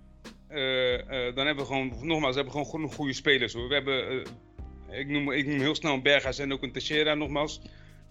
dan 1.34 1.46
hebben 1.46 1.56
we 1.56 1.64
gewoon, 1.64 1.88
nogmaals, 2.02 2.30
we 2.34 2.40
hebben 2.42 2.52
gewoon 2.52 2.66
genoeg 2.70 2.94
goede 2.94 3.12
spelers 3.12 3.52
hoor. 3.52 3.68
We 3.68 3.74
hebben, 3.74 4.26
ik, 4.92 5.08
noem, 5.08 5.30
ik 5.32 5.46
noem 5.46 5.58
heel 5.60 5.74
snel 5.74 5.94
een 5.94 6.02
Berghuis 6.02 6.38
en 6.38 6.52
ook 6.52 6.62
een 6.62 6.72
Teixeira 6.72 7.14
nogmaals. 7.14 7.60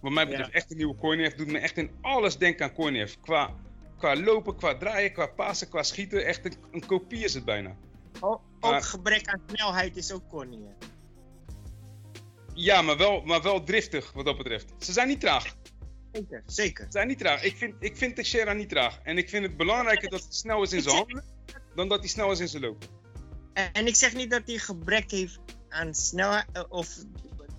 Wat 0.00 0.12
mij 0.12 0.26
betreft 0.26 0.48
Ja. 0.50 0.54
echt 0.54 0.70
een 0.70 0.76
nieuwe 0.76 0.94
Korniev. 0.94 1.32
Doet 1.34 1.46
me 1.46 1.58
echt 1.58 1.76
in 1.76 1.90
alles 2.00 2.36
denken 2.38 2.64
aan 2.64 2.72
Korniev. 2.74 3.14
Qua, 3.20 3.54
qua 3.98 4.16
lopen, 4.16 4.56
qua 4.56 4.76
draaien, 4.76 5.12
qua 5.12 5.26
pasen, 5.26 5.68
qua 5.68 5.82
schieten. 5.82 6.24
Echt 6.26 6.44
een, 6.44 6.54
een 6.72 6.86
kopie 6.86 7.24
is 7.24 7.34
het 7.34 7.44
bijna. 7.44 7.76
O- 8.20 8.28
ook 8.30 8.40
Maar- 8.60 8.82
gebrek 8.82 9.26
aan 9.28 9.40
snelheid 9.46 9.96
is 9.96 10.12
ook 10.12 10.28
Cornier. 10.28 10.74
Ja, 12.54 12.82
maar 12.82 12.96
wel, 12.96 13.20
maar 13.22 13.42
wel 13.42 13.64
driftig 13.64 14.12
wat 14.12 14.24
dat 14.24 14.36
betreft. 14.36 14.72
Ze 14.78 14.92
zijn 14.92 15.08
niet 15.08 15.20
traag. 15.20 15.56
Zeker, 16.12 16.42
zeker. 16.46 16.84
Ze 16.84 16.90
zijn 16.90 17.08
niet 17.08 17.18
traag. 17.18 17.42
Ik 17.42 17.56
vind, 17.56 17.74
ik 17.80 17.96
vind 17.96 18.14
Teixeira 18.14 18.52
niet 18.52 18.68
traag. 18.68 19.00
En 19.02 19.18
ik 19.18 19.28
vind 19.28 19.44
het 19.46 19.56
belangrijker 19.56 20.10
dat 20.10 20.20
hij 20.22 20.32
snel 20.32 20.62
is 20.62 20.72
in 20.72 20.82
zijn 20.82 20.96
handen, 20.96 21.24
dan 21.74 21.88
dat 21.88 21.98
hij 21.98 22.08
snel 22.08 22.30
is 22.30 22.40
in 22.40 22.48
zijn 22.48 22.62
loop. 22.62 22.84
En, 23.52 23.72
en 23.72 23.86
ik 23.86 23.94
zeg 23.94 24.14
niet 24.14 24.30
dat 24.30 24.42
hij 24.46 24.56
gebrek 24.58 25.10
heeft 25.10 25.40
aan 25.70 25.94
snelheid, 25.94 26.46
of, 26.68 26.88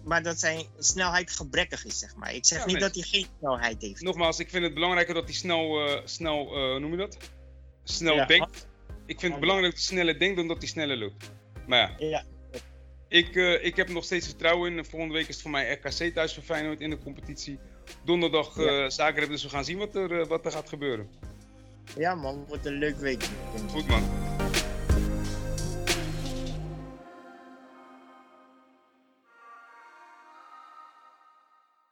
maar 0.04 0.24
dat 0.24 0.40
zijn 0.40 0.66
snelheid 0.78 1.32
gebrekkig 1.32 1.86
is, 1.86 2.00
zeg 2.00 2.16
maar. 2.16 2.34
Ik 2.34 2.46
zeg 2.46 2.60
Ja, 2.60 2.66
niet 2.66 2.74
nee. 2.74 2.84
dat 2.84 2.96
hij 2.96 3.04
geen 3.04 3.28
snelheid 3.40 3.82
heeft. 3.82 4.02
Nogmaals, 4.02 4.40
ik 4.40 4.50
vind 4.50 4.64
het 4.64 4.74
belangrijker 4.74 5.14
dat 5.14 5.24
hij 5.24 5.34
snel, 5.34 5.88
eh, 5.88 6.02
snel 6.06 6.56
eh, 6.56 6.80
noem 6.82 6.92
je 6.92 6.98
dat? 6.98 7.18
Snel 7.84 8.16
Ja. 8.16 8.26
denkt. 8.26 8.68
Ik 9.06 9.20
vind 9.20 9.32
het 9.32 9.42
belangrijk 9.42 9.74
dat 9.74 9.84
hij 9.84 9.92
sneller 9.94 10.20
denkt 10.20 10.36
dan 10.38 10.48
dat 10.48 10.58
hij 10.58 10.68
sneller 10.68 10.98
loopt. 10.98 11.32
Maar 11.68 11.96
ja, 12.00 12.08
Ja, 12.08 12.24
ik, 13.08 13.36
eh, 13.36 13.66
ik 13.66 13.76
heb 13.76 13.90
nog 13.90 14.04
steeds 14.04 14.28
vertrouwen 14.28 14.78
in. 14.78 14.86
Volgende 14.86 15.14
week 15.14 15.28
is 15.28 15.34
het 15.34 15.42
voor 15.42 15.52
mij 15.52 15.72
RKC 15.72 16.14
thuis 16.14 16.34
voor 16.34 16.44
Feyenoord 16.44 16.82
in 16.82 16.90
de 16.90 16.98
competitie. 17.04 17.60
Donderdag 18.06 18.56
Ja. 18.58 18.90
Zagreb, 18.90 19.30
dus 19.30 19.44
we 19.44 19.50
gaan 19.50 19.66
zien 19.66 19.78
wat 19.78 19.96
er, 19.96 20.28
wat 20.28 20.46
er 20.46 20.52
gaat 20.52 20.70
gebeuren. 20.70 21.10
ja 21.98 22.16
man, 22.16 22.46
wordt 22.48 22.66
een 22.66 22.78
leuk 22.78 22.98
weekend. 22.98 23.32
Goed 23.72 23.88
man. 23.88 24.04